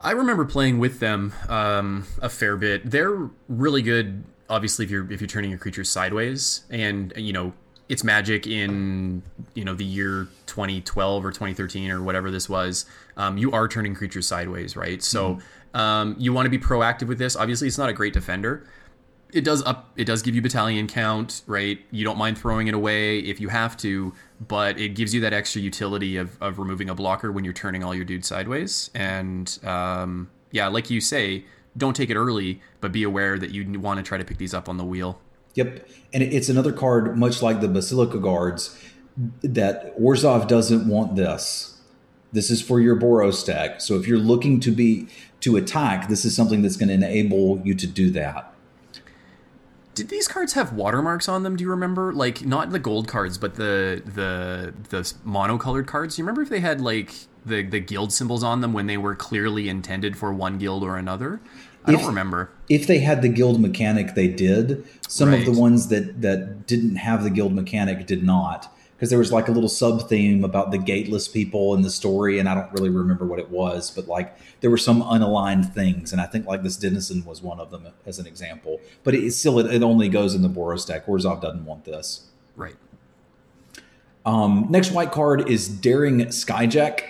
[0.00, 2.88] I remember playing with them um, a fair bit.
[2.88, 7.52] They're really good, obviously, if you're if you're turning your creatures sideways, and you know
[7.88, 9.22] it's magic in
[9.54, 12.86] you know the year 2012 or 2013 or whatever this was.
[13.16, 15.02] Um, you are turning creatures sideways, right?
[15.02, 15.34] So.
[15.34, 17.36] Mm-hmm um, you want to be proactive with this.
[17.36, 18.64] Obviously, it's not a great defender.
[19.32, 19.92] It does up.
[19.96, 21.78] It does give you battalion count, right?
[21.90, 24.14] You don't mind throwing it away if you have to,
[24.46, 27.84] but it gives you that extra utility of, of removing a blocker when you're turning
[27.84, 28.90] all your dudes sideways.
[28.94, 31.44] And um, yeah, like you say,
[31.76, 34.54] don't take it early, but be aware that you want to try to pick these
[34.54, 35.20] up on the wheel.
[35.54, 38.78] Yep, and it's another card, much like the Basilica Guards,
[39.42, 41.80] that Orzhov doesn't want this.
[42.32, 43.80] This is for your Boros deck.
[43.80, 45.08] So if you're looking to be
[45.40, 48.52] to attack, this is something that's going to enable you to do that.
[49.98, 51.56] Did these cards have watermarks on them?
[51.56, 52.12] Do you remember?
[52.12, 56.14] Like not the gold cards, but the the the monocolored cards.
[56.14, 57.12] Do you remember if they had like
[57.44, 60.96] the the guild symbols on them when they were clearly intended for one guild or
[60.96, 61.40] another?
[61.84, 62.48] I if, don't remember.
[62.68, 64.86] If they had the guild mechanic, they did.
[65.08, 65.40] Some right.
[65.40, 68.72] of the ones that that didn't have the guild mechanic did not.
[68.98, 72.40] Because there was like a little sub theme about the gateless people in the story,
[72.40, 76.10] and I don't really remember what it was, but like there were some unaligned things,
[76.10, 78.80] and I think like this Denizen was one of them as an example.
[79.04, 81.06] But it still it, it only goes in the Boros deck.
[81.06, 82.26] Orzhov doesn't want this.
[82.56, 82.74] Right.
[84.26, 87.02] Um, next white card is Daring Skyjack.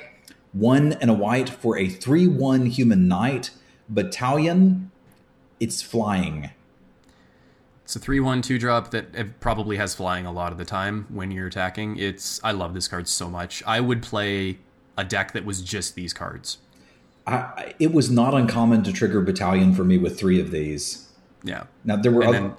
[0.52, 3.50] One and a white for a 3 1 human knight.
[3.88, 4.90] Battalion.
[5.58, 6.50] It's flying.
[7.88, 10.64] It's a 3 1 2 drop that it probably has flying a lot of the
[10.66, 11.96] time when you're attacking.
[11.96, 13.62] It's I love this card so much.
[13.66, 14.58] I would play
[14.98, 16.58] a deck that was just these cards.
[17.26, 21.08] I, it was not uncommon to trigger Battalion for me with three of these.
[21.42, 21.64] Yeah.
[21.82, 22.52] Now, there were other.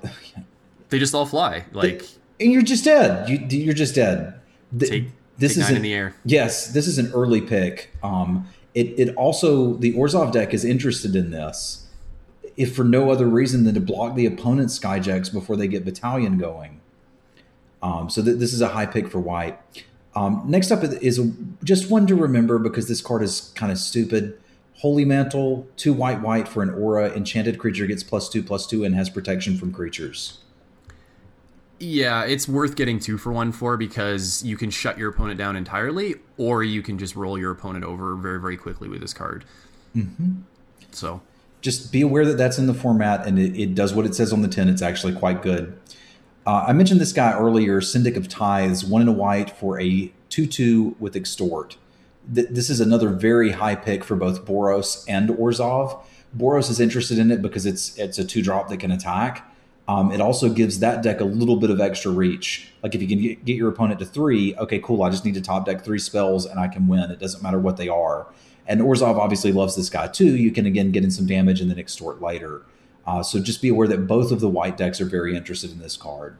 [0.90, 1.66] they just all fly.
[1.74, 2.08] Like
[2.40, 3.30] and you're just dead.
[3.30, 4.34] You, you're just dead.
[4.80, 6.16] Th- take this take is nine an- in the air.
[6.26, 7.92] Yes, this is an early pick.
[8.02, 11.86] Um, it it also the Orzhov deck is interested in this,
[12.60, 16.38] if for no other reason than to block the opponent's skyjacks before they get battalion
[16.38, 16.82] going.
[17.82, 19.58] Um, so th- this is a high pick for white.
[20.14, 21.22] Um, next up is
[21.64, 24.38] just one to remember because this card is kind of stupid.
[24.80, 27.10] Holy Mantle, two white white for an aura.
[27.12, 30.40] Enchanted creature gets plus two plus two and has protection from creatures.
[31.80, 35.56] Yeah, it's worth getting two for one for because you can shut your opponent down
[35.56, 39.46] entirely, or you can just roll your opponent over very, very quickly with this card.
[39.96, 40.42] Mm-hmm.
[40.92, 41.22] So,
[41.62, 44.32] just be aware that that's in the format and it, it does what it says
[44.32, 44.70] on the tin.
[44.70, 45.78] It's actually quite good.
[46.46, 50.12] Uh, I mentioned this guy earlier, Syndic of Tithes, one in a white for a
[50.30, 51.78] 2 2 with Extort.
[52.34, 56.02] Th- this is another very high pick for both Boros and Orzhov.
[56.36, 59.52] Boros is interested in it because it's it's a two drop that can attack.
[59.88, 62.72] Um, it also gives that deck a little bit of extra reach.
[62.84, 65.02] Like if you can get, get your opponent to three, okay, cool.
[65.02, 67.10] I just need to top deck three spells and I can win.
[67.10, 68.28] It doesn't matter what they are.
[68.70, 70.38] And Orzhov obviously loves this guy too.
[70.38, 72.62] You can again get in some damage and then extort later.
[73.06, 75.80] Uh, so just be aware that both of the white decks are very interested in
[75.80, 76.38] this card.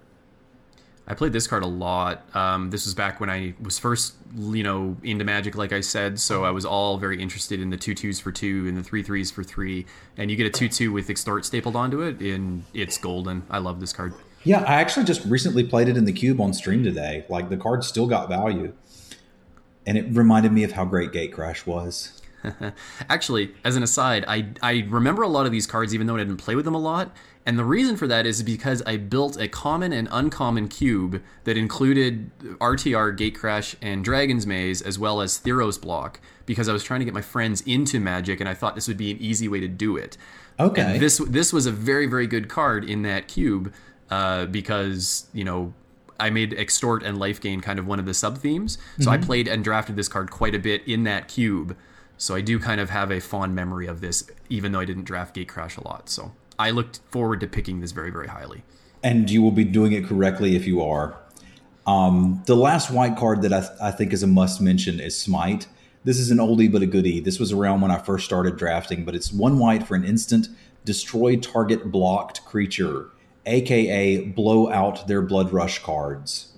[1.08, 2.24] I played this card a lot.
[2.36, 6.20] Um, this was back when I was first, you know, into Magic, like I said.
[6.20, 9.02] So I was all very interested in the two twos for two and the three
[9.02, 9.88] threes for three.
[10.16, 13.42] And you get a two two with extort stapled onto it, and it's golden.
[13.50, 14.14] I love this card.
[14.44, 17.26] Yeah, I actually just recently played it in the cube on stream today.
[17.28, 18.74] Like the card still got value,
[19.88, 22.19] and it reminded me of how great Gatecrash was.
[23.10, 26.20] Actually, as an aside, I I remember a lot of these cards, even though I
[26.20, 27.16] didn't play with them a lot.
[27.46, 31.58] And the reason for that is because I built a common and uncommon cube that
[31.58, 32.30] included
[32.60, 37.06] RTR, Gatecrash, and Dragon's Maze, as well as Theros Block, because I was trying to
[37.06, 39.68] get my friends into Magic, and I thought this would be an easy way to
[39.68, 40.18] do it.
[40.60, 40.82] Okay.
[40.82, 43.74] And this this was a very very good card in that cube
[44.12, 45.74] uh, because you know
[46.20, 48.78] I made extort and life gain kind of one of the sub themes.
[49.00, 51.78] So I played and drafted this card quite a bit in that cube.
[52.20, 55.06] So I do kind of have a fond memory of this, even though I didn't
[55.06, 56.10] draft Gatecrash a lot.
[56.10, 58.64] So I looked forward to picking this very very highly.
[59.02, 61.18] and you will be doing it correctly if you are.
[61.88, 65.18] Um, the last white card that I, th- I think is a must mention is
[65.18, 65.68] Smite.
[66.04, 67.20] This is an oldie but a goodie.
[67.22, 70.50] This was around when I first started drafting, but it's one white for an instant
[70.86, 73.08] destroy target blocked creature,
[73.46, 76.52] aka blow out their blood rush cards.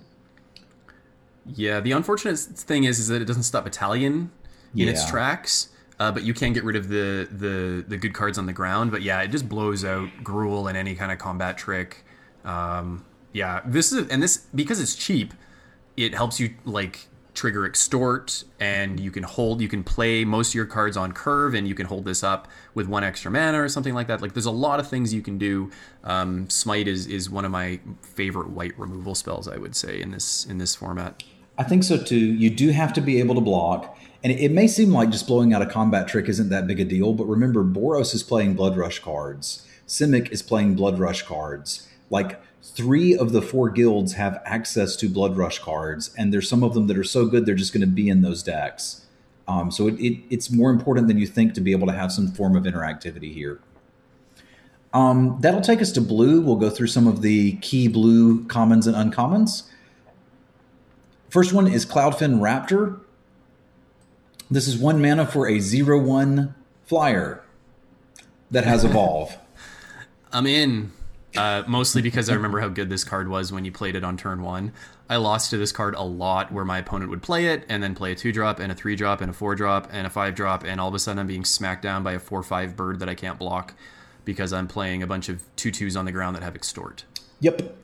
[1.46, 4.32] Yeah, the unfortunate thing is, is that it doesn't stop Battalion
[4.76, 5.70] in its tracks.
[6.00, 8.90] Uh, but you can get rid of the, the the good cards on the ground.
[8.90, 12.04] But yeah, it just blows out Gruul and any kind of combat trick.
[12.44, 15.34] Um, yeah, this is and this because it's cheap,
[15.96, 20.56] it helps you like trigger extort and you can hold you can play most of
[20.56, 23.70] your cards on curve and you can hold this up with one extra mana or
[23.70, 25.72] something like that like there's a lot of things you can do
[26.04, 30.12] um, smite is is one of my favorite white removal spells i would say in
[30.12, 31.24] this in this format
[31.62, 32.18] I think so too.
[32.18, 33.96] You do have to be able to block.
[34.24, 36.86] And it may seem like just blowing out a combat trick isn't that big a
[36.86, 39.68] deal, but remember, Boros is playing Blood Rush cards.
[39.88, 41.88] Simic is playing Blood Rush cards.
[42.10, 46.64] Like three of the four guilds have access to Blood Rush cards, and there's some
[46.64, 49.06] of them that are so good they're just going to be in those decks.
[49.48, 52.12] Um, so it, it, it's more important than you think to be able to have
[52.12, 53.60] some form of interactivity here.
[54.94, 56.42] Um, that'll take us to blue.
[56.42, 59.64] We'll go through some of the key blue commons and uncommons.
[61.30, 63.01] First one is Cloudfin Raptor.
[64.52, 66.54] This is one mana for a zero one
[66.84, 67.42] flyer
[68.52, 69.38] that has evolve.
[70.34, 70.92] I'm in.
[71.38, 74.18] Uh, mostly because I remember how good this card was when you played it on
[74.18, 74.74] turn one.
[75.10, 77.96] I lost to this card a lot where my opponent would play it and then
[77.96, 80.36] play a two drop and a three drop and a four drop and a five
[80.36, 83.00] drop, and all of a sudden I'm being smacked down by a four five bird
[83.00, 83.74] that I can't block
[84.26, 87.06] because I'm playing a bunch of two twos on the ground that have extort.
[87.40, 87.78] Yep.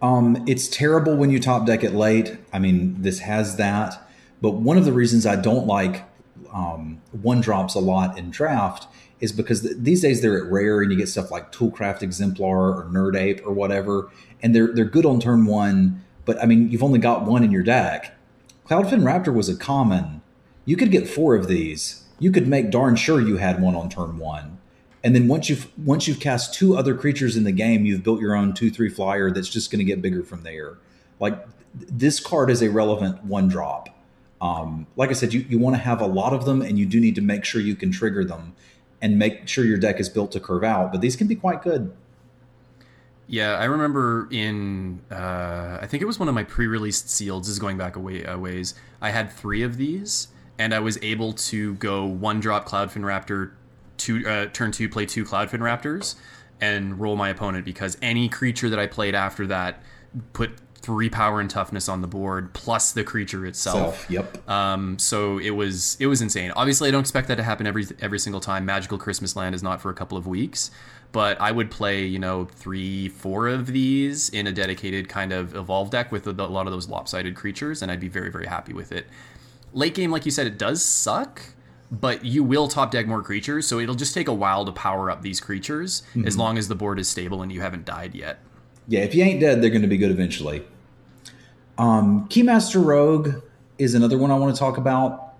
[0.00, 2.36] Um, it's terrible when you top deck it late.
[2.52, 4.03] I mean, this has that.
[4.40, 6.04] But one of the reasons I don't like
[6.52, 8.86] um, one drops a lot in draft
[9.20, 12.72] is because th- these days they're at rare and you get stuff like Toolcraft Exemplar
[12.74, 14.10] or Nerd Ape or whatever,
[14.42, 17.50] and they're they're good on turn one, but I mean, you've only got one in
[17.50, 18.16] your deck.
[18.68, 20.22] Cloudfin Raptor was a common.
[20.64, 22.04] You could get four of these.
[22.18, 24.58] You could make darn sure you had one on turn one.
[25.02, 28.20] And then once you've once you've cast two other creatures in the game, you've built
[28.20, 30.78] your own two three flyer that's just going to get bigger from there.
[31.20, 31.44] Like
[31.78, 33.90] th- this card is a relevant one drop.
[34.44, 36.84] Um, like I said, you, you want to have a lot of them, and you
[36.84, 38.54] do need to make sure you can trigger them
[39.00, 40.92] and make sure your deck is built to curve out.
[40.92, 41.90] But these can be quite good.
[43.26, 47.48] Yeah, I remember in uh, I think it was one of my pre-released seals.
[47.48, 48.74] Is going back a, way, a ways.
[49.00, 53.52] I had three of these, and I was able to go one drop Cloudfin Raptor,
[53.96, 56.16] two uh, turn two, play two Cloudfin Raptors,
[56.60, 59.82] and roll my opponent because any creature that I played after that
[60.34, 60.50] put
[60.84, 64.00] three power and toughness on the board plus the creature itself.
[64.00, 64.48] Self, yep.
[64.48, 66.52] Um, so it was it was insane.
[66.54, 68.66] Obviously, I don't expect that to happen every every single time.
[68.66, 70.70] Magical Christmas Land is not for a couple of weeks,
[71.10, 75.56] but I would play you know three four of these in a dedicated kind of
[75.56, 78.46] evolve deck with a, a lot of those lopsided creatures, and I'd be very very
[78.46, 79.06] happy with it.
[79.72, 81.40] Late game, like you said, it does suck.
[81.90, 85.12] But you will top deck more creatures, so it'll just take a while to power
[85.12, 88.40] up these creatures as long as the board is stable and you haven't died yet.
[88.88, 90.64] Yeah, if you ain't dead, they're going to be good eventually.
[91.78, 93.42] Um, Keymaster Rogue
[93.78, 95.34] is another one I want to talk about.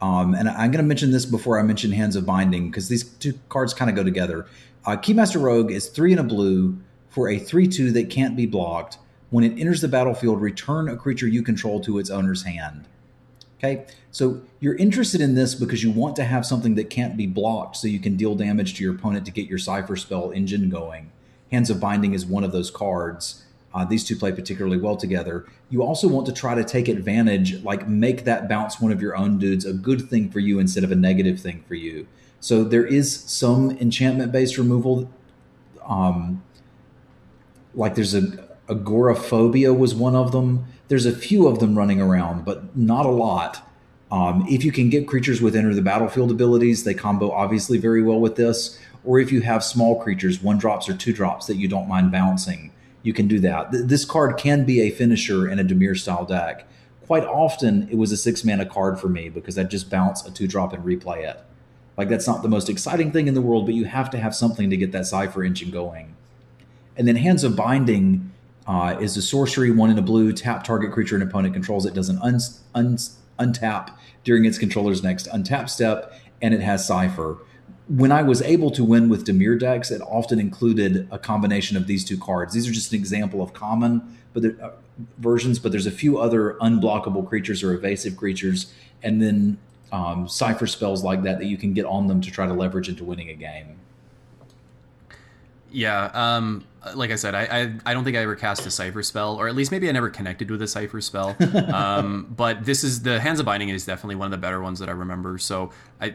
[0.00, 3.04] Um, and I'm going to mention this before I mention Hands of Binding because these
[3.04, 4.46] two cards kind of go together.
[4.84, 8.44] Uh, Keymaster Rogue is three and a blue for a 3 2 that can't be
[8.44, 8.98] blocked.
[9.30, 12.86] When it enters the battlefield, return a creature you control to its owner's hand.
[13.58, 17.26] Okay, so you're interested in this because you want to have something that can't be
[17.26, 20.68] blocked so you can deal damage to your opponent to get your Cypher spell engine
[20.68, 21.10] going.
[21.50, 23.45] Hands of Binding is one of those cards.
[23.76, 25.44] Uh, these two play particularly well together.
[25.68, 29.14] You also want to try to take advantage, like make that bounce one of your
[29.14, 32.06] own dudes a good thing for you instead of a negative thing for you.
[32.40, 35.10] So there is some enchantment based removal.
[35.86, 36.42] Um,
[37.74, 40.64] like there's a agoraphobia was one of them.
[40.88, 43.62] There's a few of them running around, but not a lot.
[44.10, 48.02] Um, if you can get creatures with enter the battlefield abilities, they combo obviously very
[48.02, 48.78] well with this.
[49.04, 52.10] Or if you have small creatures, one drops or two drops that you don't mind
[52.10, 52.72] bouncing,
[53.06, 53.70] you can do that.
[53.70, 56.66] Th- this card can be a finisher in a Dimir style deck.
[57.06, 60.30] Quite often, it was a six mana card for me because I'd just bounce a
[60.32, 61.40] two drop and replay it.
[61.96, 64.34] Like that's not the most exciting thing in the world, but you have to have
[64.34, 66.16] something to get that cipher engine going.
[66.96, 68.32] And then Hands of Binding
[68.66, 71.86] uh, is a sorcery, one in a blue, tap target creature an opponent controls.
[71.86, 72.40] It does an un,
[72.74, 72.96] un,
[73.38, 73.92] untap
[74.24, 76.12] during its controller's next untap step,
[76.42, 77.38] and it has Cipher.
[77.88, 81.86] When I was able to win with Dimir decks, it often included a combination of
[81.86, 82.52] these two cards.
[82.52, 84.72] These are just an example of common but there, uh,
[85.18, 88.72] versions, but there's a few other unblockable creatures or evasive creatures,
[89.02, 89.56] and then
[89.92, 92.88] um, Cipher spells like that that you can get on them to try to leverage
[92.88, 93.78] into winning a game.
[95.70, 96.64] Yeah, um,
[96.94, 99.48] like I said, I, I, I don't think I ever cast a cipher spell, or
[99.48, 101.36] at least maybe I never connected with a cipher spell.
[101.74, 104.78] um, but this is the Hands of Binding is definitely one of the better ones
[104.78, 105.38] that I remember.
[105.38, 106.14] So I,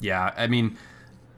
[0.00, 0.76] yeah, I mean,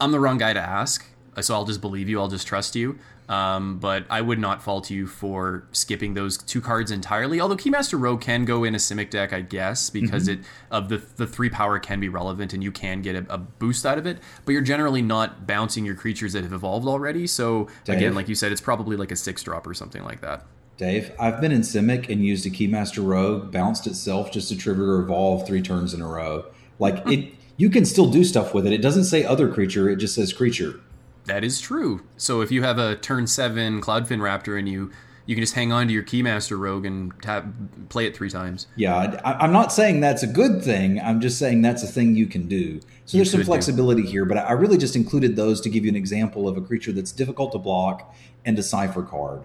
[0.01, 1.07] I'm the wrong guy to ask,
[1.41, 2.21] so I'll just believe you.
[2.21, 2.99] I'll just trust you.
[3.29, 7.41] Um, but I would not fault you for skipping those two cards entirely.
[7.41, 10.43] Although Keymaster Rogue can go in a Simic deck, I guess, because Mm-hmm.
[10.43, 13.37] it of the the three power can be relevant and you can get a, a
[13.39, 14.19] boost out of it.
[14.45, 17.27] But you're generally not bouncing your creatures that have evolved already.
[17.27, 17.97] So Dave?
[17.97, 20.47] again, like you said, it's probably like a six drop or something like that.
[20.77, 25.01] Dave, I've been in Simic and used a Keymaster Rogue, bounced itself just to trigger
[25.01, 26.45] Evolve three turns in a row.
[26.79, 28.73] Like it, you can still do stuff with it.
[28.73, 30.81] It doesn't say other creature; it just says creature.
[31.27, 32.03] That is true.
[32.17, 34.93] So if you have a turn seven Cloudfin Raptor and you
[35.27, 37.47] you can just hang on to your Keymaster Rogue and tap,
[37.89, 38.69] play it three times.
[38.77, 41.01] Yeah, I, I'm not saying that's a good thing.
[41.01, 42.81] I'm just saying that's a thing you can do.
[43.07, 43.51] So You there's some could do.
[43.51, 46.61] flexibility here, but I really just included those to give you an example of a
[46.61, 48.15] creature that's difficult to block
[48.45, 49.43] and a cipher card.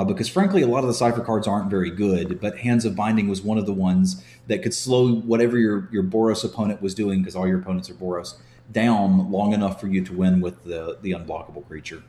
[0.00, 2.96] Uh, because frankly, a lot of the cipher cards aren't very good, but Hands of
[2.96, 6.94] Binding was one of the ones that could slow whatever your, your Boros opponent was
[6.94, 8.38] doing, because all your opponents are Boros,
[8.72, 12.02] down long enough for you to win with the, the unblockable creature.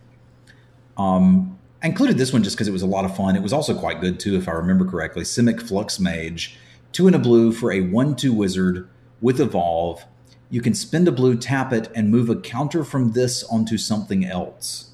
[0.97, 3.35] Um, I included this one just because it was a lot of fun.
[3.35, 5.23] It was also quite good too, if I remember correctly.
[5.23, 6.57] Simic Flux Mage,
[6.93, 8.87] two in a blue for a one-two wizard
[9.19, 10.05] with evolve.
[10.49, 14.23] You can spend a blue, tap it, and move a counter from this onto something
[14.23, 14.90] else.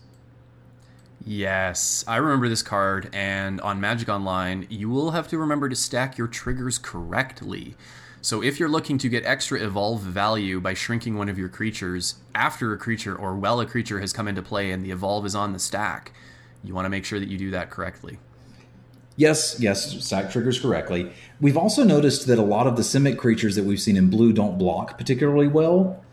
[1.29, 5.75] Yes, I remember this card, and on Magic Online, you will have to remember to
[5.75, 7.75] stack your triggers correctly.
[8.21, 12.15] So if you're looking to get extra evolve value by shrinking one of your creatures
[12.33, 15.35] after a creature or while a creature has come into play and the evolve is
[15.35, 16.13] on the stack,
[16.63, 18.19] you want to make sure that you do that correctly.
[19.17, 21.11] Yes, yes, stack triggers correctly.
[21.41, 24.31] We've also noticed that a lot of the Simic creatures that we've seen in blue
[24.31, 26.05] don't block particularly well.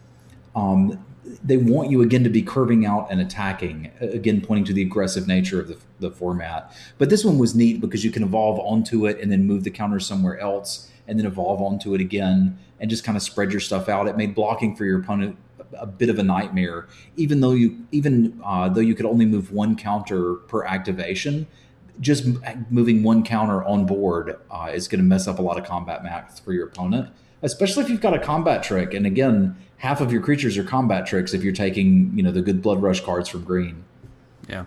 [0.57, 1.05] Um,
[1.43, 5.27] they want you again to be curving out and attacking, again pointing to the aggressive
[5.27, 6.75] nature of the, the format.
[6.99, 9.71] But this one was neat because you can evolve onto it and then move the
[9.71, 13.61] counter somewhere else and then evolve onto it again and just kind of spread your
[13.61, 14.09] stuff out.
[14.09, 15.37] It made blocking for your opponent
[15.79, 16.87] a bit of a nightmare,
[17.17, 21.47] even though you even uh, though you could only move one counter per activation.
[22.01, 22.27] Just
[22.71, 26.03] moving one counter on board uh, is going to mess up a lot of combat
[26.03, 27.09] math for your opponent,
[27.41, 28.95] especially if you've got a combat trick.
[28.95, 32.41] And again, half of your creatures are combat tricks if you're taking you know the
[32.41, 33.85] good blood rush cards from green.
[34.49, 34.65] Yeah.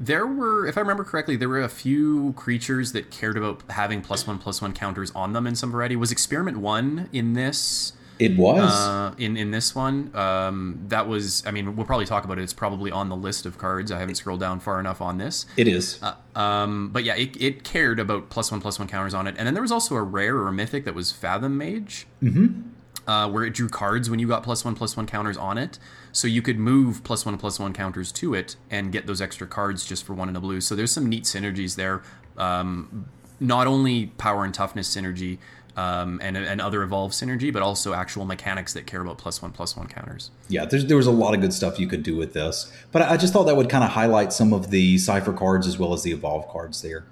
[0.00, 4.00] There were, if I remember correctly, there were a few creatures that cared about having
[4.00, 5.94] plus one plus one counters on them in some variety.
[5.94, 7.92] Was Experiment One in this?
[8.18, 10.10] It was uh, in in this one.
[10.14, 11.44] Um, that was.
[11.46, 12.42] I mean, we'll probably talk about it.
[12.42, 13.92] It's probably on the list of cards.
[13.92, 15.46] I haven't scrolled down far enough on this.
[15.56, 16.00] It is.
[16.02, 19.34] Uh, um, but yeah, it, it cared about plus one plus one counters on it.
[19.36, 22.06] And then there was also a rare or a mythic that was Fathom Mage.
[22.22, 22.70] Mm-hmm.
[23.06, 25.78] Uh, where it drew cards when you got plus one plus one counters on it.
[26.12, 29.46] So you could move plus one plus one counters to it and get those extra
[29.46, 30.62] cards just for one in a blue.
[30.62, 32.02] So there's some neat synergies there.
[32.38, 33.06] Um,
[33.40, 35.36] not only power and toughness synergy,
[35.76, 39.50] um, and, and other evolve synergy, but also actual mechanics that care about plus one
[39.50, 40.30] plus one counters.
[40.48, 43.16] Yeah, there was a lot of good stuff you could do with this, but I
[43.16, 46.02] just thought that would kind of highlight some of the cipher cards as well as
[46.02, 47.06] the evolve cards there.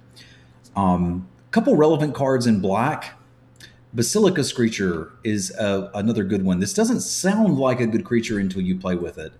[0.75, 3.13] A um, couple relevant cards in black.
[3.93, 6.59] Basilica Screecher is a, another good one.
[6.59, 9.33] This doesn't sound like a good creature until you play with it.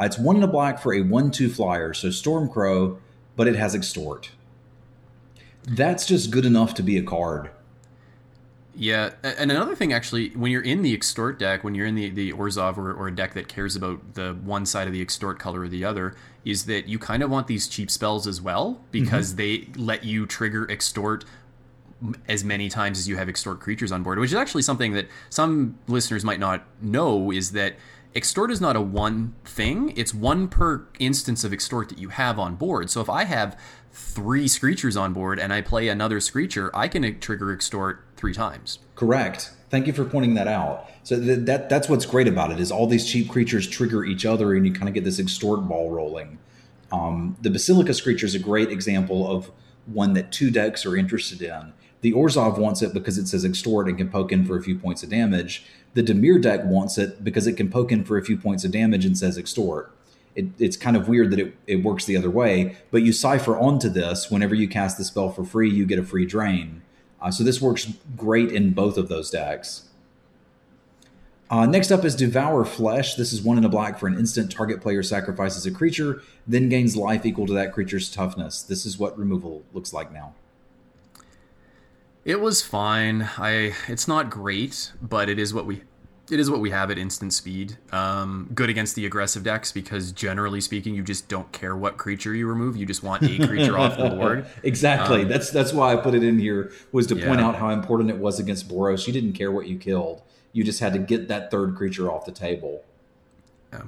[0.00, 2.98] Uh, it's one in a black for a one-two flyer, so Stormcrow,
[3.36, 4.30] but it has extort.
[5.62, 7.50] That's just good enough to be a card.
[8.74, 12.08] Yeah, and another thing actually, when you're in the extort deck, when you're in the,
[12.08, 15.38] the Orzhov or, or a deck that cares about the one side of the extort
[15.38, 18.80] color or the other, is that you kind of want these cheap spells as well
[18.90, 19.76] because mm-hmm.
[19.76, 21.24] they let you trigger extort
[22.28, 25.08] as many times as you have extort creatures on board, which is actually something that
[25.28, 27.76] some listeners might not know is that
[28.14, 32.38] extort is not a one thing, it's one per instance of extort that you have
[32.38, 32.90] on board.
[32.90, 33.58] So if I have
[33.92, 38.78] three screechers on board and I play another screecher, I can trigger extort three times.
[38.94, 39.52] Correct.
[39.68, 40.88] Thank you for pointing that out.
[41.02, 44.26] So th- that that's what's great about it is all these cheap creatures trigger each
[44.26, 46.38] other, and you kind of get this extort ball rolling.
[46.92, 49.50] Um, the Basilica Screecher is a great example of
[49.86, 51.72] one that two decks are interested in.
[52.02, 54.78] The Orzhov wants it because it says extort and can poke in for a few
[54.78, 55.64] points of damage.
[55.94, 58.72] The Dimir deck wants it because it can poke in for a few points of
[58.72, 59.92] damage and says extort.
[60.34, 63.58] It, it's kind of weird that it, it works the other way, but you cipher
[63.58, 66.82] onto this whenever you cast the spell for free, you get a free drain.
[67.20, 69.88] Uh, so this works great in both of those decks.
[71.50, 73.16] Uh, next up is Devour Flesh.
[73.16, 76.68] This is one in a black for an instant target player sacrifices a creature, then
[76.68, 78.62] gains life equal to that creature's toughness.
[78.62, 80.34] This is what removal looks like now.
[82.24, 83.28] It was fine.
[83.38, 85.82] I it's not great, but it is what we
[86.30, 87.76] it is what we have at instant speed.
[87.92, 92.34] Um, good against the aggressive decks because generally speaking, you just don't care what creature
[92.34, 92.76] you remove.
[92.76, 94.46] You just want a creature off the board.
[94.62, 95.22] Exactly.
[95.22, 97.26] Um, that's that's why I put it in here was to yeah.
[97.26, 99.06] point out how important it was against Boros.
[99.06, 100.22] You didn't care what you killed.
[100.52, 102.84] You just had to get that third creature off the table.
[103.72, 103.82] Yeah.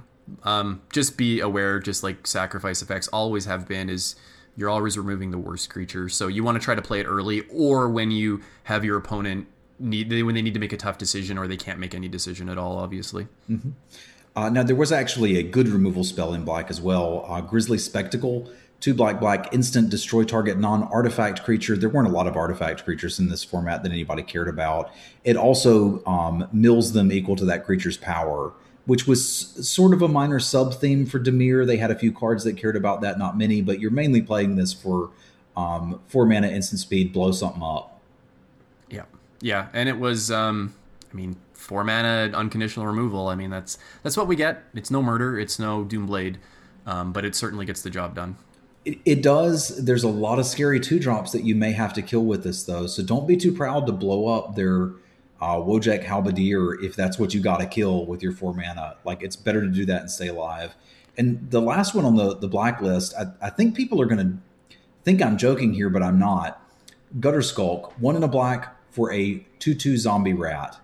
[0.44, 4.16] Um, just be aware, just like sacrifice effects always have been, is
[4.56, 6.08] you're always removing the worst creature.
[6.08, 9.48] So you want to try to play it early, or when you have your opponent
[9.78, 12.48] need when they need to make a tough decision or they can't make any decision
[12.48, 12.78] at all.
[12.78, 13.26] Obviously.
[13.50, 13.70] Mm-hmm.
[14.34, 17.26] Uh, now there was actually a good removal spell in black as well.
[17.28, 18.50] Uh, Grisly Spectacle,
[18.80, 21.76] two black black, instant destroy target non artifact creature.
[21.76, 24.90] There weren't a lot of artifact creatures in this format that anybody cared about.
[25.24, 28.52] It also um, mills them equal to that creature's power,
[28.86, 29.24] which was
[29.68, 31.66] sort of a minor sub theme for Dimir.
[31.66, 34.56] They had a few cards that cared about that, not many, but you're mainly playing
[34.56, 35.10] this for
[35.56, 38.00] um, four mana instant speed, blow something up.
[38.90, 39.04] Yeah,
[39.40, 40.74] yeah, and it was, um,
[41.12, 43.28] I mean, four mana unconditional removal.
[43.28, 44.64] I mean, that's that's what we get.
[44.74, 45.38] It's no murder.
[45.38, 46.36] It's no Doomblade,
[46.86, 48.36] um, but it certainly gets the job done.
[48.84, 49.84] It, it, does.
[49.84, 52.64] There's a lot of scary two drops that you may have to kill with this,
[52.64, 52.88] though.
[52.88, 54.90] So don't be too proud to blow up their
[55.42, 58.96] uh, Wojek Halberdier if that's what you got to kill with your four mana.
[59.04, 60.76] Like it's better to do that and stay alive.
[61.18, 64.38] And the last one on the the blacklist, I, I think people are going to
[65.02, 66.62] think I'm joking here, but I'm not.
[67.18, 70.78] Gutter Skulk, one in a black, for a 2 2 zombie rat.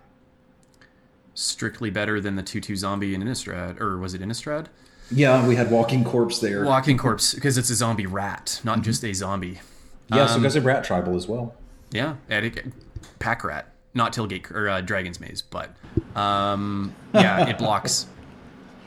[1.33, 3.79] Strictly better than the 2 2 zombie in Innistrad.
[3.79, 4.67] Or was it Innistrad?
[5.09, 6.65] Yeah, we had Walking Corpse there.
[6.65, 8.83] Walking Corpse, because it's a zombie rat, not mm-hmm.
[8.83, 9.61] just a zombie.
[10.09, 11.55] Yeah, um, so because a rat tribal as well.
[11.91, 12.17] Yeah,
[13.17, 15.75] pack rat, not tailgate or uh, Dragon's Maze, but
[16.15, 18.07] um, yeah, it blocks,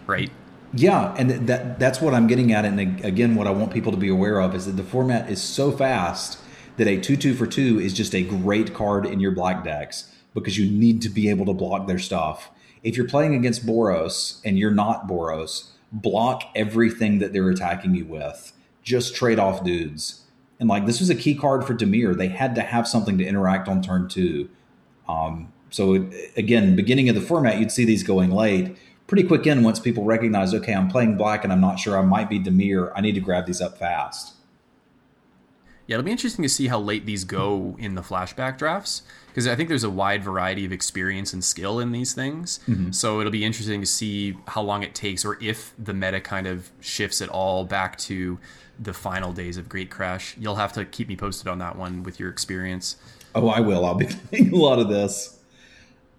[0.06, 0.30] right?
[0.74, 2.64] Yeah, and that that's what I'm getting at.
[2.64, 5.42] And again, what I want people to be aware of is that the format is
[5.42, 6.38] so fast
[6.76, 10.12] that a 2 2 for 2 is just a great card in your black decks
[10.34, 12.50] because you need to be able to block their stuff.
[12.82, 18.04] if you're playing against Boros and you're not Boros, block everything that they're attacking you
[18.04, 18.52] with.
[18.82, 20.22] Just trade off dudes.
[20.58, 22.16] And like this was a key card for Dimir.
[22.16, 24.48] They had to have something to interact on turn two.
[25.12, 28.76] Um, so it, again, beginning of the format, you'd see these going late.
[29.06, 32.02] Pretty quick in once people recognize, okay, I'm playing black and I'm not sure I
[32.02, 32.92] might be Dimir.
[32.94, 34.34] I need to grab these up fast.
[35.86, 39.48] Yeah, it'll be interesting to see how late these go in the flashback drafts because
[39.48, 42.60] I think there's a wide variety of experience and skill in these things.
[42.68, 42.92] Mm-hmm.
[42.92, 46.46] So it'll be interesting to see how long it takes or if the meta kind
[46.46, 48.38] of shifts at all back to
[48.78, 50.34] the final days of Gatecrash.
[50.38, 52.96] You'll have to keep me posted on that one with your experience.
[53.34, 53.84] Oh, I will.
[53.84, 55.38] I'll be playing a lot of this.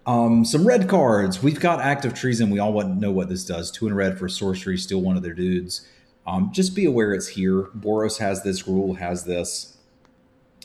[0.06, 1.42] Um, some red cards.
[1.42, 2.50] We've got Act of Treason.
[2.50, 3.70] We all want to know what this does.
[3.70, 5.86] Two in red for sorcery, steal one of their dudes.
[6.26, 7.64] Um, just be aware it's here.
[7.76, 9.76] Boros has this, Gruul has this.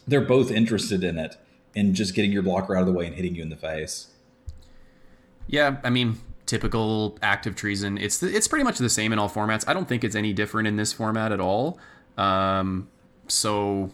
[0.07, 1.37] They're both interested in it
[1.75, 4.07] and just getting your blocker out of the way and hitting you in the face.
[5.47, 7.97] Yeah, I mean, typical Act of Treason.
[7.97, 9.63] It's it's pretty much the same in all formats.
[9.67, 11.79] I don't think it's any different in this format at all.
[12.17, 12.89] Um,
[13.27, 13.91] so,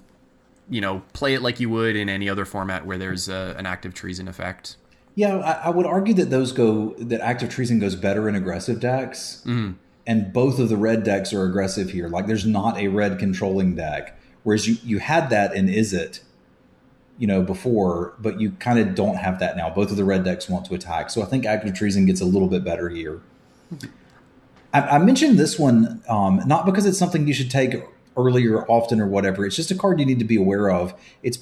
[0.70, 3.66] you know, play it like you would in any other format where there's a, an
[3.66, 4.78] Act of Treason effect.
[5.16, 8.36] Yeah, I, I, would argue that those go that Act of Treason goes better in
[8.36, 9.42] aggressive decks.
[9.46, 9.74] Mm-hmm
[10.08, 12.08] and both of the red decks are aggressive here.
[12.08, 16.22] Like there's not a red controlling deck, whereas you you had that in Izzet,
[17.18, 19.70] you know, before, but you kind of don't have that now.
[19.70, 22.22] Both of the red decks want to attack, so I think Act of Treason gets
[22.22, 23.22] a little bit better here.
[24.74, 27.82] I, I mentioned this one um, not because it's something you should take
[28.18, 29.46] early or often or whatever.
[29.46, 30.94] It's just a card you need to be aware of.
[31.24, 31.40] It's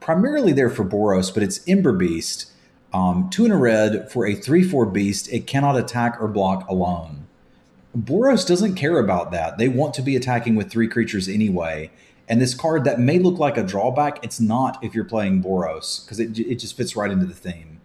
[0.00, 2.50] primarily there for Boros, but it's Ember Beast.
[2.92, 5.32] Um, two in a red for a 3 4 beast.
[5.32, 7.26] It cannot attack or block alone.
[7.96, 9.58] Boros doesn't care about that.
[9.58, 11.90] They want to be attacking with three creatures anyway.
[12.28, 16.04] And this card that may look like a drawback, it's not if you're playing Boros
[16.04, 17.80] because it, it just fits right into the theme.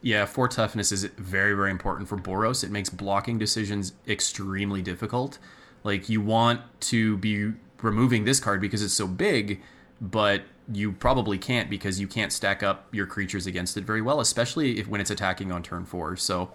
[0.00, 2.62] Yeah, four toughness is very, very important for Boros.
[2.62, 5.38] It makes blocking decisions extremely difficult.
[5.82, 7.52] Like, you want to be
[7.82, 9.60] removing this card because it's so big,
[10.00, 10.42] but
[10.72, 14.78] you probably can't because you can't stack up your creatures against it very well, especially
[14.78, 16.16] if when it's attacking on turn four.
[16.16, 16.52] So,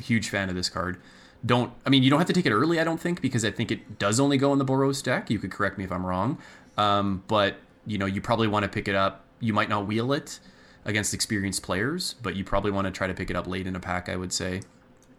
[0.00, 0.98] huge fan of this card
[1.44, 3.50] don't I mean you don't have to take it early I don't think because I
[3.50, 5.30] think it does only go in the Boros deck.
[5.30, 6.38] You could correct me if I'm wrong,
[6.76, 9.24] um, but you know you probably want to pick it up.
[9.40, 10.38] You might not wheel it
[10.84, 13.74] against experienced players, but you probably want to try to pick it up late in
[13.74, 14.08] a pack.
[14.08, 14.62] I would say.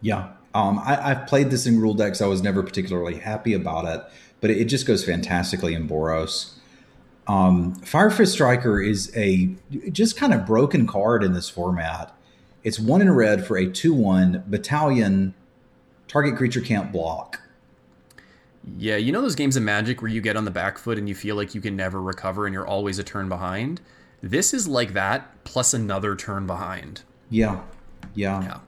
[0.00, 2.20] Yeah, um, I, have played this in Gruul decks.
[2.20, 4.04] I was never particularly happy about it,
[4.44, 6.52] but it, just goes fantastically in Boros.
[7.26, 9.48] Um, Firefist Striker is a
[9.90, 12.14] just kind of broken card in this format.
[12.62, 15.32] It's one in red for a two-one battalion
[16.08, 17.40] target creature can't block.
[18.76, 21.08] Yeah, you know those games of Magic where you get on the back foot and
[21.08, 23.80] you feel like you can never recover and you're always a turn behind?
[24.20, 27.00] This is like that plus another turn behind.
[27.30, 27.62] Yeah.
[28.14, 28.42] Yeah.
[28.42, 28.58] Yeah.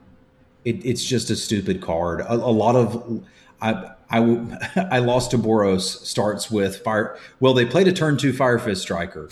[0.64, 2.22] It, it's just a stupid card.
[2.22, 3.22] A, a lot of
[3.60, 4.18] I, I,
[4.90, 7.18] I lost to Boros starts with fire.
[7.40, 9.28] Well, they played a turn two Firefist Striker.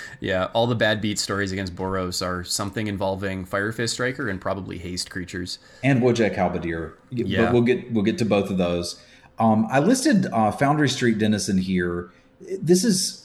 [0.20, 4.78] yeah, all the bad beat stories against Boros are something involving Firefist Striker and probably
[4.78, 6.94] haste creatures and Wojek Halberdier.
[7.10, 9.00] Yeah, but we'll get we'll get to both of those.
[9.38, 12.10] Um, I listed uh, Foundry Street Denizen here.
[12.40, 13.19] This is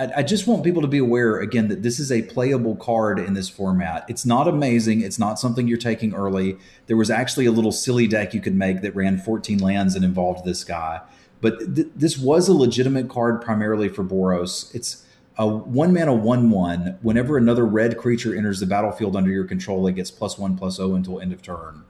[0.00, 3.18] I, I just want people to be aware again that this is a playable card
[3.18, 4.06] in this format.
[4.08, 5.02] It's not amazing.
[5.02, 6.56] It's not something you're taking early.
[6.86, 10.04] There was actually a little silly deck you could make that ran 14 lands and
[10.04, 11.02] involved this guy.
[11.42, 14.74] But th- this was a legitimate card primarily for Boros.
[14.74, 15.04] It's
[15.36, 16.98] a one mana one one.
[17.02, 20.76] Whenever another red creature enters the battlefield under your control, it gets plus one plus
[20.76, 21.84] zero until end of turn.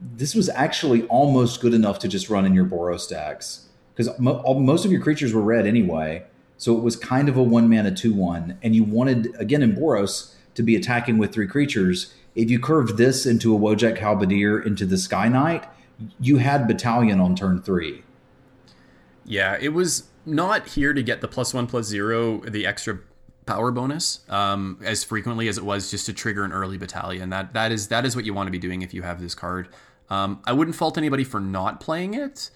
[0.00, 4.42] This was actually almost good enough to just run in your Boros decks because mo-
[4.58, 6.24] most of your creatures were red anyway.
[6.60, 9.74] So it was kind of a one mana two one, and you wanted again in
[9.74, 12.12] Boros to be attacking with three creatures.
[12.34, 15.66] If you curved this into a Wojek Halberdier into the Sky Knight,
[16.20, 18.02] you had Battalion on turn three.
[19.24, 22.98] Yeah, it was not here to get the plus one plus zero, the extra
[23.46, 27.30] power bonus, um, as frequently as it was just to trigger an early battalion.
[27.30, 29.34] That that is that is what you want to be doing if you have this
[29.34, 29.70] card.
[30.10, 32.50] Um, I wouldn't fault anybody for not playing it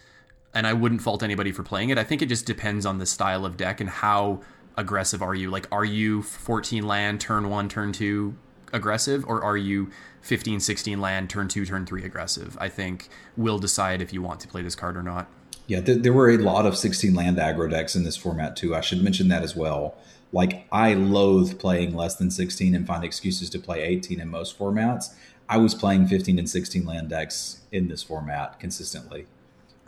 [0.54, 1.98] and I wouldn't fault anybody for playing it.
[1.98, 4.40] I think it just depends on the style of deck and how
[4.76, 5.50] aggressive are you.
[5.50, 8.36] Like, are you 14 land, turn one, turn two
[8.72, 9.90] aggressive, or are you
[10.22, 12.56] 15, 16 land, turn two, turn three aggressive?
[12.60, 15.26] I think will decide if you want to play this card or not.
[15.66, 18.74] Yeah, th- there were a lot of 16 land aggro decks in this format too.
[18.74, 19.96] I should mention that as well.
[20.32, 24.58] Like, I loathe playing less than 16 and find excuses to play 18 in most
[24.58, 25.14] formats.
[25.48, 29.26] I was playing 15 and 16 land decks in this format consistently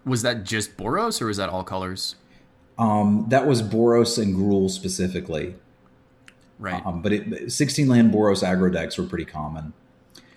[0.06, 2.14] was that just Boros or was that all colors?
[2.78, 5.56] Um, that was Boros and Gruul specifically.
[6.58, 6.84] Right.
[6.86, 9.74] Um, but it, 16 land Boros aggro decks were pretty common.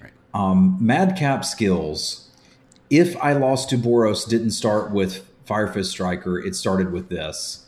[0.02, 0.12] Right.
[0.34, 2.30] Um, Madcap skills.
[2.90, 7.68] If I lost to Boros, didn't start with Firefist Striker, it started with this.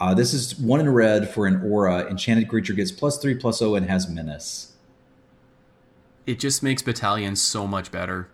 [0.00, 2.06] Uh, this is one in red for an aura.
[2.08, 4.72] Enchanted creature gets plus three plus O and has menace.
[6.26, 8.28] It just makes battalions so much better.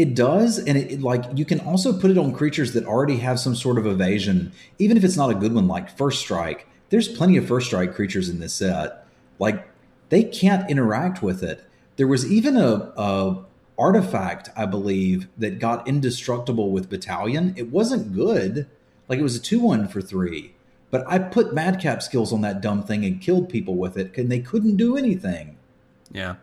[0.00, 3.18] It does, and it, it, like you can also put it on creatures that already
[3.18, 6.66] have some sort of evasion, even if it's not a good one, like First Strike.
[6.88, 9.06] There's plenty of First Strike creatures in this set.
[9.38, 9.68] Like
[10.08, 11.66] they can't interact with it.
[11.96, 13.44] There was even a, a
[13.78, 17.52] artifact, I believe, that got indestructible with Battalion.
[17.58, 18.66] It wasn't good.
[19.06, 20.54] Like it was a two one for three,
[20.90, 24.32] but I put Madcap skills on that dumb thing and killed people with it, and
[24.32, 25.58] they couldn't do anything.
[26.10, 26.36] Yeah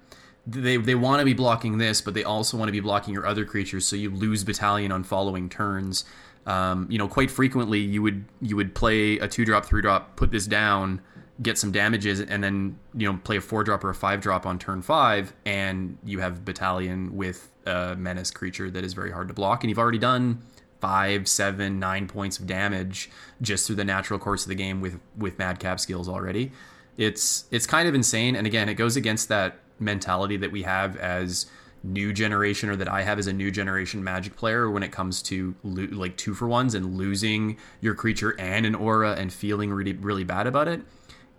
[0.47, 3.25] they they want to be blocking this, but they also want to be blocking your
[3.25, 6.05] other creatures, so you lose battalion on following turns.
[6.45, 10.15] Um, you know, quite frequently you would you would play a two drop, three drop,
[10.15, 11.01] put this down,
[11.41, 14.45] get some damages, and then you know play a four drop or a five drop
[14.45, 19.27] on turn five, and you have battalion with a menace creature that is very hard
[19.27, 20.41] to block, and you've already done
[20.79, 23.09] five, seven, nine points of damage
[23.41, 26.53] just through the natural course of the game with with madcap skills already.
[26.95, 30.95] It's it's kind of insane, and again, it goes against that mentality that we have
[30.97, 31.47] as
[31.83, 35.21] new generation or that I have as a new generation magic player when it comes
[35.23, 39.71] to lo- like two for ones and losing your creature and an aura and feeling
[39.71, 40.81] really really bad about it.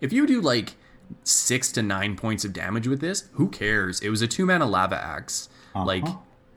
[0.01, 0.75] If you do like
[1.23, 3.99] 6 to 9 points of damage with this, who cares?
[3.99, 5.49] It was a two mana lava axe.
[5.75, 5.85] Uh-huh.
[5.85, 6.05] Like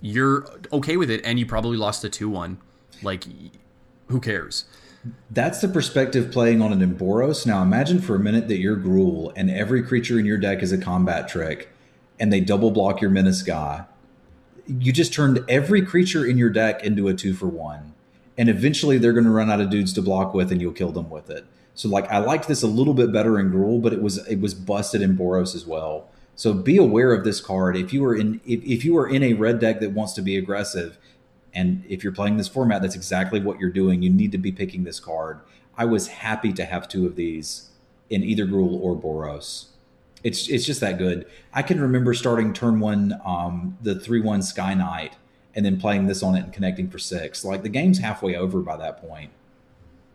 [0.01, 2.59] you're okay with it and you probably lost a 2-1.
[3.03, 3.25] Like
[4.09, 4.65] who cares?
[5.31, 7.45] That's the perspective playing on an Emboros.
[7.45, 10.71] Now imagine for a minute that you're Gruul and every creature in your deck is
[10.71, 11.72] a combat trick
[12.23, 13.11] and they double block your
[13.45, 13.85] guy.
[14.69, 17.95] You just turned every creature in your deck into a two for one.
[18.39, 20.93] And eventually they're going to run out of dudes to block with and you'll kill
[20.93, 21.45] them with it.
[21.75, 24.41] So like I liked this a little bit better in Gruul, but it was it
[24.41, 26.09] was busted in Boros as well.
[26.37, 27.77] So be aware of this card.
[27.77, 30.23] If you are in if, if you are in a red deck that wants to
[30.23, 30.99] be aggressive,
[31.53, 34.01] and if you're playing this format, that's exactly what you're doing.
[34.01, 35.41] You need to be picking this card.
[35.77, 37.71] I was happy to have two of these
[38.09, 39.72] in either Gruul or Boros.
[40.25, 41.27] It's it's just that good.
[41.53, 45.17] I can remember starting turn one, um, the three one Sky Knight,
[45.55, 47.45] and then playing this on it and connecting for six.
[47.45, 49.31] Like the game's halfway over by that point,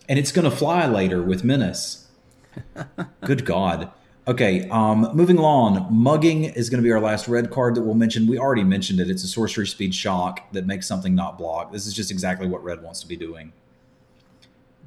[0.07, 2.07] and it's going to fly later with Menace.
[3.21, 3.91] good God.
[4.27, 5.87] Okay, um, moving along.
[5.89, 8.27] Mugging is going to be our last red card that we'll mention.
[8.27, 9.09] We already mentioned it.
[9.09, 11.71] It's a sorcery speed shock that makes something not block.
[11.71, 13.53] This is just exactly what red wants to be doing.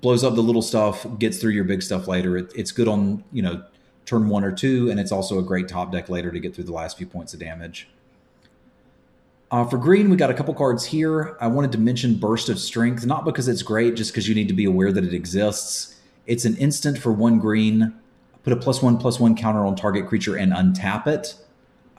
[0.02, 2.36] Blows up the little stuff, gets through your big stuff later.
[2.36, 3.64] It, it's good on you know
[4.10, 6.64] turn one or two, and it's also a great top deck later to get through
[6.64, 7.88] the last few points of damage.
[9.52, 11.36] Uh, for green, we got a couple cards here.
[11.40, 14.48] I wanted to mention Burst of Strength, not because it's great, just because you need
[14.48, 15.96] to be aware that it exists.
[16.26, 17.94] It's an instant for one green.
[18.42, 21.36] Put a plus one plus one counter on target creature and untap it.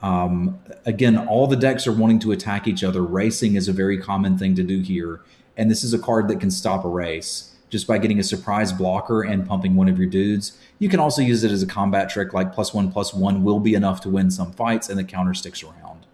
[0.00, 3.02] Um, again, all the decks are wanting to attack each other.
[3.02, 5.20] Racing is a very common thing to do here,
[5.56, 8.70] and this is a card that can stop a race just by getting a surprise
[8.70, 10.58] blocker and pumping one of your dudes.
[10.78, 13.60] You can also use it as a combat trick, like plus one plus one will
[13.60, 16.06] be enough to win some fights, and the counter sticks around.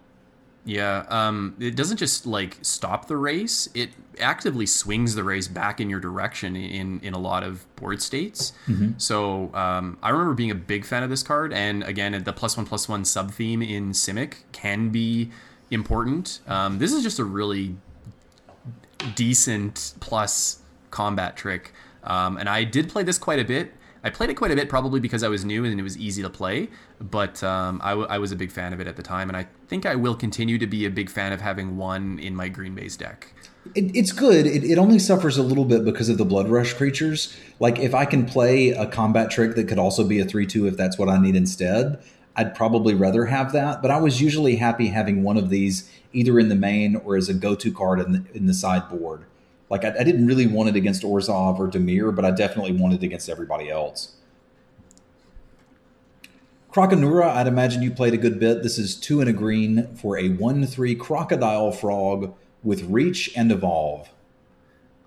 [0.63, 3.89] Yeah, um, it doesn't just like stop the race; it
[4.21, 8.53] actively swings the race back in your direction in in a lot of board states.
[8.67, 8.91] Mm-hmm.
[8.97, 12.55] So um, I remember being a big fan of this card, and again, the plus
[12.55, 15.29] one plus one sub theme in Simic can be
[15.71, 16.39] important.
[16.47, 17.75] Um, this is just a really
[19.15, 20.59] decent plus
[20.91, 21.73] combat trick.
[22.03, 23.73] Um, and I did play this quite a bit.
[24.03, 26.21] I played it quite a bit, probably because I was new and it was easy
[26.21, 26.69] to play.
[27.01, 29.35] But um, I, w- I was a big fan of it at the time, and
[29.35, 32.47] I think I will continue to be a big fan of having one in my
[32.47, 33.33] green base deck.
[33.75, 34.47] It, it's good.
[34.47, 37.35] It, it, only suffers a little bit because of the blood rush creatures.
[37.59, 40.77] Like if I can play a combat trick that could also be a three-two, if
[40.77, 42.01] that's what I need instead,
[42.37, 43.81] I'd probably rather have that.
[43.81, 47.27] But I was usually happy having one of these either in the main or as
[47.27, 49.25] a go-to card in the, in the sideboard.
[49.69, 53.03] Like I, I didn't really want it against Orzhov or Dimir, but I definitely wanted
[53.03, 54.15] it against everybody else.
[56.71, 58.61] Crocanura, I'd imagine you played a good bit.
[58.61, 63.51] This is two and a green for a 1 3 crocodile frog with reach and
[63.51, 64.09] evolve.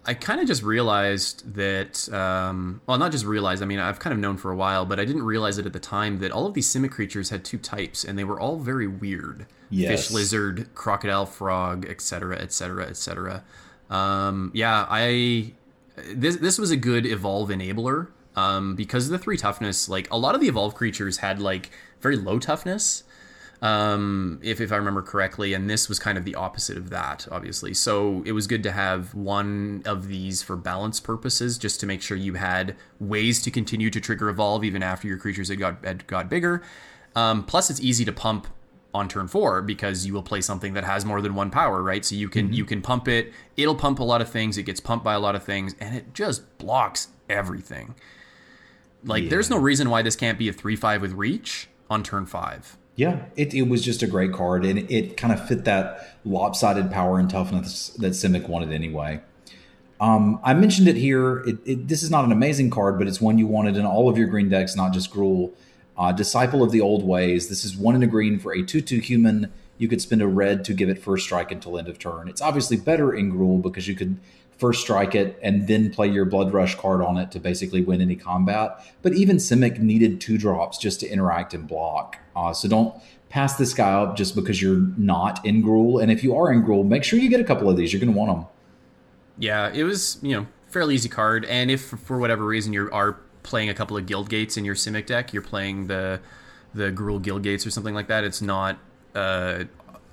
[0.05, 4.13] I kind of just realized that, um, well, not just realized, I mean, I've kind
[4.13, 6.45] of known for a while, but I didn't realize it at the time that all
[6.47, 10.09] of these Simic creatures had two types and they were all very weird yes.
[10.09, 13.45] fish, lizard, crocodile, frog, etc., etc., etc.
[13.93, 15.53] Um, yeah, I
[16.15, 19.89] this this was a good evolve enabler um, because of the three toughness.
[19.89, 21.71] Like a lot of the evolved creatures had like
[22.01, 23.05] very low toughness,
[23.61, 27.29] um, if if I remember correctly, and this was kind of the opposite of that,
[27.31, 27.75] obviously.
[27.75, 32.01] So it was good to have one of these for balance purposes, just to make
[32.01, 35.85] sure you had ways to continue to trigger evolve even after your creatures had got
[35.85, 36.63] had got bigger.
[37.15, 38.47] Um, plus, it's easy to pump
[38.95, 42.05] on turn four because you will play something that has more than one power, right?
[42.05, 43.33] So you can you can pump it.
[43.57, 44.59] It'll pump a lot of things.
[44.59, 47.95] It gets pumped by a lot of things, and it just blocks everything.
[49.05, 52.27] Like, there's no reason why this can't be a three five with reach on turn
[52.27, 52.77] five.
[52.95, 56.91] Yeah, it, it was just a great card, and it kind of fit that lopsided
[56.91, 59.23] power and toughness that Simic wanted anyway.
[59.99, 61.39] Um, I mentioned it here.
[61.41, 64.11] It, it, this is not an amazing card, but it's one you wanted in all
[64.11, 65.53] of your green decks, not just Gruul.
[65.97, 67.49] Uh, Disciple of the Old Ways.
[67.49, 69.53] This is one in a green for a 2 2 human.
[69.79, 72.29] You could spend a red to give it first strike until end of turn.
[72.29, 74.19] It's obviously better in Gruul because you could
[74.57, 78.01] first strike it and then play your Blood Rush card on it to basically win
[78.01, 78.85] any combat.
[79.03, 82.19] But even Simic needed two drops just to interact and block.
[82.37, 82.95] Uh, so don't
[83.29, 86.01] pass this guy up just because you're not in Gruul.
[86.01, 87.93] And if you are in Gruul, make sure you get a couple of these.
[87.93, 88.47] You're going to want them.
[89.39, 93.19] Yeah, it was you know fairly easy card, and if for whatever reason you are
[93.43, 96.21] playing a couple of guild gates in your Simic deck, you're playing the
[96.75, 98.25] the Gruul guild gates or something like that.
[98.25, 98.79] It's not
[99.15, 99.65] uh,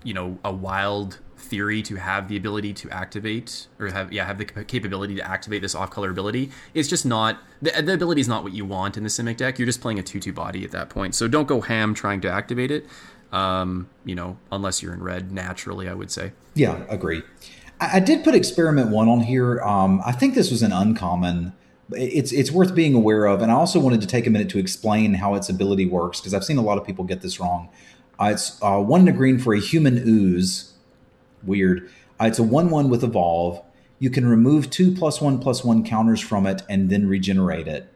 [0.04, 4.38] you know a wild theory to have the ability to activate or have yeah have
[4.38, 6.52] the capability to activate this off color ability.
[6.74, 9.58] It's just not the, the ability is not what you want in the Simic deck.
[9.58, 11.16] You're just playing a two two body at that point.
[11.16, 12.86] So don't go ham trying to activate it.
[13.32, 16.32] Um, you know, unless you're in red naturally, I would say.
[16.56, 17.22] Yeah, agree.
[17.80, 19.62] I, I did put experiment one on here.
[19.62, 21.54] Um, I think this was an uncommon.
[21.92, 24.60] It's it's worth being aware of, and I also wanted to take a minute to
[24.60, 27.70] explain how its ability works because I've seen a lot of people get this wrong.
[28.20, 30.74] Uh, it's uh, one in a green for a human ooze.
[31.44, 31.90] Weird.
[32.20, 33.64] Uh, it's a one-one with evolve.
[33.98, 37.92] You can remove two plus one plus one counters from it and then regenerate it.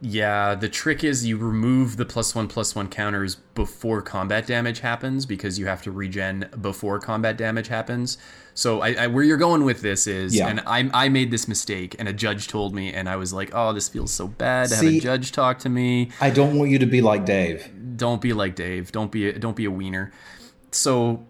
[0.00, 4.80] Yeah, the trick is you remove the plus one plus one counters before combat damage
[4.80, 8.18] happens because you have to regen before combat damage happens.
[8.54, 10.46] So I, I where you're going with this is, Yeah.
[10.48, 13.50] and I I made this mistake, and a judge told me, and I was like,
[13.52, 16.10] oh, this feels so bad to have See- a judge talk to me.
[16.20, 17.68] I don't want you to be like Dave.
[17.96, 18.92] Don't be like Dave.
[18.92, 20.12] Don't be a, don't be a wiener.
[20.70, 21.24] So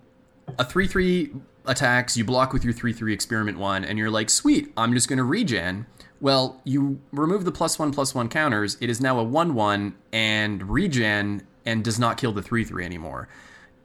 [0.59, 1.31] a three three
[1.67, 5.09] attacks, you block with your three three experiment one, and you're like, sweet, I'm just
[5.09, 5.87] gonna regen.
[6.21, 8.77] Well, you remove the plus one plus one counters.
[8.81, 12.85] It is now a one one and regen and does not kill the three three
[12.85, 13.29] anymore.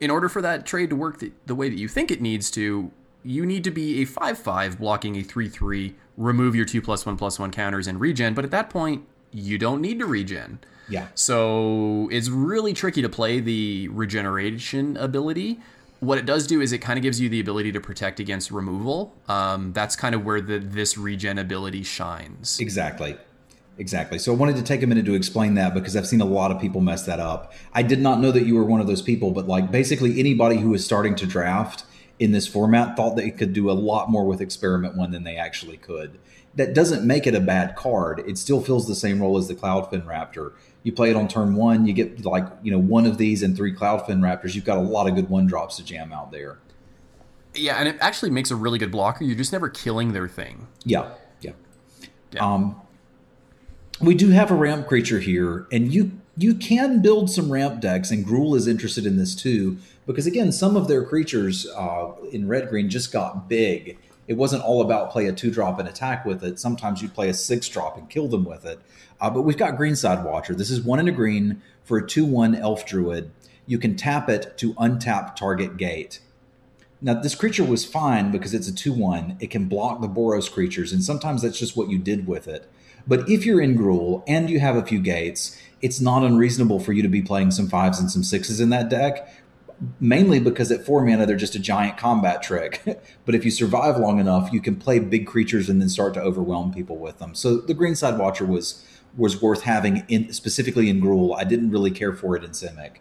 [0.02, 2.49] In order for that trade to work the, the way that you think it needs
[2.52, 2.91] to,
[3.24, 5.96] you need to be a five five blocking a three three.
[6.18, 8.34] Remove your two plus one plus one counters and regen.
[8.34, 10.60] But at that point, you don't need to regen.
[10.90, 11.08] Yeah.
[11.16, 15.60] So it's really tricky to play the regeneration ability.
[16.00, 18.52] What it does do is it kind of gives you the ability to protect against
[18.52, 19.14] removal.
[19.28, 22.60] Um, that's kind of where the this regen ability shines.
[22.60, 23.18] Exactly.
[23.78, 24.20] Exactly.
[24.20, 26.52] So I wanted to take a minute to explain that because I've seen a lot
[26.52, 27.54] of people mess that up.
[27.74, 30.58] I did not know that you were one of those people, but like basically anybody
[30.58, 31.86] who is starting to draft
[32.20, 35.38] in this format thought they could do a lot more with Experiment One than they
[35.38, 36.20] actually could.
[36.56, 38.24] That doesn't make it a bad card.
[38.28, 40.54] It still fills the same role as the Cloudfin Raptor.
[40.84, 43.56] You play it on turn one, you get like, you know, one of these and
[43.56, 44.56] three Cloudfin Raptors.
[44.56, 46.60] You've got a lot of good one drops to jam out there.
[47.56, 49.24] Yeah, and it actually makes a really good blocker.
[49.24, 50.68] You're just never killing their thing.
[50.84, 51.54] Yeah, yeah.
[52.32, 52.46] Yeah.
[52.46, 52.80] Um,
[54.02, 58.11] we do have a ramp creature here, and you you can build some ramp decks,
[58.11, 62.48] and Gruul is interested in this too, because again, some of their creatures uh, in
[62.48, 63.98] red green just got big.
[64.28, 66.60] It wasn't all about play a two drop and attack with it.
[66.60, 68.80] Sometimes you play a six drop and kill them with it.
[69.20, 70.53] Uh, but we've got Greenside Watcher.
[70.53, 73.32] This is one in a green for a two one elf druid.
[73.66, 76.20] You can tap it to untap target gate.
[77.02, 79.38] Now, this creature was fine because it's a 2 1.
[79.40, 82.70] It can block the Boros creatures, and sometimes that's just what you did with it.
[83.07, 86.93] But if you're in Gruul and you have a few gates, it's not unreasonable for
[86.93, 89.31] you to be playing some fives and some sixes in that deck,
[89.99, 92.81] mainly because at four mana, they're just a giant combat trick.
[93.26, 96.22] but if you survive long enough, you can play big creatures and then start to
[96.22, 97.34] overwhelm people with them.
[97.35, 98.85] So the Greenside Watcher was
[99.18, 101.35] was worth having in specifically in Gruul.
[101.35, 102.97] I didn't really care for it in Simic.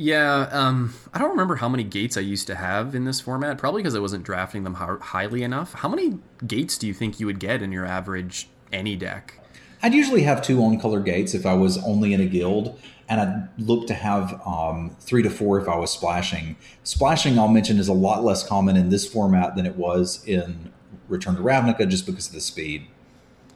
[0.00, 3.58] Yeah, um, I don't remember how many gates I used to have in this format.
[3.58, 5.74] Probably because I wasn't drafting them hi- highly enough.
[5.74, 9.40] How many gates do you think you would get in your average any deck?
[9.82, 12.78] I'd usually have two on color gates if I was only in a guild,
[13.08, 16.56] and I'd look to have um, three to four if I was splashing.
[16.82, 20.72] Splashing, I'll mention, is a lot less common in this format than it was in
[21.08, 22.86] Return to Ravnica just because of the speed.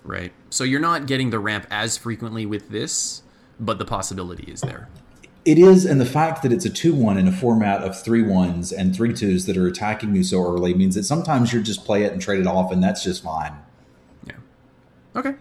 [0.04, 0.32] Right.
[0.50, 3.22] So you're not getting the ramp as frequently with this,
[3.60, 4.88] but the possibility is there.
[5.44, 8.22] It is, and the fact that it's a 2 1 in a format of three
[8.22, 11.84] ones and three twos that are attacking you so early means that sometimes you just
[11.84, 13.52] play it and trade it off, and that's just fine.
[14.24, 14.34] Yeah.
[15.16, 15.34] Okay.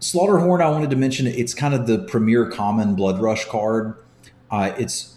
[0.00, 3.94] Slaughterhorn, I wanted to mention, it's kind of the premier common Blood Rush card.
[4.50, 5.16] Uh, it's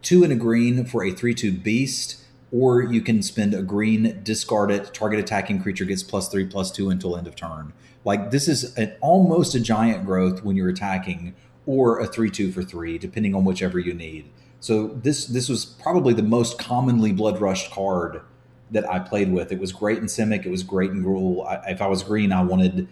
[0.00, 4.20] two and a green for a 3 2 beast, or you can spend a green,
[4.22, 7.74] discard it, target attacking creature gets plus 3 plus 2 until end of turn.
[8.06, 11.34] Like, this is an, almost a giant growth when you're attacking,
[11.66, 14.30] or a three two for three, depending on whichever you need.
[14.60, 18.22] So this this was probably the most commonly blood rushed card
[18.70, 19.52] that I played with.
[19.52, 20.46] It was great in Simic.
[20.46, 21.46] It was great in Gruul.
[21.46, 22.88] I, if I was green, I wanted.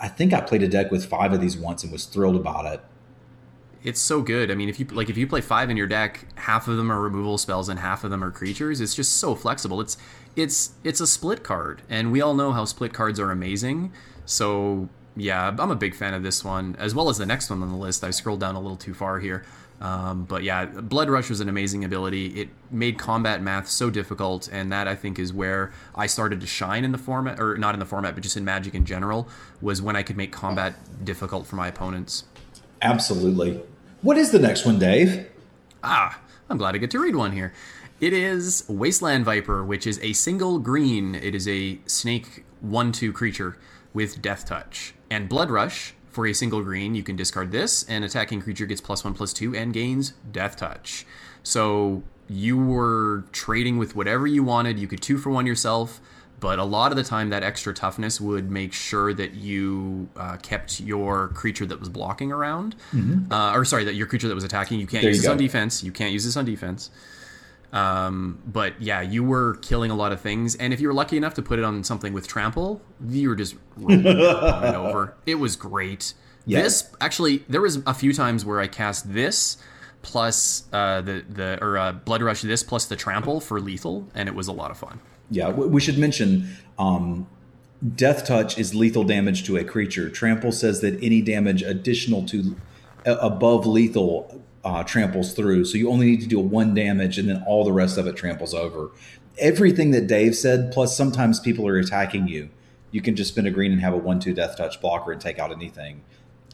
[0.00, 2.66] I think I played a deck with five of these once and was thrilled about
[2.66, 2.80] it.
[3.82, 4.50] It's so good.
[4.50, 6.90] I mean, if you like, if you play five in your deck, half of them
[6.90, 8.80] are removal spells and half of them are creatures.
[8.80, 9.80] It's just so flexible.
[9.80, 9.98] It's
[10.36, 13.92] it's it's a split card, and we all know how split cards are amazing.
[14.24, 17.62] So yeah, I'm a big fan of this one as well as the next one
[17.62, 18.02] on the list.
[18.02, 19.44] I scrolled down a little too far here.
[19.80, 22.40] Um, but yeah, Blood Rush was an amazing ability.
[22.40, 26.46] It made combat math so difficult, and that I think is where I started to
[26.46, 29.28] shine in the format, or not in the format, but just in Magic in general,
[29.60, 30.74] was when I could make combat
[31.04, 32.24] difficult for my opponents.
[32.80, 33.60] Absolutely.
[34.02, 35.28] What is the next one, Dave?
[35.82, 37.52] Ah, I'm glad I get to read one here.
[38.00, 41.14] It is Wasteland Viper, which is a single green.
[41.14, 43.56] It is a snake 1 2 creature
[43.92, 44.94] with Death Touch.
[45.10, 48.80] And Blood Rush, for a single green, you can discard this, and attacking creature gets
[48.80, 51.04] plus one, plus two, and gains Death Touch.
[51.42, 54.78] So you were trading with whatever you wanted.
[54.78, 56.00] You could two for one yourself,
[56.40, 60.36] but a lot of the time, that extra toughness would make sure that you uh,
[60.38, 62.76] kept your creature that was blocking around.
[62.92, 63.32] Mm-hmm.
[63.32, 64.80] Uh, or sorry, that your creature that was attacking.
[64.80, 65.32] You can't there use you this go.
[65.32, 65.82] on defense.
[65.82, 66.90] You can't use this on defense.
[67.74, 71.16] Um, but yeah, you were killing a lot of things, and if you were lucky
[71.16, 75.16] enough to put it on something with trample, you were just rolling it over.
[75.26, 76.14] It was great.
[76.46, 79.56] This actually, there was a few times where I cast this
[80.02, 84.28] plus uh, the the or uh, blood rush this plus the trample for lethal, and
[84.28, 85.00] it was a lot of fun.
[85.30, 87.26] Yeah, we should mention um,
[87.96, 90.08] death touch is lethal damage to a creature.
[90.08, 92.54] Trample says that any damage additional to
[93.04, 95.64] uh, above lethal uh, tramples through.
[95.66, 98.16] So you only need to do one damage, and then all the rest of it
[98.16, 98.90] tramples over.
[99.38, 102.50] Everything that Dave said, plus sometimes people are attacking you.
[102.90, 105.38] You can just spin a green and have a one-two death touch blocker and take
[105.38, 106.02] out anything.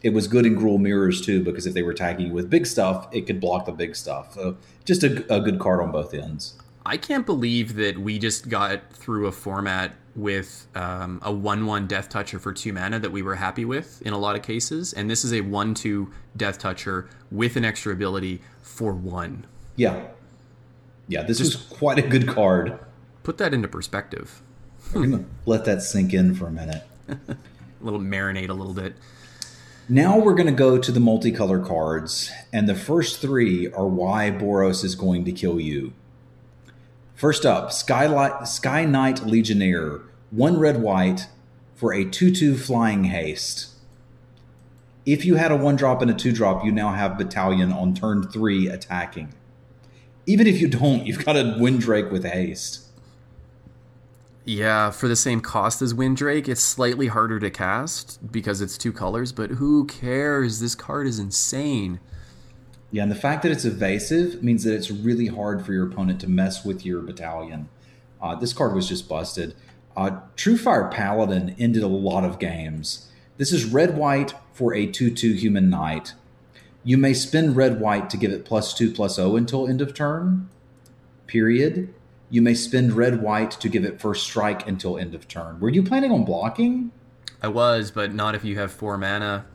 [0.01, 2.65] It was good in Gruul Mirrors too because if they were attacking you with big
[2.65, 4.33] stuff, it could block the big stuff.
[4.33, 6.55] So just a, a good card on both ends.
[6.83, 11.87] I can't believe that we just got through a format with um, a 1 1
[11.87, 14.93] Death Toucher for 2 mana that we were happy with in a lot of cases.
[14.93, 19.45] And this is a 1 2 Death Toucher with an extra ability for 1.
[19.75, 20.07] Yeah.
[21.07, 22.79] Yeah, this just was quite a good card.
[23.23, 24.41] Put that into perspective.
[25.45, 26.83] let that sink in for a minute.
[27.09, 27.37] a
[27.81, 28.95] little marinate a little bit.
[29.89, 34.31] Now we're going to go to the multicolor cards, and the first three are why
[34.31, 35.93] Boros is going to kill you.
[37.21, 39.99] First up, Skylight, Skyknight Legionnaire,
[40.31, 41.27] one red white
[41.75, 43.75] for a 2 2 flying haste.
[45.05, 47.93] If you had a one drop and a two drop, you now have Battalion on
[47.93, 49.35] turn three attacking.
[50.25, 52.87] Even if you don't, you've got a Windrake with haste.
[54.43, 58.91] Yeah, for the same cost as Windrake, it's slightly harder to cast because it's two
[58.91, 60.59] colors, but who cares?
[60.59, 61.99] This card is insane.
[62.91, 66.19] Yeah, and the fact that it's evasive means that it's really hard for your opponent
[66.21, 67.69] to mess with your battalion.
[68.21, 69.55] Uh, this card was just busted.
[69.95, 73.09] Uh, Truefire Paladin ended a lot of games.
[73.37, 76.13] This is red white for a 2 2 human knight.
[76.83, 79.93] You may spend red white to give it plus 2 plus 0 until end of
[79.93, 80.49] turn.
[81.27, 81.93] Period.
[82.29, 85.59] You may spend red white to give it first strike until end of turn.
[85.59, 86.91] Were you planning on blocking?
[87.41, 89.45] I was, but not if you have four mana.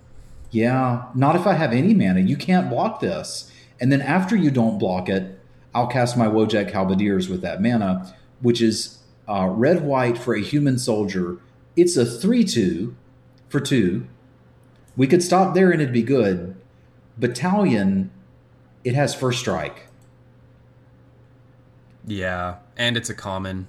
[0.51, 2.21] Yeah, not if I have any mana.
[2.21, 3.51] You can't block this.
[3.81, 5.39] And then after you don't block it,
[5.75, 8.99] I'll cast my Wojek Halberdiers with that mana, which is
[9.29, 11.39] uh, red white for a human soldier.
[11.77, 12.97] It's a 3 2
[13.49, 14.07] for 2.
[14.97, 16.57] We could stop there and it'd be good.
[17.19, 18.11] Battalion,
[18.85, 19.89] it has first strike.
[22.07, 23.67] Yeah, and it's a common.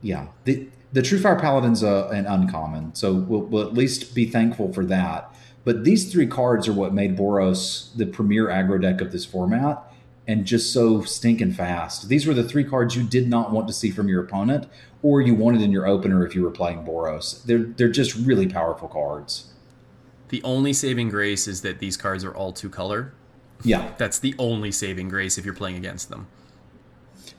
[0.00, 0.28] Yeah.
[0.44, 4.84] The, the Truefire Paladin's a, an uncommon, so we'll, we'll at least be thankful for
[4.86, 5.34] that.
[5.64, 9.82] But these three cards are what made Boros the premier aggro deck of this format
[10.26, 12.08] and just so stinking fast.
[12.08, 14.66] These were the three cards you did not want to see from your opponent
[15.02, 17.44] or you wanted in your opener if you were playing Boros.
[17.44, 19.52] They're they're just really powerful cards.
[20.28, 23.12] The only saving grace is that these cards are all two color.
[23.62, 23.92] Yeah.
[23.98, 26.28] That's the only saving grace if you're playing against them.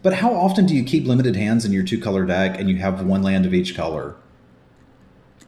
[0.03, 2.77] But how often do you keep limited hands in your two color deck and you
[2.77, 4.15] have one land of each color?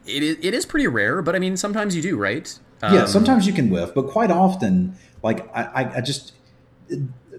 [0.06, 2.58] It is, it is pretty rare, but I mean, sometimes you do, right?
[2.82, 6.32] Um, yeah, sometimes you can whiff, but quite often, like I, I just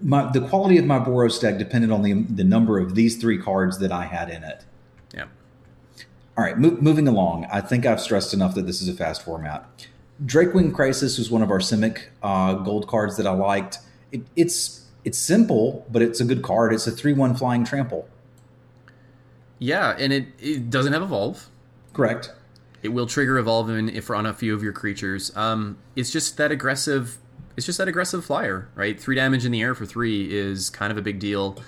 [0.02, 3.38] my the quality of my Boros deck depended on the the number of these three
[3.38, 4.64] cards that I had in it.
[5.14, 5.26] Yeah.
[6.36, 7.46] All right, mo- moving along.
[7.50, 9.86] I think I've stressed enough that this is a fast format.
[10.24, 13.78] Drakewing Krasis was one of our Simic uh, gold cards that I liked.
[14.12, 16.72] It, it's it's simple, but it's a good card.
[16.72, 18.08] It's a three-one flying trample.
[19.58, 21.48] Yeah, and it, it doesn't have evolve.
[21.92, 22.32] Correct.
[22.86, 25.36] It will trigger evolve if on a few of your creatures.
[25.36, 27.18] Um, it's just that aggressive
[27.56, 29.00] it's just that aggressive flyer, right?
[29.00, 31.58] Three damage in the air for three is kind of a big deal.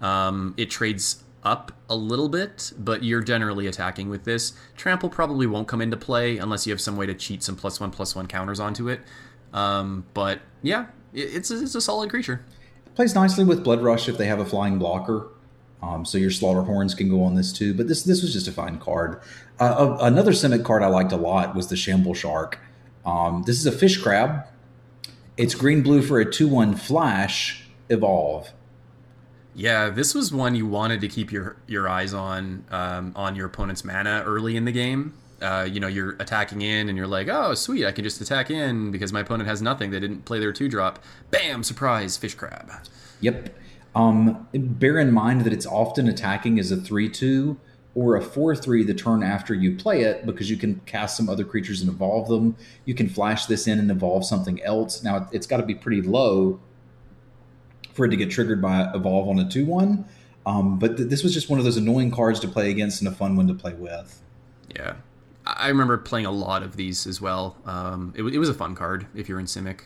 [0.00, 4.54] Um, it trades up a little bit, but you're generally attacking with this.
[4.76, 7.78] Trample probably won't come into play unless you have some way to cheat some plus
[7.78, 9.00] one plus one counters onto it.
[9.52, 12.44] Um, but yeah, it, it's a, it's a solid creature.
[12.96, 15.28] Plays nicely with Blood Rush if they have a flying blocker.
[15.82, 17.74] Um, so your Slaughterhorns can go on this too.
[17.74, 19.20] But this this was just a fine card.
[19.58, 22.54] Uh, another Simic card I liked a lot was the Shambleshark.
[23.06, 24.46] Um, this is a fish crab.
[25.36, 28.52] It's green blue for a 2 1 flash evolve.
[29.54, 33.46] Yeah, this was one you wanted to keep your your eyes on um, on your
[33.46, 35.14] opponent's mana early in the game.
[35.40, 37.86] Uh, you know, you're attacking in, and you're like, "Oh, sweet!
[37.86, 39.92] I can just attack in because my opponent has nothing.
[39.92, 40.98] They didn't play their two drop.
[41.30, 41.62] Bam!
[41.62, 42.16] Surprise!
[42.16, 42.68] Fish crab."
[43.20, 43.56] Yep.
[43.94, 47.56] Um, bear in mind that it's often attacking as a three two
[47.94, 51.28] or a four three the turn after you play it because you can cast some
[51.28, 52.56] other creatures and evolve them.
[52.84, 55.02] You can flash this in and evolve something else.
[55.02, 56.60] Now it's got to be pretty low
[57.92, 60.04] for it to get triggered by evolve on a 2 1.
[60.46, 63.08] Um, but th- this was just one of those annoying cards to play against and
[63.08, 64.20] a fun one to play with.
[64.74, 64.96] Yeah.
[65.46, 67.56] I remember playing a lot of these as well.
[67.64, 69.80] Um, it, it, was a fun card if you're in Simic.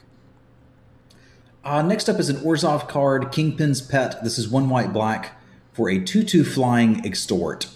[1.65, 4.23] Uh, next up is an Orzhov card, Kingpin's Pet.
[4.23, 5.39] This is one white black
[5.73, 7.67] for a 2 2 flying extort.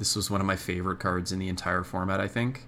[0.00, 2.66] This was one of my favorite cards in the entire format, I think.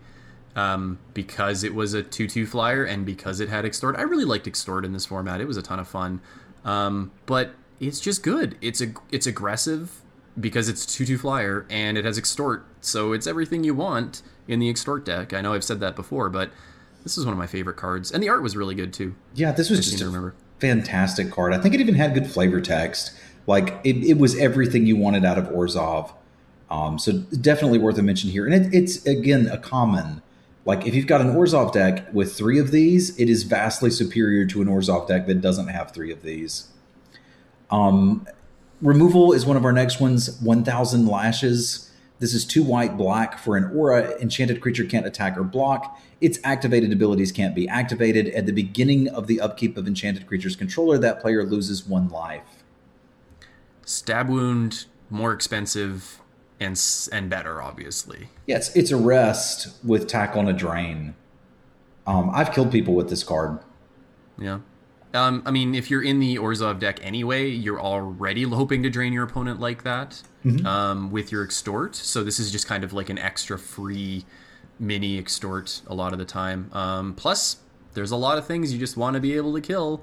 [0.54, 3.96] Um, because it was a 2 2 flyer and because it had extort.
[3.96, 5.40] I really liked extort in this format.
[5.40, 6.20] It was a ton of fun.
[6.64, 8.56] Um, but it's just good.
[8.60, 10.02] It's a it's aggressive
[10.38, 14.60] because it's two two flyer and it has extort, so it's everything you want in
[14.60, 15.32] the extort deck.
[15.32, 16.50] I know I've said that before, but
[17.02, 19.14] this is one of my favorite cards, and the art was really good too.
[19.34, 20.34] Yeah, this was I just a remember.
[20.60, 21.52] fantastic card.
[21.52, 23.12] I think it even had good flavor text.
[23.46, 26.12] Like it, it was everything you wanted out of Orzhov.
[26.72, 30.22] Um, so definitely worth a mention here, and it, it's again a common.
[30.64, 34.46] Like if you've got an Orzhov deck with three of these, it is vastly superior
[34.46, 36.68] to an Orzhov deck that doesn't have three of these.
[37.70, 38.26] Um,
[38.80, 40.40] removal is one of our next ones.
[40.40, 41.90] One thousand lashes.
[42.20, 44.18] This is two white black for an aura.
[44.18, 46.00] Enchanted creature can't attack or block.
[46.22, 48.28] Its activated abilities can't be activated.
[48.28, 52.64] At the beginning of the upkeep of enchanted creature's controller, that player loses one life.
[53.84, 56.21] Stab wound more expensive
[56.62, 56.80] and
[57.12, 58.28] and better, obviously.
[58.46, 61.14] Yes, yeah, it's, it's Arrest with tack on a drain.
[62.06, 63.58] Um, I've killed people with this card.
[64.38, 64.60] Yeah.
[65.14, 69.12] Um, I mean, if you're in the Orzhov deck anyway, you're already hoping to drain
[69.12, 70.66] your opponent like that mm-hmm.
[70.66, 71.94] um, with your extort.
[71.94, 74.24] So this is just kind of like an extra free
[74.78, 76.70] mini extort a lot of the time.
[76.72, 77.56] Um, plus,
[77.92, 80.02] there's a lot of things you just want to be able to kill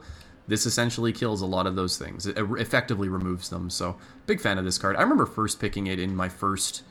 [0.50, 2.26] this essentially kills a lot of those things.
[2.26, 3.70] It effectively removes them.
[3.70, 3.96] So
[4.26, 4.96] big fan of this card.
[4.96, 6.82] I remember first picking it in my first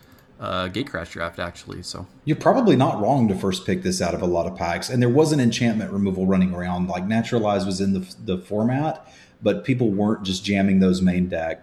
[0.41, 1.83] uh, Gatecrash draft actually.
[1.83, 4.89] So you're probably not wrong to first pick this out of a lot of packs.
[4.89, 6.89] And there was an enchantment removal running around.
[6.89, 9.13] Like Naturalize was in the the format,
[9.43, 11.63] but people weren't just jamming those main deck.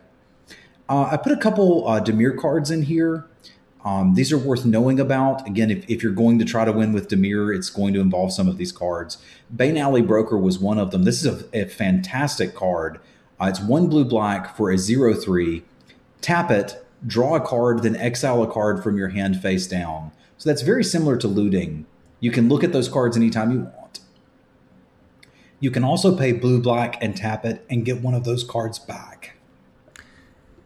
[0.88, 3.26] Uh, I put a couple uh, Dimir cards in here.
[3.86, 5.48] Um, these are worth knowing about.
[5.48, 8.34] Again, if, if you're going to try to win with Dimir, it's going to involve
[8.34, 9.20] some of these cards.
[9.56, 11.04] Bane Alley Broker was one of them.
[11.04, 13.00] This is a, a fantastic card.
[13.40, 15.64] Uh, it's one blue black for a zero three.
[16.22, 20.12] Tap it, draw a card, then exile a card from your hand face down.
[20.38, 21.86] So that's very similar to looting.
[22.20, 24.00] You can look at those cards anytime you want.
[25.60, 28.80] You can also pay blue black and tap it and get one of those cards
[28.80, 29.36] back.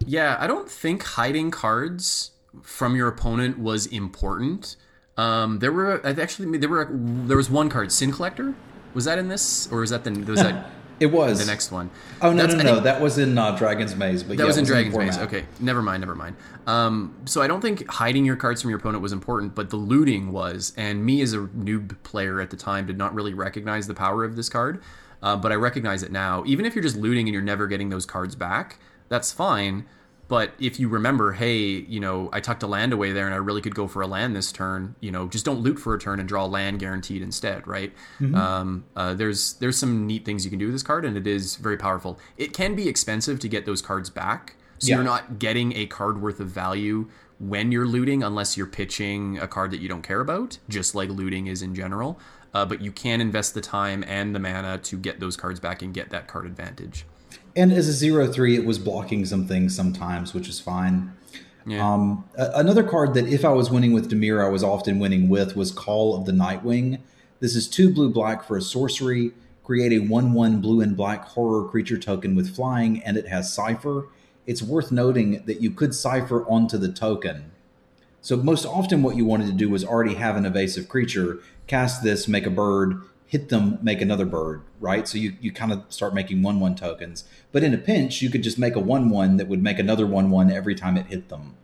[0.06, 2.32] Yeah, I don't think hiding cards
[2.64, 4.76] from your opponent was important.
[5.18, 8.56] Um, there were actually there were there was one card, Sin Collector.
[8.94, 10.72] Was that in this, or was that the was that?
[11.00, 11.90] it was the next one.
[12.22, 12.80] Oh no That's, no no, no.
[12.82, 14.24] that was in uh, Dragon's Maze.
[14.24, 15.18] But that yeah, was in Dragon's Maze.
[15.18, 16.36] Okay, never mind, never mind.
[16.68, 19.78] Um, so I don't think hiding your cards from your opponent was important, but the
[19.78, 20.74] looting was.
[20.78, 24.24] And me as a noob player at the time did not really recognize the power
[24.24, 24.82] of this card,
[25.22, 26.44] uh, but I recognize it now.
[26.46, 28.80] Even if you're just looting and you're never getting those cards back,
[29.10, 29.86] that's fine
[30.30, 33.38] but if you remember, hey, you know, I tucked a land away there and I
[33.38, 36.00] really could go for a land this turn, you know, just don't loot for a
[36.00, 37.92] turn and draw land guaranteed instead, right?
[38.20, 38.36] Mm-hmm.
[38.36, 41.26] Um, uh, there's there's some neat things you can do with this card and it
[41.26, 42.20] is very powerful.
[42.38, 44.56] It can be expensive to get those cards back.
[44.78, 44.96] So yeah.
[44.96, 49.48] you're not getting a card worth of value when you're looting unless you're pitching a
[49.48, 52.20] card that you don't care about, just like looting is in general.
[52.54, 55.82] Uh, but you can invest the time and the mana to get those cards back
[55.82, 57.06] and get that card advantage
[57.56, 61.14] and as a zero three, it was blocking some things sometimes, which is fine.
[61.66, 61.88] Yeah.
[61.88, 65.30] Um, a- another card that if I was winning with Dimir, I was often winning
[65.30, 67.00] with was Call of the Nightwing.
[67.40, 69.32] This is two blue black for a sorcery.
[69.64, 73.54] Create a one one blue and black horror creature token with flying, and it has
[73.54, 74.08] cipher.
[74.48, 77.52] It's worth noting that you could cipher onto the token.
[78.22, 82.04] So most often, what you wanted to do was already have an evasive creature, cast
[82.04, 85.08] this, make a bird, hit them, make another bird, right?
[85.08, 87.26] So you, you kind of start making one one tokens.
[87.52, 90.08] But in a pinch, you could just make a one one that would make another
[90.08, 91.56] one one every time it hit them.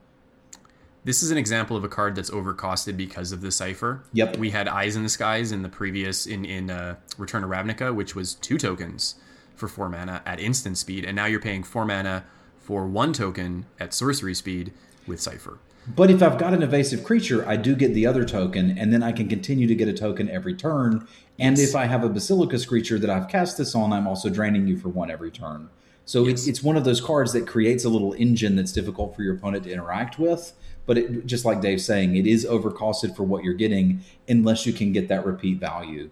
[1.04, 4.04] This is an example of a card that's overcosted because of the cipher.
[4.14, 4.38] Yep.
[4.38, 7.94] We had Eyes in the Skies in the previous in in uh, Return to Ravnica,
[7.96, 9.16] which was two tokens
[9.56, 12.26] for four mana at instant speed, and now you're paying four mana
[12.60, 14.72] for one token at sorcery speed
[15.08, 15.58] with cipher.
[15.88, 19.04] But if I've got an evasive creature, I do get the other token, and then
[19.04, 21.08] I can continue to get a token every turn.
[21.40, 21.70] And Yes.
[21.70, 24.78] if I have a Basilica Screecher that I've cast this on, I'm also draining you
[24.78, 25.70] for one every turn.
[26.06, 29.24] So it's, it's one of those cards that creates a little engine that's difficult for
[29.24, 30.54] your opponent to interact with.
[30.86, 34.72] But it, just like Dave's saying, it is overcosted for what you're getting unless you
[34.72, 36.12] can get that repeat value.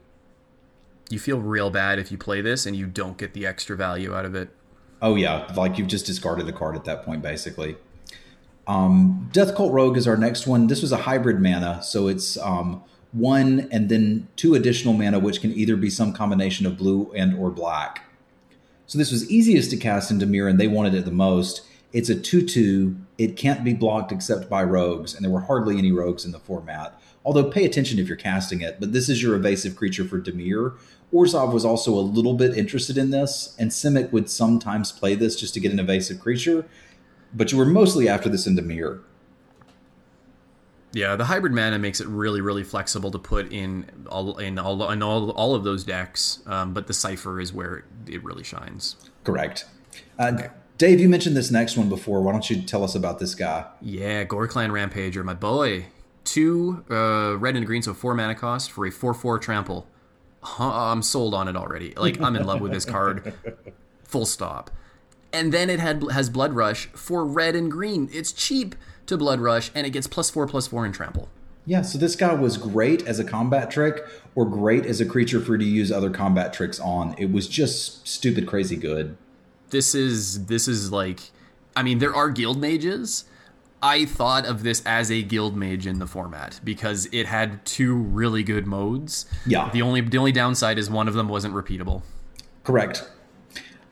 [1.09, 4.15] You feel real bad if you play this and you don't get the extra value
[4.15, 4.49] out of it.
[5.01, 7.75] Oh yeah, like you've just discarded the card at that point, basically.
[8.65, 10.67] Um, Deathcult Rogue is our next one.
[10.67, 12.81] This was a hybrid mana, so it's um,
[13.13, 17.37] one and then two additional mana, which can either be some combination of blue and
[17.37, 18.03] or black.
[18.85, 21.61] So this was easiest to cast in Dimir, and they wanted it the most.
[21.93, 22.97] It's a two-two.
[23.17, 26.39] It can't be blocked except by rogues, and there were hardly any rogues in the
[26.39, 26.99] format.
[27.23, 28.79] Although pay attention if you're casting it.
[28.79, 30.75] But this is your evasive creature for Dimir.
[31.13, 35.35] Orzhov was also a little bit interested in this, and Simic would sometimes play this
[35.35, 36.65] just to get an evasive creature.
[37.33, 39.01] But you were mostly after this in Dimir.
[40.93, 44.89] Yeah, the hybrid mana makes it really, really flexible to put in all in all
[44.91, 46.39] in all, all of those decks.
[46.45, 48.95] Um, but the cipher is where it, it really shines.
[49.23, 49.65] Correct.
[50.19, 52.21] Uh, Dave, you mentioned this next one before.
[52.21, 53.65] Why don't you tell us about this guy?
[53.81, 55.85] Yeah, Ghor-Clan Rampager, my boy.
[56.23, 59.87] Two uh, red and green, so four mana cost for a four-four trample.
[60.59, 61.93] I'm sold on it already.
[61.95, 63.33] Like I'm in love with this card.
[64.03, 64.69] Full stop.
[65.31, 68.09] And then it had has Bloodrush for red and green.
[68.11, 68.75] It's cheap
[69.07, 71.29] to Bloodrush, and it gets plus four plus four in trample.
[71.65, 74.03] Yeah, so this guy was great as a combat trick
[74.35, 77.15] or great as a creature for you to use other combat tricks on.
[77.17, 79.15] It was just stupid crazy good.
[79.69, 81.19] this is this is like
[81.75, 83.25] i mean there are guild mages
[83.81, 87.95] i thought of this as a guild mage in the format because it had two
[87.95, 89.71] really good modes Yeah.
[89.73, 92.03] the only the only downside is one of them wasn't repeatable
[92.63, 93.09] Correct.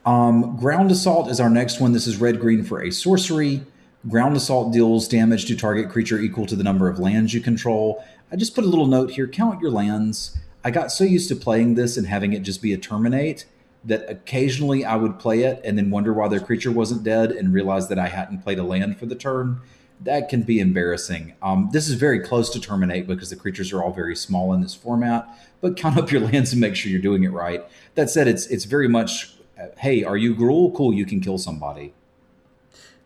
[0.06, 1.92] Um, Ground Assault is our next one.
[1.94, 3.64] This is red green for a sorcery.
[4.10, 8.04] Ground Assault deals damage to target creature equal to the number of lands you control.
[8.32, 10.40] I just put a little note here count your lands.
[10.64, 13.46] I got so used to playing this and having it just be a terminate
[13.84, 17.54] that occasionally I would play it and then wonder why their creature wasn't dead and
[17.54, 19.60] realize that I hadn't played a land for the turn.
[20.00, 21.34] That can be embarrassing.
[21.44, 24.62] Um, this is very close to terminate because the creatures are all very small in
[24.62, 25.28] this format.
[25.62, 27.64] But count up your lands and make sure you're doing it right.
[27.94, 30.76] That said, it's it's very much, uh, hey, are you Gruul?
[30.76, 31.94] Cool, you can kill somebody.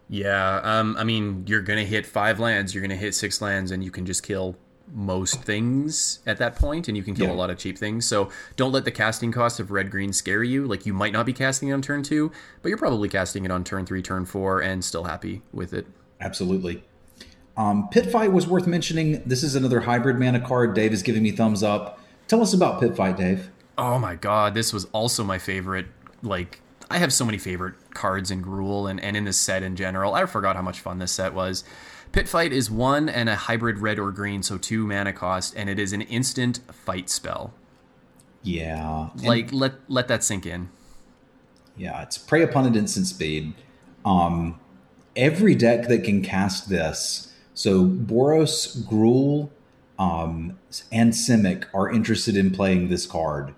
[0.09, 3.83] Yeah um i mean you're gonna hit five lands you're gonna hit six lands and
[3.83, 4.55] you can just kill
[4.93, 7.33] most things at that point and you can kill Yeah.
[7.33, 10.43] a lot of cheap things so don't let the casting cost of red green scare
[10.43, 13.45] you like you might not be casting it on turn two but you're probably casting
[13.45, 15.87] it on turn three turn four and still happy with it
[16.21, 16.81] Absolutely.
[17.57, 19.21] Um, Pit Fight was worth mentioning.
[19.25, 20.73] This is another hybrid mana card.
[20.73, 21.99] Dave is giving me thumbs up.
[22.29, 23.49] Tell us about Pit Fight, Dave.
[23.77, 25.87] Oh my god, this was also my favorite.
[26.23, 29.75] Like, I have so many favorite cards in Gruul and, and in this set in
[29.75, 30.13] general.
[30.13, 31.63] I forgot how much fun this set was.
[32.11, 35.69] Pit Fight is one and a hybrid red or green, so two mana cost, and
[35.69, 37.53] it is an instant fight spell.
[38.43, 39.09] Yeah.
[39.13, 40.69] And- Like, let let that sink in.
[41.75, 43.53] Yeah, it's prey upon at instant speed.
[44.05, 44.59] Um,
[45.15, 49.49] every deck that can cast this, so Boros, Gruul,
[49.97, 50.57] um,
[50.91, 53.55] and Simic are interested in playing this card.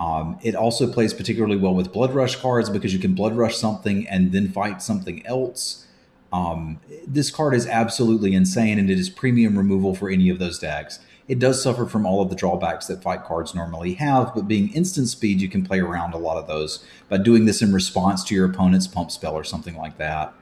[0.00, 4.32] Um, it also plays particularly well with Bloodrush cards because you can Bloodrush something and
[4.32, 5.86] then fight something else.
[6.32, 10.58] Um, this card is absolutely insane, and it is premium removal for any of those
[10.58, 11.00] decks.
[11.26, 14.72] It does suffer from all of the drawbacks that fight cards normally have, but being
[14.72, 18.24] instant speed, you can play around a lot of those by doing this in response
[18.24, 20.32] to your opponent's pump spell or something like that.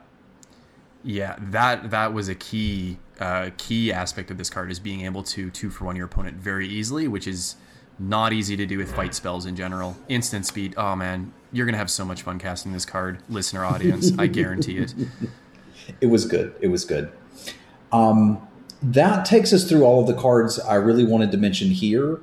[1.02, 5.22] Yeah, that that was a key uh, key aspect of this card is being able
[5.24, 7.56] to two for one your opponent very easily, which is
[7.98, 9.96] not easy to do with fight spells in general.
[10.08, 10.74] Instant speed.
[10.76, 14.12] Oh man, you're gonna have so much fun casting this card, listener audience.
[14.18, 14.94] I guarantee it.
[16.00, 16.52] It was good.
[16.60, 17.12] It was good.
[17.92, 18.46] Um,
[18.82, 22.20] that takes us through all of the cards I really wanted to mention here.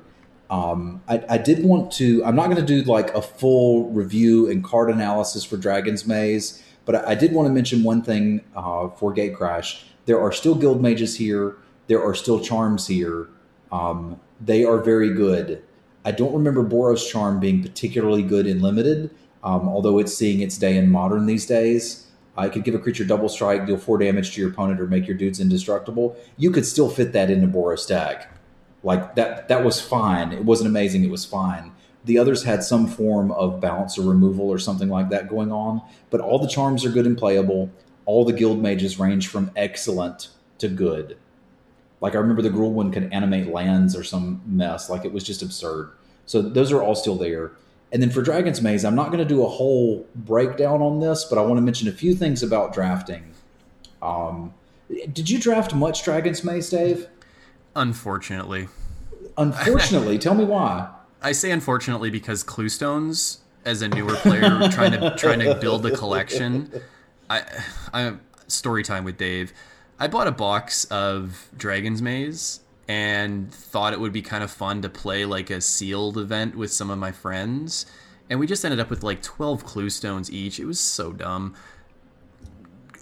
[0.50, 2.24] Um, I, I did want to.
[2.24, 6.62] I'm not going to do like a full review and card analysis for Dragon's Maze,
[6.84, 9.82] but I, I did want to mention one thing uh, for Gatecrash.
[10.06, 11.56] There are still guild mages here.
[11.86, 13.28] There are still charms here.
[13.72, 15.62] Um, they are very good.
[16.04, 19.10] I don't remember Boros Charm being particularly good in limited,
[19.42, 22.06] um, although it's seeing its day in modern these days.
[22.36, 25.06] I could give a creature double strike, deal four damage to your opponent, or make
[25.06, 26.16] your dudes indestructible.
[26.36, 28.30] You could still fit that into Boros deck.
[28.82, 30.32] Like that that was fine.
[30.32, 31.72] It wasn't amazing, it was fine.
[32.04, 35.80] The others had some form of balance or removal or something like that going on,
[36.10, 37.70] but all the charms are good and playable.
[38.04, 40.28] All the guild mages range from excellent
[40.58, 41.16] to good.
[42.04, 44.90] Like I remember the Gruul one could animate lands or some mess.
[44.90, 45.90] Like it was just absurd.
[46.26, 47.52] So those are all still there.
[47.92, 51.24] And then for Dragon's Maze, I'm not going to do a whole breakdown on this,
[51.24, 53.32] but I want to mention a few things about drafting.
[54.02, 54.52] Um,
[55.14, 57.08] did you draft much Dragon's Maze, Dave?
[57.74, 58.68] Unfortunately.
[59.38, 60.90] Unfortunately, tell me why.
[61.22, 65.96] I say unfortunately because Cluestones, as a newer player trying to trying to build a
[65.96, 66.70] collection,
[67.30, 67.44] I
[67.94, 68.12] I
[68.46, 69.54] story time with Dave.
[69.98, 74.82] I bought a box of Dragon's Maze and thought it would be kind of fun
[74.82, 77.86] to play like a sealed event with some of my friends.
[78.28, 80.58] And we just ended up with like 12 clue stones each.
[80.58, 81.54] It was so dumb.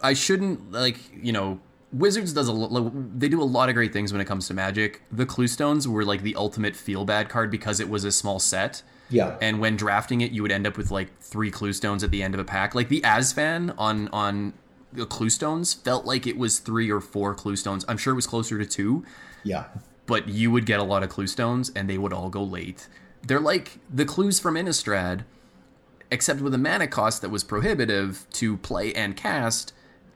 [0.02, 1.60] I shouldn't like, you know,
[1.92, 5.02] Wizards does a they do a lot of great things when it comes to Magic.
[5.12, 8.38] The clue stones were like the ultimate feel bad card because it was a small
[8.38, 8.82] set.
[9.10, 9.36] Yeah.
[9.42, 12.22] And when drafting it, you would end up with like three clue stones at the
[12.22, 12.74] end of a pack.
[12.74, 14.54] Like the Asfan on on
[14.92, 17.84] the clue stones felt like it was three or four clue stones.
[17.88, 19.04] I'm sure it was closer to two.
[19.42, 19.66] Yeah.
[20.06, 22.88] But you would get a lot of clue stones and they would all go late.
[23.26, 25.24] They're like the clues from Innistrad,
[26.10, 29.72] except with a mana cost that was prohibitive to play and cast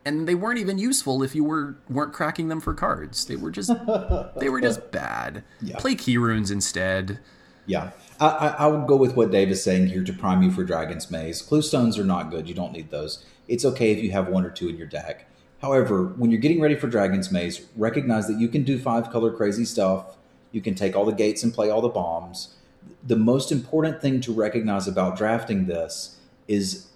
[0.07, 3.27] and they weren't even useful if you were weren't cracking them for cards.
[3.27, 3.73] They were just
[4.39, 5.43] they were just bad.
[5.61, 5.77] Yeah.
[5.79, 7.19] Play key runes instead.
[7.67, 7.91] Yeah,
[8.21, 10.63] I, I, I would go with what Dave is saying here to prime you for
[10.63, 11.43] Dragon's Maze.
[11.43, 12.49] Clue stones are not good.
[12.49, 13.25] You don't need those.
[13.49, 15.29] It's okay if you have one or two in your deck.
[15.63, 19.33] However, when you're getting ready for Dragon's Maze, recognize that you can do five color
[19.33, 20.17] crazy stuff.
[20.53, 22.55] You can take all the gates and play all the bombs.
[23.03, 26.89] The most important thing to recognize about drafting this is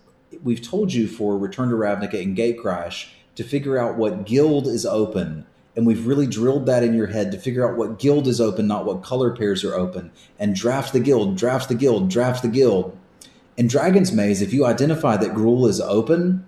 [0.42, 4.84] we've told you for Return to Ravnica and Gatecrash to figure out what guild is
[4.84, 5.46] open.
[5.76, 8.66] And we've really drilled that in your head to figure out what guild is open,
[8.66, 10.10] not what color pairs are open.
[10.38, 12.98] And draft the guild, draft the guild, draft the guild.
[13.60, 16.46] In Dragon's Maze, if you identify that Gruul is open,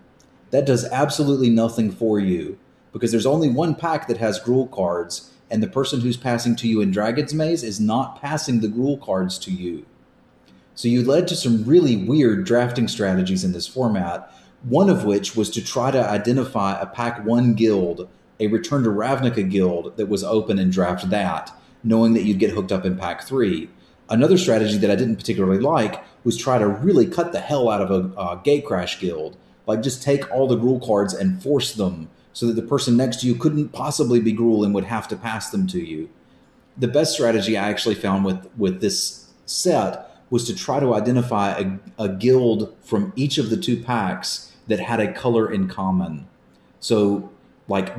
[0.49, 2.59] that does absolutely nothing for you
[2.91, 6.67] because there's only one pack that has Gruul cards, and the person who's passing to
[6.67, 9.85] you in Dragon's Maze is not passing the Gruul cards to you.
[10.75, 14.33] So you led to some really weird drafting strategies in this format,
[14.63, 18.09] one of which was to try to identify a Pack 1 guild,
[18.41, 21.53] a Return to Ravnica guild that was open and draft that,
[21.85, 23.69] knowing that you'd get hooked up in Pack 3.
[24.09, 27.81] Another strategy that I didn't particularly like was try to really cut the hell out
[27.81, 29.37] of a, a Gatecrash guild.
[29.67, 33.21] Like just take all the Gruul cards and force them so that the person next
[33.21, 36.09] to you couldn't possibly be Gruul and would have to pass them to you.
[36.77, 41.59] The best strategy I actually found with, with this set was to try to identify
[41.59, 46.27] a, a guild from each of the two packs that had a color in common.
[46.81, 47.31] So,
[47.69, 47.95] like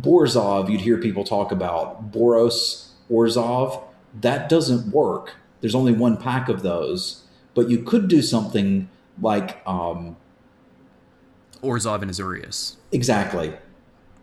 [0.00, 3.82] Borzov, you'd hear people talk about Boros, Orzhov.
[4.20, 5.34] That doesn't work.
[5.62, 7.24] There's only one pack of those,
[7.54, 8.90] but you could do something
[9.20, 10.16] like um,
[11.62, 12.76] Orzhov and Azorius.
[12.92, 13.54] Exactly.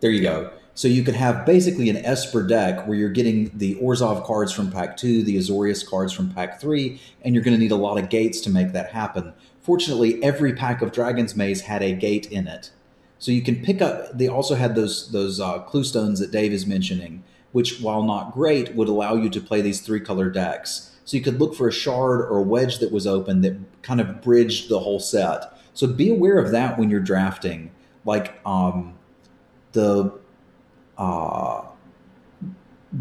[0.02, 0.52] There you go.
[0.76, 4.72] So you could have basically an Esper deck where you're getting the Orzhov cards from
[4.72, 7.98] pack two, the Azorius cards from pack three, and you're going to need a lot
[7.98, 9.34] of gates to make that happen.
[9.62, 12.72] Fortunately, every pack of Dragon's Maze had a gate in it.
[13.18, 14.18] So you can pick up.
[14.18, 18.34] They also had those those uh, clue stones that Dave is mentioning, which, while not
[18.34, 20.96] great, would allow you to play these three color decks.
[21.10, 24.00] So you could look for a shard or a wedge that was open that kind
[24.00, 25.58] of bridged the whole set.
[25.74, 27.72] So be aware of that when you're drafting.
[28.06, 28.94] Like um,
[29.72, 30.14] the
[31.00, 31.64] uh,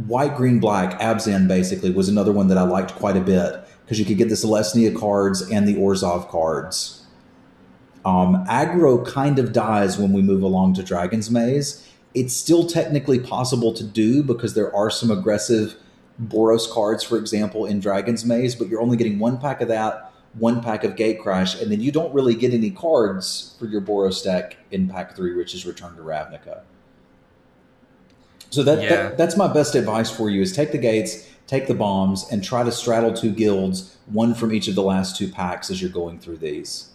[0.06, 3.98] white, green, black, Abzan basically was another one that I liked quite a bit because
[3.98, 7.04] you could get the Selesnya cards and the Orzhov cards.
[8.06, 11.86] Um, aggro kind of dies when we move along to Dragon's Maze.
[12.14, 15.76] It's still technically possible to do because there are some aggressive
[16.22, 20.12] Boros cards, for example, in Dragon's Maze, but you're only getting one pack of that,
[20.34, 24.22] one pack of Gatecrash, and then you don't really get any cards for your Boros
[24.22, 26.60] deck in pack three, which is Return to Ravnica.
[28.50, 28.88] So that, Yeah.
[28.88, 32.42] that that's my best advice for you is take the gates, take the bombs, and
[32.42, 35.90] try to straddle two guilds, one from each of the last two packs as you're
[35.90, 36.88] going through these.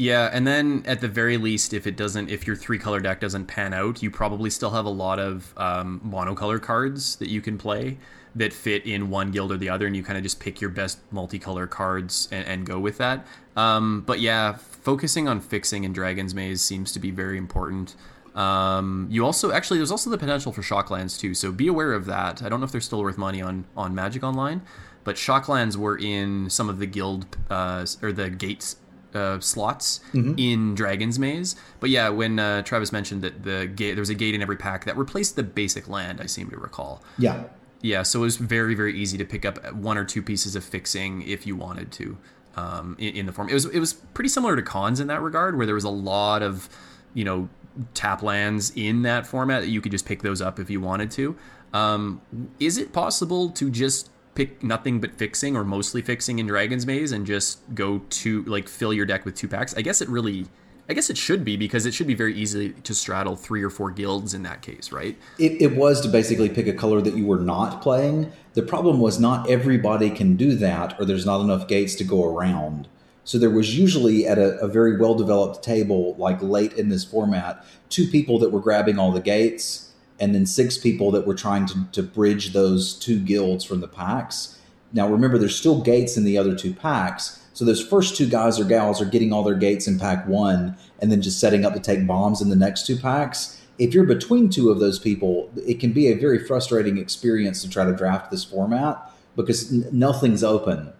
[0.00, 3.20] Yeah, and then at the very least, if it doesn't, if your three color deck
[3.20, 7.42] doesn't pan out, you probably still have a lot of um, monocolor cards that you
[7.42, 7.98] can play
[8.34, 10.70] that fit in one guild or the other, and you kind of just pick your
[10.70, 13.26] best multicolor cards and, and go with that.
[13.56, 17.94] Um, but yeah, focusing on fixing in Dragon's Maze seems to be very important.
[18.34, 22.06] Um, you also actually there's also the potential for shocklands too, so be aware of
[22.06, 22.42] that.
[22.42, 24.62] I don't know if they're still worth money on on Magic Online,
[25.04, 28.76] but shocklands were in some of the guild uh, or the gates
[29.14, 30.00] uh, slots
[30.38, 31.56] in Dragon's Maze.
[31.80, 34.56] But yeah, when uh, Travis mentioned that the gate there was a gate in every
[34.56, 37.02] pack that replaced the basic land, I seem to recall.
[37.18, 37.44] Yeah.
[37.82, 40.62] Yeah, so it was very very easy to pick up one or two pieces of
[40.64, 42.18] fixing if you wanted to
[42.56, 43.48] um, in, in the form.
[43.48, 45.90] It was it was pretty similar to Khans in that regard, where there was a
[45.90, 46.68] lot of
[47.14, 47.48] you know
[47.94, 51.10] tap lands in that format that you could just pick those up if you wanted
[51.12, 51.36] to.
[51.72, 52.20] Um,
[52.58, 57.12] is it possible to just pick nothing but fixing or mostly fixing in Dragon's Maze
[57.12, 59.76] and just go to like fill your deck with two packs?
[59.76, 60.46] I guess it really
[60.90, 63.70] I guess it should be because it should be very easy to straddle three or
[63.70, 65.16] four guilds in that case, right?
[65.38, 68.32] It, it, was to basically pick a color that you were not playing.
[68.54, 72.24] The problem was not everybody can do that, or there's not enough gates to go
[72.24, 72.88] around.
[73.22, 77.04] So there was usually at a, a very well developed table, like late in this
[77.04, 79.89] format, two people that were grabbing all the gates,
[80.20, 83.88] and then six people that were trying to, to bridge those two guilds from the
[83.88, 84.60] packs.
[84.92, 88.58] Now remember, there's still gates in the other two packs so those first two guys
[88.58, 91.74] or gals are getting all their gates in pack one and then just setting up
[91.74, 93.60] to take bombs in the next two packs.
[93.78, 97.68] If you're between two of those people, it can be a very frustrating experience to
[97.68, 100.94] try to draft this format because n- nothing's open,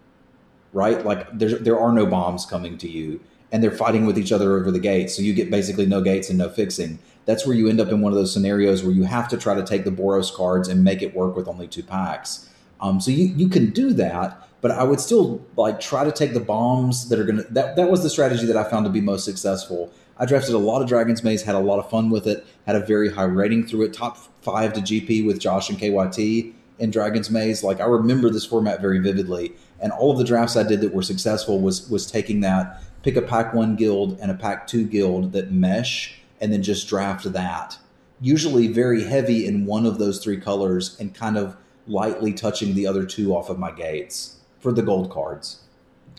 [0.71, 1.03] right?
[1.03, 3.19] Like there, there are no bombs coming to you
[3.51, 5.15] and they're fighting with each other over the gates.
[5.15, 6.99] So you get basically no gates and no fixing.
[7.25, 9.53] That's where you end up in one of those scenarios where you have to try
[9.53, 12.49] to take the Boros cards and make it work with only two packs.
[12.79, 16.33] Um, so you, you can do that, but I would still like try to take
[16.33, 17.43] the bombs that are gonna.
[17.43, 19.93] That that was the strategy that I found to be most successful.
[20.17, 22.75] I drafted a lot of Dragon's Maze, had a lot of fun with it, had
[22.75, 26.91] a very high rating through it, top five to GP with Josh and KYT in
[26.91, 27.63] Dragon's Maze.
[27.63, 30.93] Like I remember this format very vividly, and all of the drafts I did that
[30.93, 34.85] were successful was was taking that pick a pack one guild and a pack two
[34.85, 37.77] guild that mesh, and then just draft that.
[38.19, 41.55] Usually very heavy in one of those three colors, and kind of
[41.87, 45.61] lightly touching the other two off of my gates for the gold cards.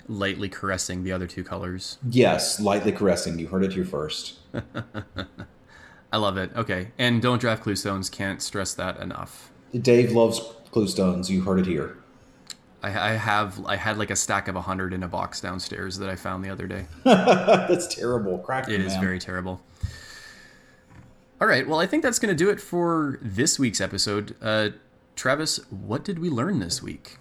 [0.09, 1.99] Lightly caressing the other two colors.
[2.09, 3.39] Yes, lightly caressing.
[3.39, 4.39] You heard it here first.
[6.13, 6.51] I love it.
[6.57, 6.89] Okay.
[6.99, 8.11] And don't draft clue stones.
[8.11, 9.51] Can't stress that enough.
[9.81, 10.41] Dave loves
[10.73, 11.31] clue stones.
[11.31, 11.97] You heard it here.
[12.83, 16.09] I, I have I had like a stack of hundred in a box downstairs that
[16.09, 16.87] I found the other day.
[17.05, 18.39] that's terrible.
[18.39, 18.69] Crack.
[18.69, 19.63] It is very terrible.
[21.43, 21.67] All right.
[21.67, 24.37] Well, I think that's going to do it for this week's episode.
[24.41, 24.69] Uh,
[25.17, 27.17] Travis, what did we learn this week?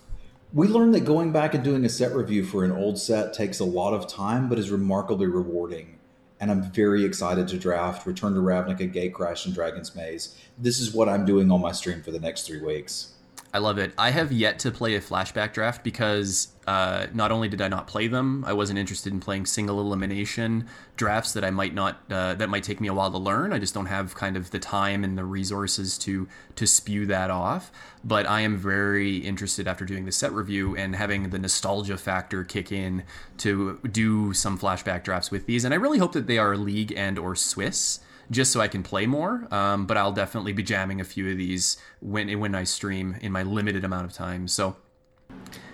[0.54, 3.60] We learned that going back and doing a set review for an old set takes
[3.60, 5.98] a lot of time, but is remarkably rewarding.
[6.40, 10.40] And I'm very excited to draft Return to Ravnica, Gatecrash, and Dragon's Maze.
[10.56, 13.16] This is what I'm doing on my stream for the next three weeks.
[13.54, 13.94] I love it.
[13.98, 17.86] I have yet to play a flashback draft because uh, not only did I not
[17.86, 22.36] play them, I wasn't interested in playing single elimination drafts that I might not uh,
[22.36, 23.52] that might take me a while to learn.
[23.52, 27.30] I just don't have kind of the time and the resources to to spew that
[27.30, 27.74] off.
[28.06, 32.46] But I am very interested after doing the set review and having the nostalgia factor
[32.46, 33.04] kick in
[33.40, 35.66] to do some flashback drafts with these.
[35.66, 38.00] And I really hope that they are league and or Swiss
[38.32, 39.48] just so I can play more.
[39.52, 43.32] Um, but I'll definitely be jamming a few of these when when I stream in
[43.32, 44.48] my limited amount of time.
[44.48, 44.76] So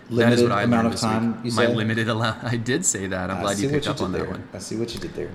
[0.10, 1.42] limited that is what I amount of time.
[1.44, 1.76] my said?
[1.76, 2.44] limited amount.
[2.52, 3.30] I did say that.
[3.32, 4.24] I'm I glad you picked you up on there.
[4.24, 4.50] that one.
[4.53, 5.32] I see what you did there.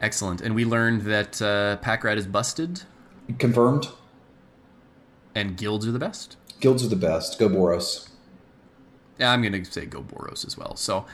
[0.00, 0.40] Excellent.
[0.40, 2.82] And we learned that uh, Pack Rat is busted.
[3.38, 3.88] Confirmed.
[5.34, 6.36] And guilds are the best.
[6.60, 7.38] Guilds are the best.
[7.38, 8.08] Go Boros.
[9.18, 10.76] Yeah, I'm going to say go Boros as well.
[10.76, 11.04] So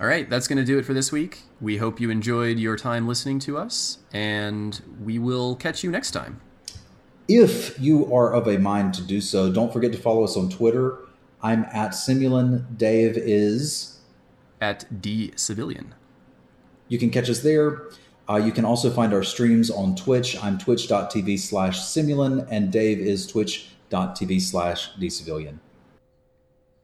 [0.00, 1.42] all right, that's going to do it for this week.
[1.60, 6.12] We hope you enjoyed your time listening to us, and we will catch you next
[6.12, 6.40] time.
[7.28, 10.48] If you are of a mind to do so, don't forget to follow us on
[10.48, 10.98] Twitter.
[11.42, 12.78] I'm at Simulan.
[12.78, 14.00] Dave is
[14.58, 15.94] at D Civilian.
[16.88, 17.90] You can catch us there.
[18.28, 20.42] Uh, you can also find our streams on Twitch.
[20.42, 25.60] I'm twitch.tv slash Simulan, and Dave is twitch.tv slash D Civilian.